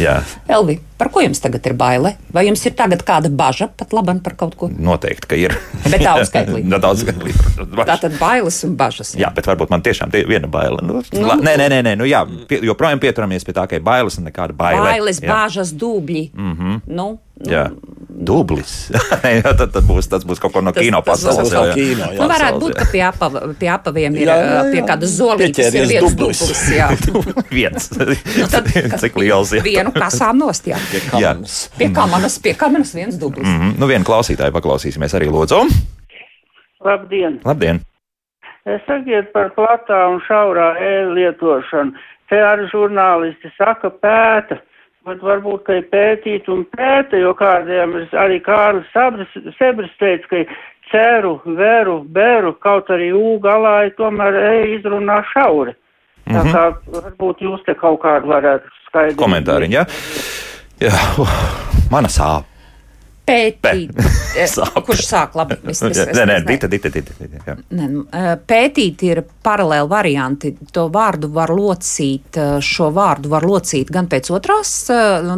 Jā. 0.00 0.20
Elvi, 0.50 0.80
par 1.00 1.08
ko 1.12 1.22
jums 1.24 1.40
tagad 1.40 1.64
ir 1.64 1.74
baile? 1.80 2.12
Vai 2.34 2.44
jums 2.48 2.60
ir 2.68 2.74
tagad 2.76 3.00
kāda 3.08 3.30
baža 3.32 3.70
pat 3.72 3.94
labam 3.96 4.20
par 4.24 4.36
kaut 4.40 4.56
ko? 4.60 4.68
Noteikti, 4.68 5.30
ka 5.30 5.38
ir. 5.40 5.54
Bet 5.86 6.04
daudzskaitlīgi. 6.04 6.68
no 6.72 6.80
daudzskaitlīgi. 6.82 7.54
Tā 7.88 7.96
tad 8.04 8.18
bailes 8.20 8.60
un 8.68 8.76
bažas. 8.80 9.14
Jā, 9.16 9.24
jā 9.24 9.32
bet 9.36 9.48
varbūt 9.48 9.72
man 9.72 9.84
tiešām 9.86 10.12
ir 10.20 10.28
viena 10.28 10.50
baila. 10.50 10.84
Nu, 10.84 11.00
nu, 11.00 11.24
la, 11.24 11.38
nē, 11.40 11.56
nē, 11.62 11.70
nē, 11.72 11.80
nē 11.88 11.96
nu, 12.00 12.08
jā, 12.08 12.20
pie, 12.50 12.60
joprojām 12.68 13.00
pieturamies 13.00 13.48
pie 13.48 13.56
tā, 13.56 13.64
ka 13.70 13.80
ir 13.80 13.86
bailes 13.86 14.20
un 14.20 14.28
nekāda 14.28 14.56
baila. 14.56 14.90
Bailes, 14.90 15.22
jā. 15.24 15.32
bažas, 15.32 15.72
dubļi. 15.80 16.26
Mm 16.36 16.54
-hmm. 16.58 16.80
nu, 17.00 17.08
jā. 17.46 17.70
Dublis. 18.10 18.90
jā, 19.24 19.52
tad, 19.56 19.70
tad 19.72 19.84
būs, 19.88 20.08
tas 20.10 20.24
būs 20.28 20.40
kaut 20.42 20.52
ko 20.52 20.60
no 20.64 20.74
tas, 20.74 20.84
kino 20.84 21.00
pasaules. 21.04 21.48
Tas, 21.48 21.70
jā, 21.70 21.76
kino, 21.78 22.08
jā. 22.12 22.18
Nu, 22.18 22.28
varētu 22.28 22.60
būt, 22.64 22.74
ka 22.76 22.86
pie, 22.90 23.02
apa, 23.06 23.30
pie 23.60 23.70
apaviem 23.72 24.18
ir 24.18 24.28
jā, 24.28 24.36
jā, 24.36 24.50
jā. 24.50 24.64
pie 24.74 24.82
kāda 24.90 25.08
zolītes 25.08 25.70
ir 25.70 25.86
viens 25.88 26.16
dublis. 26.18 26.42
dublis 26.42 26.64
jā. 26.74 26.88
viens. 27.58 27.88
nu, 27.96 28.48
tad, 28.52 28.68
Cik 29.04 29.20
liels 29.22 29.54
ir? 29.56 29.64
Vienu 29.64 29.94
kasām 29.96 30.42
nost, 30.42 30.68
jā. 30.68 30.80
Pie 30.90 31.00
kamanas. 31.06 31.60
Pie 31.78 31.90
kamanas, 31.96 32.40
pie 32.44 32.56
kamanas 32.60 32.92
viens 32.98 33.20
dublis. 33.20 33.48
Mm 33.48 33.60
-hmm. 33.60 33.78
Nu, 33.80 33.88
vienu 33.88 34.04
klausītāju 34.04 34.52
paklausīsimies 34.58 35.16
arī 35.16 35.30
lūdzu. 35.32 35.62
Labdien! 36.84 37.40
Labdien. 37.44 37.80
Sakiet 38.86 39.32
par 39.32 39.54
platā 39.56 40.06
un 40.12 40.20
šaurā 40.28 40.74
e 40.76 40.92
lietošanu. 41.14 41.92
Te 42.28 42.36
arī 42.36 42.68
žurnālisti 42.70 43.50
saka 43.56 43.90
pēta 43.90 44.60
Bet 45.10 45.22
varbūt, 45.26 45.62
ka 45.66 45.78
pētīt 45.90 46.48
un 46.52 46.64
pēta, 46.76 47.18
jo 47.18 47.32
kādiem 47.34 47.96
arī 48.14 48.38
Kārlis 48.46 48.90
Sebris 49.58 49.94
teica, 49.98 50.28
ka 50.30 50.42
ceru, 50.90 51.40
veru, 51.58 52.00
beru, 52.06 52.52
kaut 52.62 52.90
arī 52.94 53.10
U 53.16 53.38
galā 53.42 53.88
ir 53.88 53.96
tomēr 53.98 54.38
E 54.38 54.52
izrunā 54.76 55.22
šauri. 55.32 55.74
Mm 56.26 56.34
-hmm. 56.34 56.36
Tā 56.36 56.44
mhm. 56.44 56.52
kā 56.54 57.00
varbūt 57.00 57.42
jūs 57.42 57.64
te 57.66 57.74
kaut 57.74 58.00
kādu 58.04 58.30
varētu 58.30 58.70
skaidrot. 58.86 59.18
Komentāriņi, 59.18 59.74
jā? 59.74 59.84
Ja? 60.80 60.90
Jā, 60.90 61.26
mana 61.94 62.08
sāp 62.08 62.46
pētīt, 63.30 64.00
eh, 64.42 64.80
kurš 64.86 65.04
sāk 65.06 65.36
labi. 65.38 65.58
Es, 65.70 65.82
es, 65.86 66.00
es, 66.02 66.10
nē, 66.16 66.26
nē, 66.28 66.38
dita, 66.46 66.70
dita, 66.70 66.90
dita, 66.92 67.14
dita, 67.20 67.56
nē, 67.70 67.88
nu, 67.92 68.04
eh, 68.16 68.32
pētīt 68.52 69.04
ir 69.06 69.22
paralēli 69.44 69.90
varianti. 69.90 70.52
To 70.74 70.88
vārdu 70.92 71.30
var 71.34 71.52
locīt, 71.54 72.40
eh, 72.40 72.58
šo 72.64 72.90
vārdu 72.96 73.32
var 73.32 73.46
locīt 73.46 73.92
gan 73.92 74.10
pēc 74.10 74.32
otrās 74.36 74.74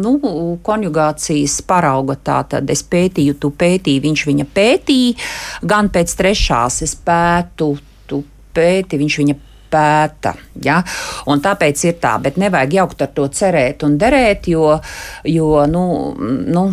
nu, 0.03 0.17
konjugācijas 0.65 1.59
parauga. 1.67 2.17
Tātad 2.23 2.69
es 2.73 2.83
pētīju, 2.87 3.37
tu 3.39 3.53
pētīji, 3.57 4.03
viņš 4.03 4.27
viņa 4.29 4.49
pētīja, 4.55 5.31
gan 5.73 5.89
pēc 5.93 6.13
trešās 6.19 6.81
es 6.85 6.95
pētu, 6.95 7.73
tu 8.09 8.23
pēti, 8.55 8.99
viņš 9.01 9.19
viņa 9.21 9.39
pēta. 9.73 10.35
Ja? 10.63 10.81
Un 11.29 11.41
tāpēc 11.43 11.85
ir 11.87 11.97
tā, 12.03 12.15
bet 12.23 12.37
nevajag 12.41 12.77
jaukt 12.79 13.05
ar 13.05 13.13
to 13.15 13.27
cerēt 13.33 13.85
un 13.87 13.97
derēt, 14.01 14.49
jo, 14.53 14.77
jo 15.29 15.65
nu, 15.69 15.85
nu, 16.19 16.67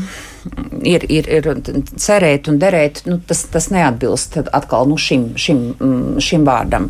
ir, 0.86 1.04
ir, 1.12 1.28
ir 1.28 1.48
cerēt 2.00 2.48
un 2.50 2.58
derēt, 2.60 3.02
nu, 3.08 3.18
tas, 3.26 3.42
tas 3.52 3.68
neatbilst 3.72 4.38
atkal 4.42 4.88
nu, 4.88 4.96
šim, 5.00 5.30
šim, 5.40 5.62
mm, 5.76 6.22
šim 6.24 6.46
vārdam. 6.48 6.88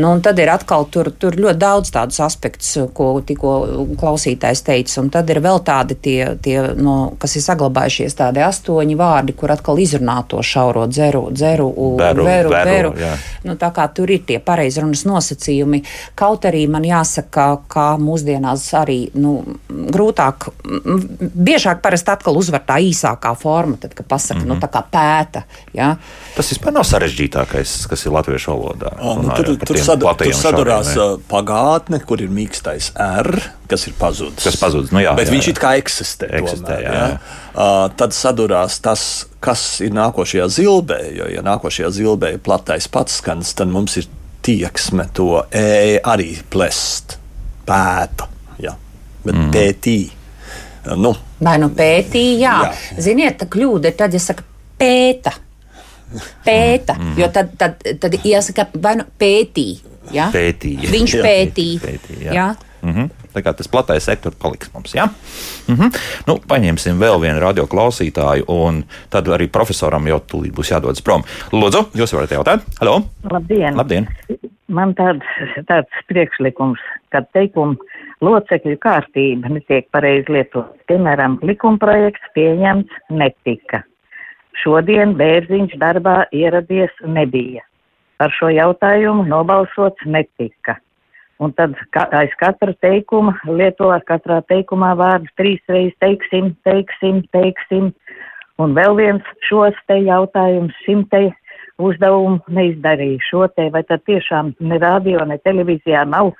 Nu, 0.00 0.12
tad 0.24 0.38
ir 0.42 0.50
atkal 0.52 0.86
tur, 0.92 1.12
tur 1.20 1.36
ļoti 1.38 1.60
daudz 1.60 1.92
tādus 1.94 2.20
aspektus, 2.24 2.72
ko 2.96 3.12
tikko 3.26 3.54
klausītājs 4.00 4.64
teica, 4.66 4.98
un 5.02 5.10
tad 5.14 5.30
ir 5.30 5.42
vēl 5.44 5.62
tādi 5.66 5.96
tie, 6.02 6.18
tie 6.42 6.58
no, 6.78 7.14
kas 7.20 7.36
ir 7.38 7.46
saglabājušies 7.46 8.18
tādi 8.18 8.44
astoņi 8.44 8.98
vārdi, 8.98 9.36
kur 9.38 9.54
atkal 9.54 9.80
izrunā 9.82 10.20
to 10.30 10.42
šauro 10.42 10.86
dzeru, 10.90 11.28
dzeru, 11.34 11.70
Veru, 12.00 12.24
veru, 12.24 12.50
veru, 12.52 12.92
veru. 12.96 13.16
Nu, 13.46 13.56
tā 13.60 13.70
kā 13.74 13.86
tur 13.94 14.10
ir 14.10 14.24
tie 14.26 14.38
pareizrunas 14.42 15.04
nosacījumi, 15.08 15.82
kaut 16.18 16.46
arī 16.48 16.66
man 16.70 16.84
jāsaka, 16.86 17.46
ka 17.70 17.86
mūsdienās 18.00 18.66
arī 18.78 18.98
nu, 19.18 19.38
grūtāk, 19.68 20.50
biežāk 21.34 21.82
parasti 21.84 22.14
atkal 22.14 22.38
uzvar 22.40 22.64
tā 22.66 22.79
īsākā 22.82 23.32
forma, 23.38 23.76
tad, 23.80 23.94
kad 23.94 24.06
pasaka, 24.08 24.40
mm 24.40 24.46
-hmm. 24.46 24.48
nu, 24.48 24.60
tā 24.60 24.68
kā 24.72 24.82
pēta. 24.92 25.42
Ja? 25.74 25.96
Tas 26.36 26.50
vispār 26.52 26.74
nav 26.74 26.84
sarežģītākais, 26.88 27.86
kas 27.88 28.06
ir 28.06 28.12
latviešu 28.12 28.50
valodā. 28.50 28.92
O, 29.00 29.14
nu, 29.22 29.32
tur, 29.36 29.56
tur, 29.56 29.78
sad, 29.78 30.00
tur 30.00 30.34
sadurās 30.34 30.94
uh, 30.96 31.18
pagātne, 31.28 32.00
kur 32.04 32.20
ir 32.20 32.28
mīkstais 32.28 32.92
R, 32.96 33.42
kas 33.68 33.86
ir 33.86 33.94
pazudis. 33.98 34.44
Kas 34.44 34.56
pazudis, 34.56 34.90
nu 34.90 35.00
jā, 35.00 35.14
Bet 35.16 35.28
jā, 35.28 35.32
viņš 35.32 35.46
jā. 35.46 35.50
it 35.50 35.58
kā 35.58 35.74
eksistē. 35.78 36.30
Eksistē, 36.40 36.66
tomēr, 36.66 36.82
jā, 36.82 36.94
ja? 36.94 37.08
jā. 37.08 37.18
Uh, 37.54 37.90
tad 37.96 38.12
sadurās 38.12 38.80
tas, 38.80 39.26
kas 39.40 39.80
ir 39.80 39.92
nākošajā 39.92 40.48
zilbē. 40.48 41.00
Jo, 41.16 41.30
ja 41.30 41.42
nākošajā 41.42 41.90
zilbē 41.90 42.34
ir 42.34 42.38
platais 42.38 42.88
patskans, 42.88 43.54
tad 43.54 43.68
mums 43.68 43.96
ir 43.96 44.06
tieksme 44.42 45.08
to 45.12 45.44
e 45.52 46.00
arī 46.04 46.34
plest, 46.50 47.18
pēta. 47.66 48.28
Ja? 48.58 48.74
Bet 49.24 49.34
mm. 49.34 49.50
pētī. 49.54 49.98
Nu, 50.96 51.12
Vai 51.40 51.56
nu 51.60 51.70
pētīja, 51.72 52.38
jā. 52.40 52.56
Jā. 52.66 52.98
Ziniet, 53.00 53.38
tā 53.40 53.48
kļūda 53.50 53.92
ir 53.92 53.96
tad, 53.96 54.16
ja 54.16 54.20
saka 54.22 54.44
pēta. 54.80 55.32
Pēta, 56.44 56.96
mm. 56.98 57.14
jo 57.20 57.28
tad, 57.32 57.54
tad, 57.58 57.84
tad 58.02 58.16
jāsaka, 58.26 58.66
vai 58.82 58.96
nu 58.98 59.06
pētīja. 59.20 59.86
Ja? 60.14 60.26
Pētīja. 60.34 60.90
Viņš 60.90 61.16
pētīja. 61.22 61.80
Pētīja, 61.84 62.26
jā. 62.26 62.34
jā. 62.34 62.48
Mm 62.80 62.94
-hmm. 62.94 63.08
Tā 63.34 63.42
kā 63.44 63.52
tas 63.54 63.68
platais 63.68 64.04
sektors 64.04 64.36
paliks 64.40 64.70
mums. 64.74 64.94
Ja? 64.94 65.08
Mm 65.68 65.76
-hmm. 65.76 65.98
nu, 66.26 66.38
paņemsim 66.48 66.98
vēl 66.98 67.20
vienu 67.20 67.40
radioklausītāju, 67.40 68.44
un 68.48 68.84
tad 69.10 69.28
arī 69.28 69.48
profesoram 69.48 70.06
jau 70.06 70.18
tūlīt 70.18 70.52
būs 70.52 70.72
jādodas 70.72 71.02
prom. 71.02 71.22
Lūdzu, 71.52 71.84
jūs 71.94 72.14
varat 72.14 72.30
jautāt? 72.30 72.60
Halo! 72.80 73.02
Labdien! 73.30 73.76
Labdien! 73.76 74.08
Man 74.68 74.94
tāds, 74.94 75.26
tāds 75.66 75.90
priekšlikums, 76.08 76.78
ka 77.10 77.22
teikumu 77.32 77.76
locekļu 78.24 78.76
kārtība 78.80 79.50
netiek 79.52 79.88
pareizi 79.94 80.32
lietot. 80.36 80.74
Piemēram, 80.90 81.38
likumprojekts 81.46 82.32
pieņemts 82.36 83.00
netika. 83.16 83.82
Šodien 84.60 85.14
Bērziņš 85.16 85.76
darbā 85.80 86.24
ieradies 86.36 86.92
nebija. 87.06 87.64
Par 88.20 88.32
šo 88.36 88.50
jautājumu 88.52 89.24
nobalsots 89.28 90.04
netika. 90.04 90.76
Un 91.40 91.54
tad 91.56 91.78
ka, 91.96 92.04
aiz 92.12 92.32
katra 92.36 92.74
teikuma 92.84 93.32
lieto 93.48 93.88
katrā 94.04 94.42
teikumā 94.50 94.92
vārdu 95.00 95.30
trīsreiz 95.40 95.94
teiksim, 96.04 96.52
teiksim, 96.68 97.22
teiksim. 97.32 97.94
Un 98.60 98.74
vēl 98.76 98.98
viens 98.98 99.30
šos 99.48 99.78
te 99.88 99.96
jautājumus 100.04 100.76
šim 100.84 101.06
te 101.08 101.30
uzdevumu 101.80 102.42
neizdarīja. 102.52 103.22
Šo 103.24 103.46
te 103.56 103.70
vai 103.72 103.80
tad 103.88 104.04
tiešām 104.04 104.52
ne 104.60 104.78
radio, 104.82 105.24
ne 105.24 105.40
televīzijā 105.40 106.04
nav 106.12 106.34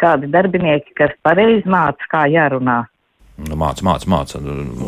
kādi 0.00 0.30
darbinieki, 0.32 0.94
kas 0.96 1.10
pareizi 1.22 1.68
māca, 1.68 2.06
kā 2.12 2.26
jārunā. 2.32 2.84
Nu, 3.36 3.52
māc, 3.60 3.82
māc, 3.84 4.06
māc. 4.08 4.32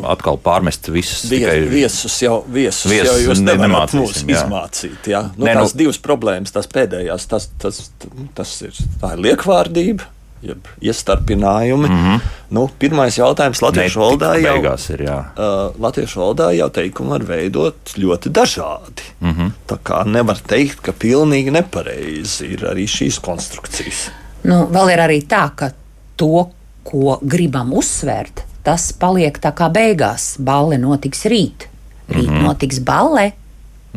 Atkal 0.08 0.38
pārmest 0.40 0.88
visus 0.88 1.26
Vies, 1.28 1.42
tikai 1.42 1.58
viesus 1.68 2.14
jau, 2.22 2.38
viesus 2.48 2.88
Viesus 2.90 3.10
jau 3.10 3.16
jūs 3.34 3.42
ne- 3.44 3.56
nevarat 3.60 3.92
mūs 3.92 4.22
jā. 4.24 4.38
izmācīt. 4.38 5.10
Jā. 5.12 5.20
Nu, 5.36 5.44
Nē, 5.44 5.50
Nē, 5.50 5.54
nu- 5.54 5.60
tās 5.66 5.74
divas 5.76 5.98
problēmas, 5.98 6.54
tās 6.54 6.66
pēdējās, 6.72 7.26
tas, 7.28 7.50
tas, 7.60 7.90
tas 8.34 8.62
ir, 8.62 8.72
tā 9.02 9.10
ir 9.12 9.18
liekvārdība, 9.26 10.06
jeb 10.40 10.64
iestarpinājumi. 10.80 11.88
Mm 11.88 11.98
-hmm. 12.06 12.20
nu, 12.50 12.68
pirmais 12.78 13.18
jautājums 13.18 13.60
latviešu 13.60 14.00
valodā 14.00 14.30
jau, 14.40 14.56
ir. 14.94 15.00
Jā. 15.04 15.18
uh, 15.36 15.74
latviešu 15.78 16.20
valodā 16.20 16.48
jau 16.56 16.70
teikumu 16.70 17.10
var 17.10 17.20
veidot 17.28 17.92
ļoti 17.98 18.32
dažādi. 18.32 19.02
Mm 19.20 19.28
Mhm. 19.28 19.40
-hmm. 19.40 19.52
Tā 19.68 19.76
kā 19.84 20.06
nevar 20.06 20.36
teikt, 20.46 20.80
ka 20.80 20.92
pilnīgi 20.92 21.50
nepareizi 21.52 22.46
ir 22.46 22.58
arī 22.64 22.86
šīs 22.88 23.20
konstrukcijas. 23.20 24.10
Nu, 24.48 24.64
vēl 24.72 24.94
ir 24.94 25.02
arī 25.04 25.20
tā, 25.28 25.44
ka 25.56 25.70
to, 26.18 26.48
ko 26.88 27.18
gribam 27.20 27.74
uzsvērt, 27.76 28.44
tas 28.64 28.90
paliek 28.96 29.36
tā 29.42 29.52
kā 29.56 29.68
beigās. 29.72 30.36
Balle 30.40 30.80
notiks 30.80 31.26
rīt. 31.28 31.68
Rīt 32.08 32.28
mm 32.28 32.36
-hmm. 32.36 32.46
notiks 32.48 32.78
balle. 32.80 33.32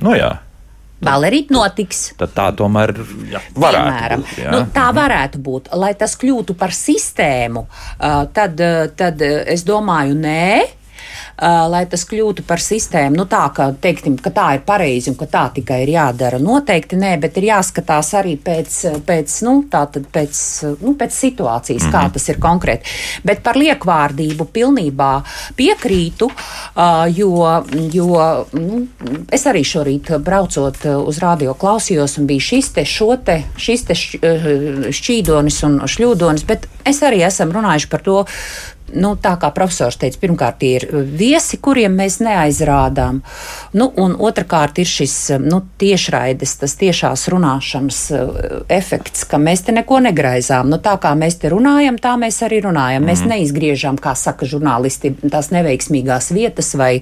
Nu, 0.02 0.16
jā. 0.16 0.38
Balle 1.02 1.32
rīt 1.34 1.50
notiks. 1.50 2.12
Tad 2.18 2.34
tā 2.36 2.52
tomēr 2.56 2.94
varētu 3.56 3.58
Piemēram, 3.58 4.22
būt. 4.22 4.44
jā. 4.44 4.52
nu, 4.52 4.60
tā 4.74 4.92
varētu 4.94 5.38
būt. 5.42 5.72
Lai 5.74 5.94
tas 5.98 6.14
kļūtu 6.16 6.54
par 6.54 6.76
sistēmu, 6.78 7.66
tad, 8.34 8.62
tad 8.96 9.22
es 9.22 9.64
domāju, 9.64 10.14
nē. 10.14 10.81
Uh, 11.42 11.64
lai 11.66 11.88
tas 11.90 12.04
kļūtu 12.06 12.44
par 12.46 12.62
sistēmu, 12.62 13.18
nu 13.18 13.24
tā, 13.26 13.48
ka, 13.56 13.72
teiktim, 13.82 14.14
ka 14.22 14.30
tā 14.30 14.44
ir 14.54 14.60
pareizi 14.62 15.10
un 15.10 15.16
ka 15.18 15.26
tā 15.26 15.48
tikai 15.56 15.80
ir 15.82 15.90
jādara. 15.96 16.38
Noteikti 16.38 17.00
nē, 17.02 17.16
bet 17.24 17.40
ir 17.42 17.48
jāskatās 17.48 18.12
arī 18.20 18.36
pēc, 18.38 18.76
pēc, 19.08 19.38
nu, 19.48 19.56
tātad 19.72 20.06
pēc, 20.14 20.42
nu, 20.84 20.94
pēc 21.00 21.18
situācijas, 21.18 21.82
mm 21.82 21.90
-hmm. 21.90 21.96
kā 21.96 22.14
tas 22.14 22.30
ir 22.30 22.38
konkrēti. 22.44 22.94
Bet 23.26 23.42
par 23.42 23.58
liekvārdību 23.58 24.46
pilnībā 24.54 25.10
piekrītu, 25.58 26.30
uh, 26.30 27.10
jo, 27.10 27.64
jo 27.90 28.46
nu, 28.54 28.86
es 29.32 29.46
arī 29.50 29.66
šorīt 29.66 30.14
braucot 30.22 30.86
uh, 30.86 31.02
uz 31.08 31.18
radio 31.26 31.54
klausījos 31.54 32.20
un 32.20 32.28
bija 32.28 32.40
šis 32.52 32.70
te, 32.70 32.86
šo 32.86 33.18
te, 33.26 33.44
šis 33.58 33.84
te 33.90 33.94
šķ- 33.94 34.92
šķīdonis 34.94 35.64
un 35.66 35.82
šļūdonis, 35.88 36.46
bet 36.46 36.70
es 36.86 37.02
arī 37.02 37.26
esam 37.26 37.52
runājuši 37.52 37.90
par 37.90 38.02
to. 38.02 38.26
Nu, 38.94 39.14
tā 39.20 39.36
kā 39.40 39.52
profesors 39.56 39.98
teica, 40.02 40.20
pirmkārt, 40.22 40.64
ir 40.68 40.88
viesi, 41.18 41.60
kuriem 41.64 41.96
mēs 42.00 42.20
neaizrādām. 42.24 43.22
Nu, 43.78 43.88
un 44.02 44.16
otrkārt, 44.20 44.82
ir 44.82 44.90
šis 44.90 45.16
nu, 45.44 45.62
tiešraides, 45.82 46.56
tas 46.62 46.76
tiešās 46.80 47.28
runāšanas 47.32 48.02
uh, 48.16 48.42
efekts, 48.72 49.26
ka 49.30 49.40
mēs 49.42 49.66
te 49.68 49.76
neko 49.76 50.02
negraizām. 50.08 50.70
Nu, 50.72 50.82
tā 50.84 50.98
kā 51.02 51.14
mēs 51.18 51.40
te 51.42 51.52
runājam, 51.54 52.00
tā 52.02 52.16
mēs 52.20 52.42
arī 52.48 52.62
runājam. 52.68 53.08
Mēs 53.08 53.24
neizgriežam, 53.28 54.00
kā 54.02 54.16
saka 54.20 54.50
žurnālisti, 54.50 55.14
tās 55.32 55.52
neveiksmīgās 55.56 56.32
vietas 56.36 56.74
vai, 56.80 56.94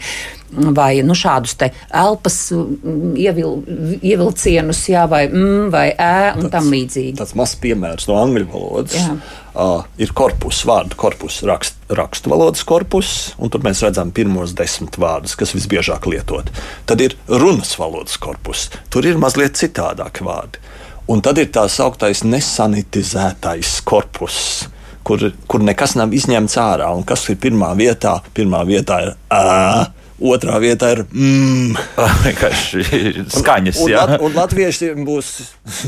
vai 0.52 0.92
nu, 1.06 1.18
šādus 1.18 1.58
te 1.60 1.72
elpas 1.90 2.40
mm, 2.54 3.14
ievil, 3.20 3.60
ievilcienus, 4.02 4.86
jā, 4.92 5.06
vai, 5.10 5.26
mm, 5.32 5.70
vai 5.74 5.90
ē, 5.94 6.16
un 6.40 6.50
tam 6.54 6.72
līdzīgi. 6.74 7.18
Tāds 7.20 7.36
mazs 7.40 7.60
piemērs 7.62 8.10
no 8.10 8.20
angļu 8.24 8.50
valodas. 8.54 8.98
Jā. 8.98 9.20
Uh, 9.50 9.82
ir 9.98 10.12
korpus, 10.14 10.62
vārdu 10.70 10.94
korpus, 11.00 11.40
rakst, 11.48 11.80
rakstu 11.90 12.30
valodas 12.30 12.62
korpus, 12.70 13.34
un 13.42 13.50
tur 13.50 13.64
mēs 13.66 13.82
redzam 13.82 14.12
pirmos 14.14 14.54
desmit 14.54 15.00
vārdus, 15.02 15.34
kas 15.40 15.56
visbiežāk 15.58 16.06
lietot. 16.06 16.52
Tad 16.86 17.02
ir 17.02 17.16
runas 17.28 17.74
valodas 17.80 18.20
korpus, 18.22 18.68
tur 18.94 19.08
ir 19.10 19.18
mazliet 19.18 19.58
citādāki 19.58 20.28
vārdi. 20.28 20.62
Un 21.10 21.24
tad 21.26 21.42
ir 21.42 21.50
tā 21.50 21.64
sauktais 21.66 22.22
nesanitizētais 22.22 23.80
korpus, 23.90 24.38
kur, 25.02 25.32
kur 25.50 25.64
nekas 25.66 25.96
nav 25.98 26.14
izņemts 26.14 26.60
ārā. 26.62 26.92
Un 26.94 27.02
kas 27.10 27.26
ir 27.34 27.40
pirmā 27.42 27.72
vietā? 27.80 28.20
Pirmā 28.38 28.62
vietā 28.70 29.00
ir 29.08 29.16
ā, 29.34 29.88
otrā 30.22 30.58
vietā 30.62 30.92
ir 30.96 31.02
mm. 31.08 31.78
Vienkārši 32.26 32.84
skaņas. 33.34 33.80
Un, 33.84 33.92
jā. 33.92 34.04
lat, 34.04 34.24
un 34.26 34.36
latviešiem 34.36 35.06
būs 35.08 35.30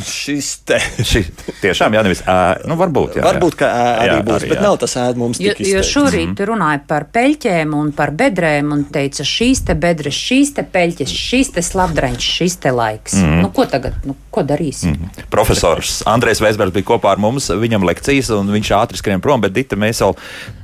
šis 0.08 0.50
te. 0.68 0.78
Šī, 1.12 1.24
tiešām, 1.62 1.96
jā, 1.98 2.04
nevis 2.06 2.22
ē, 2.26 2.38
nu, 2.70 2.78
varbūt. 2.80 3.18
Jā, 3.20 3.26
Varbūt, 3.26 3.58
ka 3.60 3.70
ē, 3.70 3.88
arī 4.06 4.16
Jā, 4.16 4.22
būs, 4.28 4.38
arī, 4.40 4.52
bet 4.54 4.60
jā. 4.60 4.66
nav 4.66 4.78
tas 4.82 4.96
ēd 5.02 5.20
mums 5.20 5.42
Jo, 5.42 5.56
jo 5.58 5.82
šorīt 5.86 6.44
runāja 6.48 6.84
par 6.88 7.08
peļķēm 7.14 7.76
un 7.78 7.92
par 7.98 8.14
bedrēm, 8.18 8.72
un 8.76 8.86
teica, 8.94 9.26
šīs 9.28 9.66
te 9.68 9.76
bedres, 9.80 10.18
šīs 10.18 10.54
te 10.58 10.66
peļķes, 10.68 11.16
šīs 11.28 11.54
te 11.58 11.66
slavdreņš, 11.66 12.30
šīs 12.40 12.58
te 12.64 12.74
laiks. 12.76 13.18
Mm. 13.20 13.42
Nu, 13.44 13.52
ko 13.56 13.66
tagad, 13.70 13.98
nu, 14.08 14.16
ko 14.34 14.46
darīsim? 14.48 14.96
Mm. 14.96 15.28
Profesors 15.34 16.02
Andrēs 16.10 16.42
Vēsbergs 16.44 16.76
bija 16.78 16.90
kopā 16.94 17.16
ar 17.16 17.22
mums, 17.22 17.50
viņam 17.52 17.86
lekcijas, 17.90 18.32
un 18.38 18.52
viņš 18.54 18.74
ātri 18.78 19.02
skrien 19.02 19.24
prom, 19.24 19.42
bet 19.44 19.56
Dita, 19.56 19.78
mēs 19.80 20.02
vēl 20.06 20.16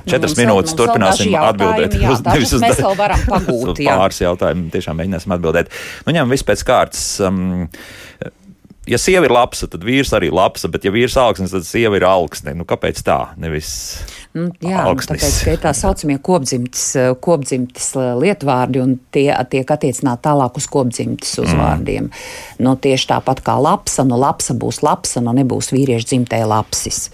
četras 0.07 0.37
minūtes 0.39 0.75
turpināsim 0.77 1.33
atbildēt. 1.35 1.97
jā, 1.99 2.13
uz- 2.13 2.53
uz 2.53 2.61
mēs 2.63 2.79
vēl 2.79 2.95
varam 2.99 3.23
pagūt, 3.27 3.56
uz 3.57 3.83
jā. 3.83 3.97
Pāris 3.97 4.23
jautājumu 4.23 4.71
tiešām 4.73 4.99
mēģināsim 5.01 5.37
atbildēt. 5.37 5.71
Nu, 6.07 6.15
ņem 6.17 6.35
visu 6.35 6.47
pēc 6.47 6.65
kārtas. 6.67 7.05
Um, 7.23 7.67
Ja 8.87 8.95
sieva 8.95 9.27
ir 9.27 9.33
labsa, 9.35 9.67
tad 9.67 9.83
vīrs 9.83 10.13
arī 10.15 10.29
labsa, 10.31 10.69
bet 10.71 10.85
ja 10.87 10.93
vīrs 10.95 11.17
ir 11.17 11.19
augsne, 11.19 11.49
tad 11.51 11.65
sieva 11.67 11.97
ir 11.99 12.05
augsne. 12.07 12.53
Nu, 12.55 12.63
kāpēc 12.63 13.01
tā? 13.03 13.17
Nevis... 13.35 13.69
Nu, 14.37 14.47
jā, 14.61 14.83
nu, 14.83 14.93
Alksnis. 14.93 15.23
tāpēc, 15.23 15.37
ir 15.49 15.61
tā 15.63 15.71
saucamie 15.73 16.17
kopdzimtes, 16.23 16.83
kopdzimtes 17.23 17.89
lietvārdi, 18.21 18.81
un 18.83 18.95
tie 19.13 19.31
tiek 19.49 19.71
attiecināti 19.73 20.25
tālāk 20.27 20.59
uz 20.59 20.67
kopdzimtes 20.71 21.31
uzvārdiem. 21.41 22.09
Mm. 22.09 22.65
Nu, 22.65 22.75
tieši 22.81 23.09
tāpat 23.11 23.41
kā 23.45 23.55
lapsa, 23.61 24.05
nu 24.07 24.19
lapsa 24.19 24.55
būs 24.57 24.81
lapsa, 24.85 25.21
nu 25.25 25.33
nebūs 25.37 25.71
vīriešu 25.73 26.11
dzimtē 26.11 26.41
lapsis. 26.49 27.07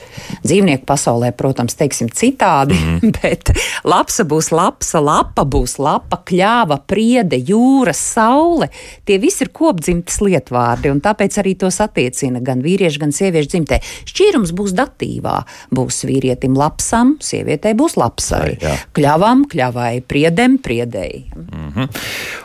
Dzīvnieku 0.44 0.88
pasaulē, 0.90 1.32
protams, 1.38 1.78
teiksim 1.80 2.12
citādi, 2.12 2.78
mm. 2.78 3.14
bet 3.22 3.54
lapsa 3.88 4.28
būs 4.28 4.52
lapsa, 4.56 5.02
lapa 5.04 5.46
būs 5.48 5.78
lapa, 5.84 6.20
kļāva, 6.28 6.82
priede, 6.90 7.40
jūra, 7.40 7.96
saule. 7.98 8.70
Tie 9.08 9.20
visi 9.22 9.46
ir 9.46 9.54
kopdzimtes 9.56 10.20
lietvārdi, 10.24 10.92
un 10.92 11.02
tāpēc 11.04 11.40
arī 11.42 11.56
tos 11.60 11.80
attiecina 11.84 12.44
gan 12.44 12.64
vīriešu, 12.66 13.04
gan 13.04 13.16
sieviešu 13.16 13.54
dzimtē. 13.56 13.80
Šķīrums 14.10 14.54
būs 14.56 14.76
datīvā, 14.78 15.40
būs 15.74 16.04
vīrietim 16.10 16.58
lapsam, 16.60 17.13
sievietei 17.22 17.74
būs 17.78 17.98
lapsai, 18.00 18.58
Jā. 18.62 18.76
kļavam, 18.96 19.46
kļavai, 19.52 20.02
priedem, 20.08 20.58
priedēji. 20.58 21.26
Mm 21.36 21.72
-hmm. 21.76 21.88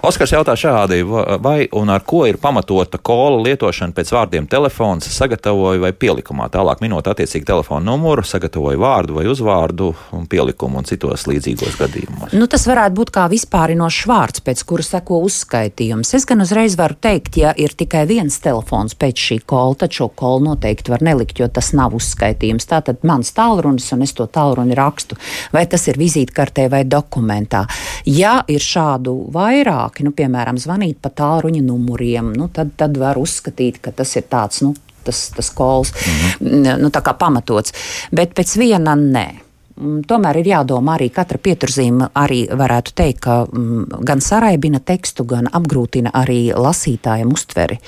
Oskars 0.03 0.33
jautā 0.33 0.57
šādi, 0.57 1.03
va- 1.03 1.39
vai 1.43 1.69
un 1.73 1.89
ar 1.91 2.01
ko 2.01 2.27
ir 2.27 2.37
pamatota 2.37 2.99
kola 2.99 3.43
lietošana 3.43 3.93
pēc 3.93 4.13
vārdiem 4.13 4.49
telefons, 4.49 5.05
sagatavoja 5.05 5.81
vai 5.81 5.93
pielikumā. 5.93 6.49
Tālāk 6.51 6.81
minot 6.81 7.07
attiecīgi 7.07 7.45
telefona 7.45 7.85
numuru, 7.85 8.23
sagatavoja 8.23 8.79
vārdu 8.79 9.15
vai 9.15 9.25
uzvārdu 9.27 9.95
un 10.13 10.27
pielikumu 10.27 10.79
un 10.79 10.85
citos 10.85 11.27
līdzīgos 11.27 11.79
gadījumos. 11.79 12.33
Nu, 12.33 12.47
tas 12.47 12.67
varētu 12.67 12.95
būt 12.95 13.11
kā 13.11 13.29
vispārinošs 13.31 14.07
vārds, 14.07 14.41
pēc 14.41 14.65
kura 14.65 14.83
seko 14.83 15.21
uzskaitījums. 15.21 16.15
Es 16.15 16.25
gan 16.25 16.41
uzreiz 16.41 16.77
varu 16.77 16.95
teikt, 17.01 17.37
ja 17.37 17.53
ir 17.57 17.69
tikai 17.77 18.07
viens 18.07 18.39
telefons 18.41 18.95
pēc 18.95 19.15
šī 19.15 19.41
kola, 19.47 19.75
tad 19.75 19.91
šo 19.93 20.09
kolu 20.09 20.45
noteikti 20.45 20.91
var 20.91 20.99
nelikt, 21.01 21.39
jo 21.39 21.49
tas 21.49 21.73
nav 21.73 21.93
uzskaitījums. 21.95 22.67
Tātad 22.67 22.97
mans 23.03 23.33
tālrunis, 23.33 23.93
un 23.93 24.03
es 24.03 24.13
to 24.13 24.27
tālruni 24.27 24.58
rakstu, 24.79 25.17
vai 25.53 25.67
tas 25.67 25.87
ir 25.89 25.99
vizītkartē 26.01 26.69
vai 26.71 26.85
dokumentā. 26.85 27.65
Ja 28.07 28.43
ir 28.49 28.61
šādu 28.65 29.15
vairāki, 29.35 30.05
nu, 30.07 30.13
piemēram, 30.17 30.59
zvanīt 30.59 31.01
pa 31.03 31.11
tālruņa 31.11 31.63
numuriem, 31.63 32.33
nu, 32.37 32.49
tad, 32.53 32.75
tad 32.77 32.97
var 32.99 33.19
uzskatīt, 33.19 33.81
ka 33.81 33.93
tas 33.93 34.17
ir 34.17 34.29
tāds. 34.31 34.63
Nu, 34.63 34.75
Tas, 35.09 35.31
tas 35.33 35.49
kols 35.57 35.93
mm 35.95 36.13
-hmm. 36.45 36.81
nu, 36.83 36.89
tā 36.93 37.01
kā 37.01 37.15
pamatots, 37.17 37.73
bet 38.13 38.35
pēc 38.35 38.59
viena 38.59 38.93
nē. 38.95 39.48
Mm, 39.79 40.03
Tomēr 40.09 40.41
ir 40.41 40.49
jādomā 40.51 40.97
arī 40.99 41.09
katra 41.15 41.39
pieturzīme, 41.43 42.09
arī 42.19 42.41
varētu 42.51 42.95
teikt, 42.99 43.21
ka 43.23 43.37
mm, 43.47 44.01
gan 44.07 44.23
saraibina 44.25 44.81
tekstu, 44.83 45.23
gan 45.29 45.47
apgrūtina 45.55 46.11
arī 46.19 46.49
lasītājiem 46.55 47.31
uztveri. 47.35 47.79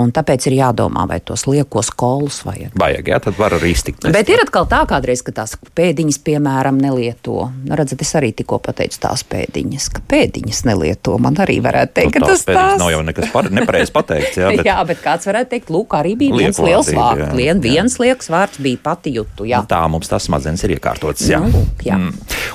Un 0.00 0.10
tāpēc 0.16 0.48
ir 0.50 0.58
jādomā, 0.58 1.06
vai 1.06 1.20
tos 1.22 1.46
liekos 1.46 1.92
kolus 1.94 2.40
vajag. 2.46 2.74
Vajag, 2.78 3.10
jā, 3.12 3.20
tad 3.28 3.38
var 3.38 3.56
arī 3.58 3.70
iztikt. 3.76 4.08
Bet 4.14 4.30
ir 4.32 4.42
atkal 4.42 4.66
tā, 4.70 4.82
kādreiz, 4.90 5.22
ka 5.26 5.34
tās 5.36 5.54
pēdiņas, 5.78 6.18
piemēram, 6.26 6.80
nelieto. 6.82 7.50
Nu, 7.66 7.78
Redzat, 7.78 8.02
es 8.02 8.12
arī 8.18 8.32
tikko 8.36 8.58
pateicu 8.66 8.98
tās 9.06 9.22
pēdiņas, 9.30 9.88
ka 9.94 10.02
pēdiņas 10.10 10.64
nelieto. 10.66 11.14
Man 11.22 11.38
arī 11.42 11.60
varētu 11.64 11.96
teikt, 12.00 12.16
ka 12.16 12.32
tas 12.32 12.44
tās 12.48 12.80
nav 12.80 12.90
jau 12.94 13.02
nekas 13.06 13.30
par, 13.34 13.50
nepareizi 13.54 13.94
pateikts. 13.94 14.40
Jā, 14.40 14.50
bet, 14.56 14.66
jā, 14.66 14.78
bet 14.88 15.02
kāds 15.04 15.30
varētu 15.30 15.52
teikt, 15.54 15.72
lūk, 15.74 15.94
arī 16.00 16.16
bija 16.18 16.42
viens 16.42 16.60
liels 16.62 16.90
vārds. 16.96 17.62
viens 17.62 17.98
liekas 18.02 18.30
vārds 18.32 18.60
bija 18.62 18.82
pati 18.82 19.14
jutu. 19.16 19.46
Jā. 19.46 19.62
Nu, 19.62 19.70
Tā 19.70 19.82
mums 19.92 20.10
tas 20.10 20.26
smadzenes 20.26 20.62
ir 20.66 20.76
iekārtotas. 20.78 21.26
Jā. 21.28 21.35
Nu, 21.40 21.50
lūk, 21.52 21.82
jā. 21.86 21.96
Mm. 21.98 22.12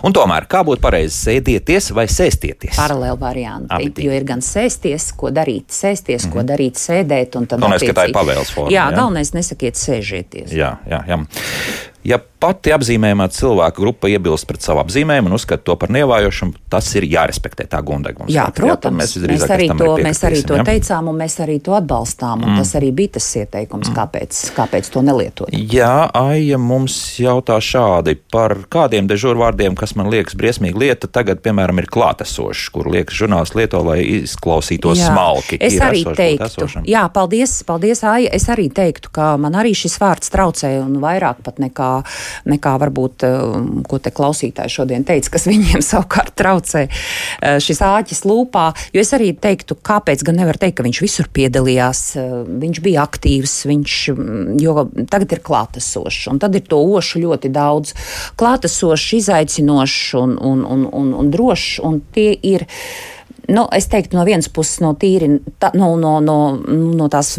Un 0.08 0.14
tomēr, 0.16 0.48
kā 0.50 0.64
būtu 0.66 0.82
pareizi 0.82 1.14
sēdieties 1.16 1.92
vai 1.94 2.06
sēstieties? 2.10 2.76
Paralēli 2.80 3.20
varianti. 3.22 3.70
Abi 3.70 3.90
divi. 3.90 4.08
Jo 4.08 4.16
ir 4.18 4.24
gan 4.28 4.40
sēsties, 4.46 5.12
ko 5.18 5.30
darīt, 5.36 5.68
sēsties, 5.76 6.26
mm 6.28 6.32
ko 6.32 6.44
darīt, 6.48 6.80
sēdēt. 6.80 7.36
un 7.38 7.46
tad 7.46 7.60
Galvenais, 7.60 7.82
ka 7.82 7.86
tā 7.86 7.92
ir 7.92 8.12
attiecīgi- 8.12 8.18
pavēles 8.18 8.52
forma, 8.56 8.72
Jā, 8.72 8.90
jā? 8.90 8.96
galvenais 8.98 9.32
nesakiet 9.36 9.76
sēžieties. 9.76 10.52
Jā, 10.56 10.78
jā, 10.90 11.04
jā. 11.08 11.20
Ja 12.08 12.18
pati 12.42 12.74
apzīmējumā 12.74 13.28
cilvēku 13.34 13.84
grupa 13.84 14.10
iebilst 14.10 14.48
pret 14.50 14.66
savu 14.66 14.82
apzīmējumu 14.82 15.30
un 15.30 15.36
uzskata 15.38 15.62
to 15.68 15.76
par 15.78 15.92
neievējošanu, 15.94 16.58
tas 16.74 16.88
ir 16.98 17.06
jārespektē 17.12 17.68
tā 17.70 17.82
gundega. 17.86 18.24
mums 18.24 18.34
Jā, 18.34 18.48
protams, 18.56 18.82
tad 18.82 18.98
mēs, 18.98 19.14
mēs, 19.30 19.46
arī 19.54 19.68
to, 19.70 19.90
mēs 20.02 20.22
arī 20.26 20.42
to 20.50 20.58
jā? 20.58 20.66
teicām, 20.72 21.12
un 21.12 21.20
mēs 21.22 21.38
arī 21.44 21.60
to 21.62 21.76
atbalstām. 21.78 22.42
Mm. 22.42 22.58
Tas 22.58 22.74
arī 22.80 22.90
bija 22.98 23.16
tas 23.20 23.28
ieteikums, 23.44 23.92
mm. 23.92 23.98
kāpēc, 24.00 24.40
kāpēc 24.58 24.90
to 24.94 25.04
nelietot. 25.06 25.54
Jā, 25.54 26.10
Aija 26.18 26.58
mums 26.62 26.98
jautā 27.22 27.60
šādi 27.62 28.18
par 28.34 28.58
kādiem 28.74 29.10
dežūrvārdiem, 29.12 29.78
kas 29.78 29.94
man 30.00 30.10
liekas 30.10 30.38
briesmīga 30.40 30.82
lieta, 30.82 31.12
tagad, 31.12 31.44
piemēram, 31.46 31.84
ir 31.84 31.90
klātesošs, 31.94 32.66
kur 32.74 32.90
liekas 32.90 33.22
žurnāls 33.22 33.54
lieto, 33.58 33.84
lai 33.86 34.00
izklausītos 34.24 34.98
Jā. 35.04 35.12
smalki. 35.14 35.62
Es 35.62 35.78
arī 35.78 36.02
esošs, 36.02 36.18
teiktu, 36.18 36.72
jā, 36.90 37.06
paldies, 37.14 37.60
paldies, 37.70 38.02
Aija. 38.08 38.34
Es 38.34 38.50
arī 38.50 38.72
teiktu, 38.74 39.14
ka 39.14 39.36
man 39.42 39.60
arī 39.62 39.76
šis 39.78 40.00
vārds 40.02 40.34
traucē 40.34 40.74
un 40.82 40.98
vairāk 41.04 41.46
pat 41.46 41.62
nekā, 41.62 41.91
nekā 42.50 42.74
varbūt, 42.82 43.26
um, 43.28 43.70
ko 43.88 44.00
te 44.02 44.14
klausītāji 44.16 44.74
šodien 44.76 45.06
teica, 45.08 45.34
kas 45.36 45.48
viņiem 45.50 45.84
savukārt 45.92 46.34
traucē 46.40 46.86
uh, 46.88 47.60
šis 47.64 47.84
āķis 47.86 48.24
lūpā. 48.30 48.68
Jo 48.96 49.04
es 49.04 49.14
arī 49.18 49.32
teiktu, 49.38 49.78
kāpēc 49.78 50.26
gan 50.28 50.40
nevar 50.42 50.60
teikt, 50.62 50.80
ka 50.80 50.88
viņš 50.88 51.04
visur 51.04 51.30
piedalījās, 51.34 52.04
uh, 52.20 52.36
viņš 52.64 52.82
bija 52.84 53.06
aktīvs, 53.06 53.56
viņš, 53.72 53.98
mm, 54.16 54.60
jo 54.64 54.88
tagad 55.12 55.38
ir 55.38 55.46
klātesošs, 55.46 56.28
un 56.32 56.42
tad 56.42 56.58
ir 56.58 56.68
to 56.68 56.82
ošu 56.82 57.24
ļoti 57.26 57.54
daudz. 57.54 57.96
Klātesošs, 58.40 59.10
izaicinošs 59.22 60.04
un, 60.22 60.38
un, 60.38 60.66
un, 60.66 60.86
un, 60.92 61.16
un 61.24 61.34
drošs, 61.34 61.80
un 61.86 62.04
tie 62.16 62.32
ir. 62.36 62.68
Nu, 63.52 63.66
es 63.76 63.88
teiktu, 63.92 64.16
no 64.18 64.24
vienas 64.28 64.48
puses, 64.54 64.80
no, 64.84 64.94
tīri, 64.98 65.28
tā, 65.60 65.72
no, 65.78 65.92
no, 66.00 66.14
no, 66.24 66.38
no 66.96 67.08
tās 67.12 67.34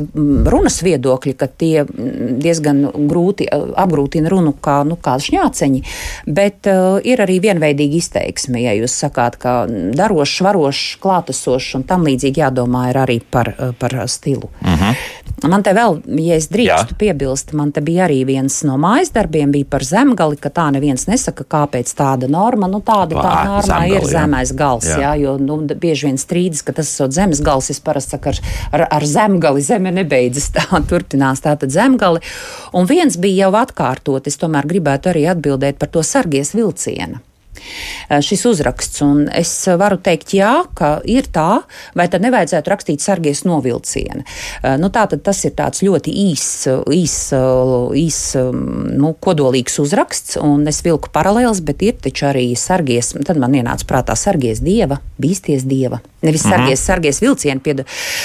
runas 0.53 0.81
viedokļa, 0.85 1.35
ka 1.41 1.49
tie 1.49 1.85
diezgan 1.89 2.85
grūti 3.09 3.49
apgrūtina 3.49 4.33
runu 4.33 4.55
kā, 4.63 4.83
nu, 4.89 4.99
kā 5.01 5.17
šņāceņi, 5.23 5.83
bet 6.27 6.69
uh, 6.71 6.99
ir 7.07 7.23
arī 7.25 7.39
vienveidīga 7.47 7.99
izteiksme. 8.01 8.61
Ja 8.65 8.77
jūs 8.77 8.97
sakāt, 9.05 9.39
ka 9.43 9.55
darošs, 9.69 10.43
varošs, 10.45 10.85
klātesošs 11.03 11.79
un 11.79 11.87
tam 11.89 12.05
līdzīgi 12.09 12.45
jādomā 12.45 12.89
ir 12.91 13.01
arī 13.03 13.19
par, 13.23 13.55
eh, 13.57 13.73
par 13.79 13.97
stilu. 14.07 14.51
Uh 14.63 14.81
-huh. 14.81 14.97
Man 15.49 15.64
te 15.64 15.72
vēl, 15.74 15.99
ja 16.22 16.36
es 16.38 16.47
drīkstu 16.53 16.95
Jā. 16.95 16.99
piebilst, 16.99 17.53
man 17.59 17.72
te 17.74 17.82
bija 17.84 18.05
arī 18.07 18.20
viens 18.28 18.61
no 18.68 18.76
mājas 18.80 19.11
darbiem, 19.14 19.51
bija 19.55 19.66
par 19.72 19.84
zemgali, 19.86 20.38
ka 20.40 20.53
tā 20.55 20.68
neviens 20.74 21.09
nesaka, 21.09 21.47
kāpēc 21.49 21.90
tāda 21.99 22.28
norma. 22.30 22.68
Nu, 22.70 22.82
tāda 22.84 23.16
tā 23.16 23.32
norma 23.49 23.59
ir 23.59 23.66
zemgali, 23.66 23.99
jā. 23.99 24.12
zemais 24.12 24.55
gals, 24.59 24.88
Jā. 24.93 25.01
jā, 25.03 25.12
jo 25.24 25.34
nu, 25.43 25.59
bieži 25.66 26.11
vien 26.11 26.20
strīdas, 26.20 26.62
ka 26.66 26.76
tas 26.76 26.93
ir 27.01 27.11
zemes 27.14 27.43
gals. 27.45 27.72
Es 27.74 27.82
parasti 27.82 28.16
saku, 28.16 28.32
ar, 28.32 28.55
ar, 28.70 28.86
ar 29.01 29.09
zemgali 29.09 29.64
zeme 29.64 29.95
nebeidzas, 29.95 30.53
tā 30.55 30.68
turpinās 30.90 31.43
tātad 31.43 31.74
zemgali. 31.74 32.22
Un 32.76 32.86
viens 32.90 33.18
bija 33.18 33.49
jau 33.49 33.57
atkārtot, 33.64 34.30
es 34.30 34.38
tomēr 34.40 34.68
gribētu 34.70 35.12
arī 35.12 35.26
atbildēt 35.32 35.82
par 35.82 35.90
to 35.93 36.07
sargies 36.07 36.55
vilcienu. 36.57 37.22
Eh, 38.09 38.21
Šis 38.23 38.45
uzraksts, 38.49 39.03
un 39.05 39.27
es 39.33 39.51
varu 39.79 39.99
teikt, 40.03 40.35
jā, 40.37 40.53
ka 40.79 41.01
ir 41.09 41.29
tā, 41.33 41.63
vai 41.99 42.09
tad 42.13 42.25
nevajadzētu 42.25 42.73
rakstīt 42.73 43.05
sargies 43.05 43.45
no 43.49 43.61
vilciena. 43.65 44.25
Eh, 44.63 44.79
Nu, 44.83 44.89
tā 44.91 45.05
tad 45.07 45.23
tas 45.23 45.39
ir 45.45 45.53
tāds 45.55 45.83
ļoti 45.85 46.11
īs, 46.11 46.47
īs, 46.91 47.17
īs 48.03 48.21
nu, 48.99 49.13
kodolīgs 49.21 49.79
uzraksts, 49.79 50.39
un 50.43 50.67
es 50.67 50.83
vilku 50.83 51.13
paralēlis, 51.13 51.63
bet 51.63 51.83
ir 51.87 52.01
taču 52.03 52.27
arī 52.33 52.49
sargies, 52.59 53.13
tad 53.27 53.39
man 53.39 53.55
ienāca 53.55 53.87
prātā 53.87 54.17
sargies 54.19 54.63
dieva, 54.65 54.99
bīsties 55.23 55.69
dieva. 55.69 56.01
Nevis 56.23 56.43
sargies, 56.43 56.79
mm 56.79 56.83
-hmm. 56.83 56.87
sargies 56.87 57.20
vilcienu, 57.23 57.61
pied, 57.61 57.85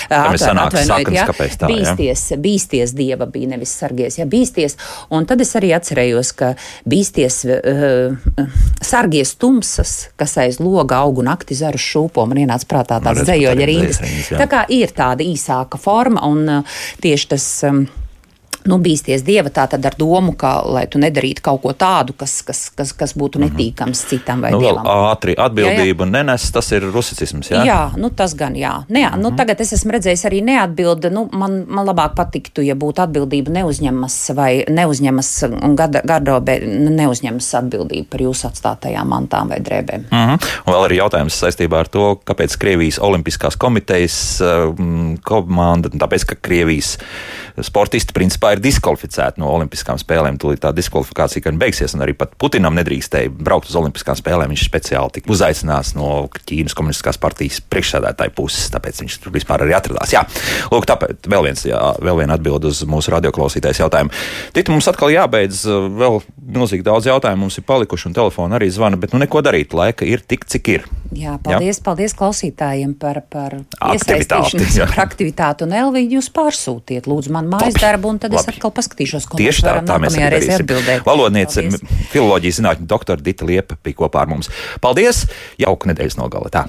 ir 0.09 0.39
sanāk 0.41 0.77
saknes, 0.85 1.21
kāpēc 1.31 1.57
tā, 1.57 1.69
jā? 1.69 1.95
bīsties, 1.95 2.23
bīsties 2.37 2.93
dieva 2.93 3.25
bija 3.25 3.47
nevis 3.47 3.73
sargies, 3.73 4.17
ja 4.17 4.25
bīsties. 4.25 4.77
Un 5.09 5.25
tad 5.25 5.41
es 5.41 5.55
arī 5.55 5.73
atcerējos, 5.75 6.31
ka 6.37 6.53
bīsties 6.85 7.45
uh, 7.45 8.47
sargies 8.81 9.35
tumsas, 9.35 10.09
kas 10.15 10.37
aiz 10.37 10.59
loga 10.59 10.95
aug 10.95 11.17
un 11.17 11.25
nakti 11.25 11.55
zaru 11.55 11.77
šūpo. 11.77 12.25
Man 12.25 12.37
ienāca 12.37 12.69
prātā 12.69 13.01
tāds 13.01 13.23
Varētu 13.23 13.31
dzējoļa 13.31 13.69
jā. 14.31 14.37
Tā 14.37 14.47
kā 14.47 14.65
ir 14.69 14.93
tāda 14.95 15.23
īsāka 15.23 15.77
forma 15.77 16.21
un 16.27 16.49
uh, 16.49 16.81
tieši 17.01 17.27
tas. 17.27 17.63
Um, 17.63 17.87
Nu, 18.67 18.79
bīsties 18.83 19.23
dieva 19.27 19.51
tā 19.53 19.67
tad 19.71 19.85
ar 19.87 19.95
domu, 19.97 20.33
ka, 20.37 20.61
lai 20.67 20.85
tu 20.91 20.99
nedarītu 21.01 21.43
kaut 21.45 21.61
ko 21.63 21.73
tādu, 21.77 22.15
kas, 22.17 22.41
kas, 22.47 22.67
kas, 22.75 22.93
kas 22.97 23.15
būtu 23.17 23.39
netīkams 23.43 24.05
citam 24.09 24.41
vai 24.43 24.51
Nu, 24.51 24.59
dievam. 24.61 24.87
ātri 25.11 25.35
atbildību 25.37 26.05
nenes, 26.09 26.49
tas 26.51 26.71
ir 26.75 26.87
rusicisms. 26.91 27.51
Jā, 27.51 27.63
Jā, 27.63 27.65
jā 27.65 28.01
nu, 28.01 28.09
tas 28.09 28.35
gan 28.37 28.55
jā. 28.57 28.73
Ne, 28.89 29.05
jā 29.05 29.13
nu, 29.19 29.31
tagad 29.37 29.61
es 29.63 29.73
esmu 29.77 29.95
redzējis 29.95 30.25
arī 30.29 30.41
neatbildi. 30.45 31.11
Nu, 31.13 31.27
man, 31.31 31.63
man 31.67 31.87
labāk 31.87 32.15
patiktu, 32.17 32.65
ja 32.65 32.75
būtu 32.75 33.03
atbildība 33.05 33.53
neuzņemas 33.59 34.17
vai 34.37 34.51
neuzņemas 34.69 35.31
gardrobē 35.77 36.57
neuzņemas 36.67 37.49
atbildību 37.61 38.09
par 38.11 38.23
jūsu 38.23 38.49
atstātajām 38.51 39.09
mantām 39.13 39.53
vai 39.53 39.59
drēbēm. 39.63 40.07
Mm 40.11 40.25
-hmm. 40.27 40.51
Un 40.65 40.73
vēl 40.73 40.85
arī 40.87 40.99
jautājums 41.01 41.39
saistībā 41.43 41.79
ar 41.79 41.87
to, 41.87 42.19
kāpēc 42.25 42.57
Krievijas 42.59 42.99
Olimpiskās 42.99 43.55
komitejas 43.55 44.41
um, 44.41 45.17
komanda, 45.23 45.89
tāpēc, 45.89 46.25
ka 46.25 46.35
Krievijas 46.41 46.97
sportisti 47.61 48.13
principā 48.13 48.51
ir 48.53 48.56
ir 48.57 48.63
diskvalificēti 48.63 49.41
no 49.41 49.51
Olimpiskām 49.55 49.99
spēlēm. 50.01 50.39
Tūlīt 50.41 50.61
tā 50.65 50.73
diskvalifikācija 50.75 51.45
gan 51.47 51.59
beigsies, 51.61 51.95
un 51.95 52.03
arī 52.05 52.15
pat 52.17 52.33
Putinam 52.41 52.75
nedrīkstēja 52.77 53.31
braukt 53.31 53.69
uz 53.69 53.77
Olimpiskām 53.79 54.17
spēlēm. 54.19 54.51
Viņš 54.53 54.65
speciāli 54.67 55.17
tika 55.17 55.31
uzaicināts 55.33 55.93
no 55.97 56.27
Ķīnas 56.47 56.75
komunistiskās 56.77 57.19
partijas 57.21 57.61
priekšsēdētāja 57.69 58.33
puses, 58.37 58.69
tāpēc 58.73 59.03
viņš 59.03 59.19
tur 59.23 59.35
vispār 59.35 59.65
arī 59.65 59.77
atradās. 59.77 60.13
Jā, 60.15 60.25
lūk, 60.73 60.87
tāpēc 60.89 61.29
vēl, 61.29 61.47
viens, 61.49 61.63
jā, 61.67 61.81
vēl 62.03 62.21
viena 62.23 62.37
atbild 62.37 62.67
uz 62.69 62.83
mūsu 62.89 63.13
radioklausītājas 63.15 63.83
jautājumu. 63.85 64.13
Tita, 64.55 64.73
mums 64.73 64.89
atkal 64.89 65.13
jābeidz, 65.13 65.63
vēl 65.67 66.21
milzīgi 66.57 66.85
daudz 66.87 67.09
jautājumu 67.09 67.47
mums 67.47 67.59
ir 67.59 67.67
palikuši, 67.67 68.09
un 68.09 68.17
telefoni 68.17 68.57
arī 68.57 68.69
zvana, 68.73 68.99
bet 68.99 69.13
nu 69.13 69.21
neko 69.21 69.43
darīt, 69.45 69.75
laika 69.77 70.07
ir 70.07 70.23
tik, 70.25 70.47
cik 70.49 70.73
ir. 70.73 70.87
Jā, 71.15 71.37
paldies, 71.43 71.79
jā? 71.79 71.83
paldies 71.85 72.15
klausītājiem 72.17 72.93
par, 72.99 73.21
par 73.31 73.59
Aktivitāti, 73.79 74.63
par 74.79 75.01
aktivitāti. 75.05 75.65
Un 75.67 75.75
Elvija, 75.77 76.17
jūs 76.17 76.29
pārsūtiet, 76.35 77.07
lūdzu, 77.09 77.31
man 77.35 77.49
mājas 77.51 77.77
darbu, 77.79 78.11
un 78.13 78.19
tad 78.21 78.33
Labi. 78.33 78.41
es 78.41 78.46
atkal 78.51 78.73
paskatīšos, 78.75 79.27
ko 79.29 79.39
Tieši 79.39 79.65
tā, 79.67 79.77
tā 79.87 79.99
mēs 80.01 80.17
arī 80.17 80.41
atbildēt. 80.55 81.05
Valodniece, 81.07 81.67
filoloģijas 82.13 82.61
zinātņu 82.61 82.89
doktora 82.89 83.23
Dita 83.23 83.47
Liepa 83.47 83.79
bija 83.83 84.01
kopā 84.03 84.25
ar 84.25 84.33
mums. 84.33 84.51
Paldies! 84.83 85.25
Jauka 85.61 85.91
nedēļas 85.91 86.19
nogale! 86.21 86.53
Tā. 86.53 86.67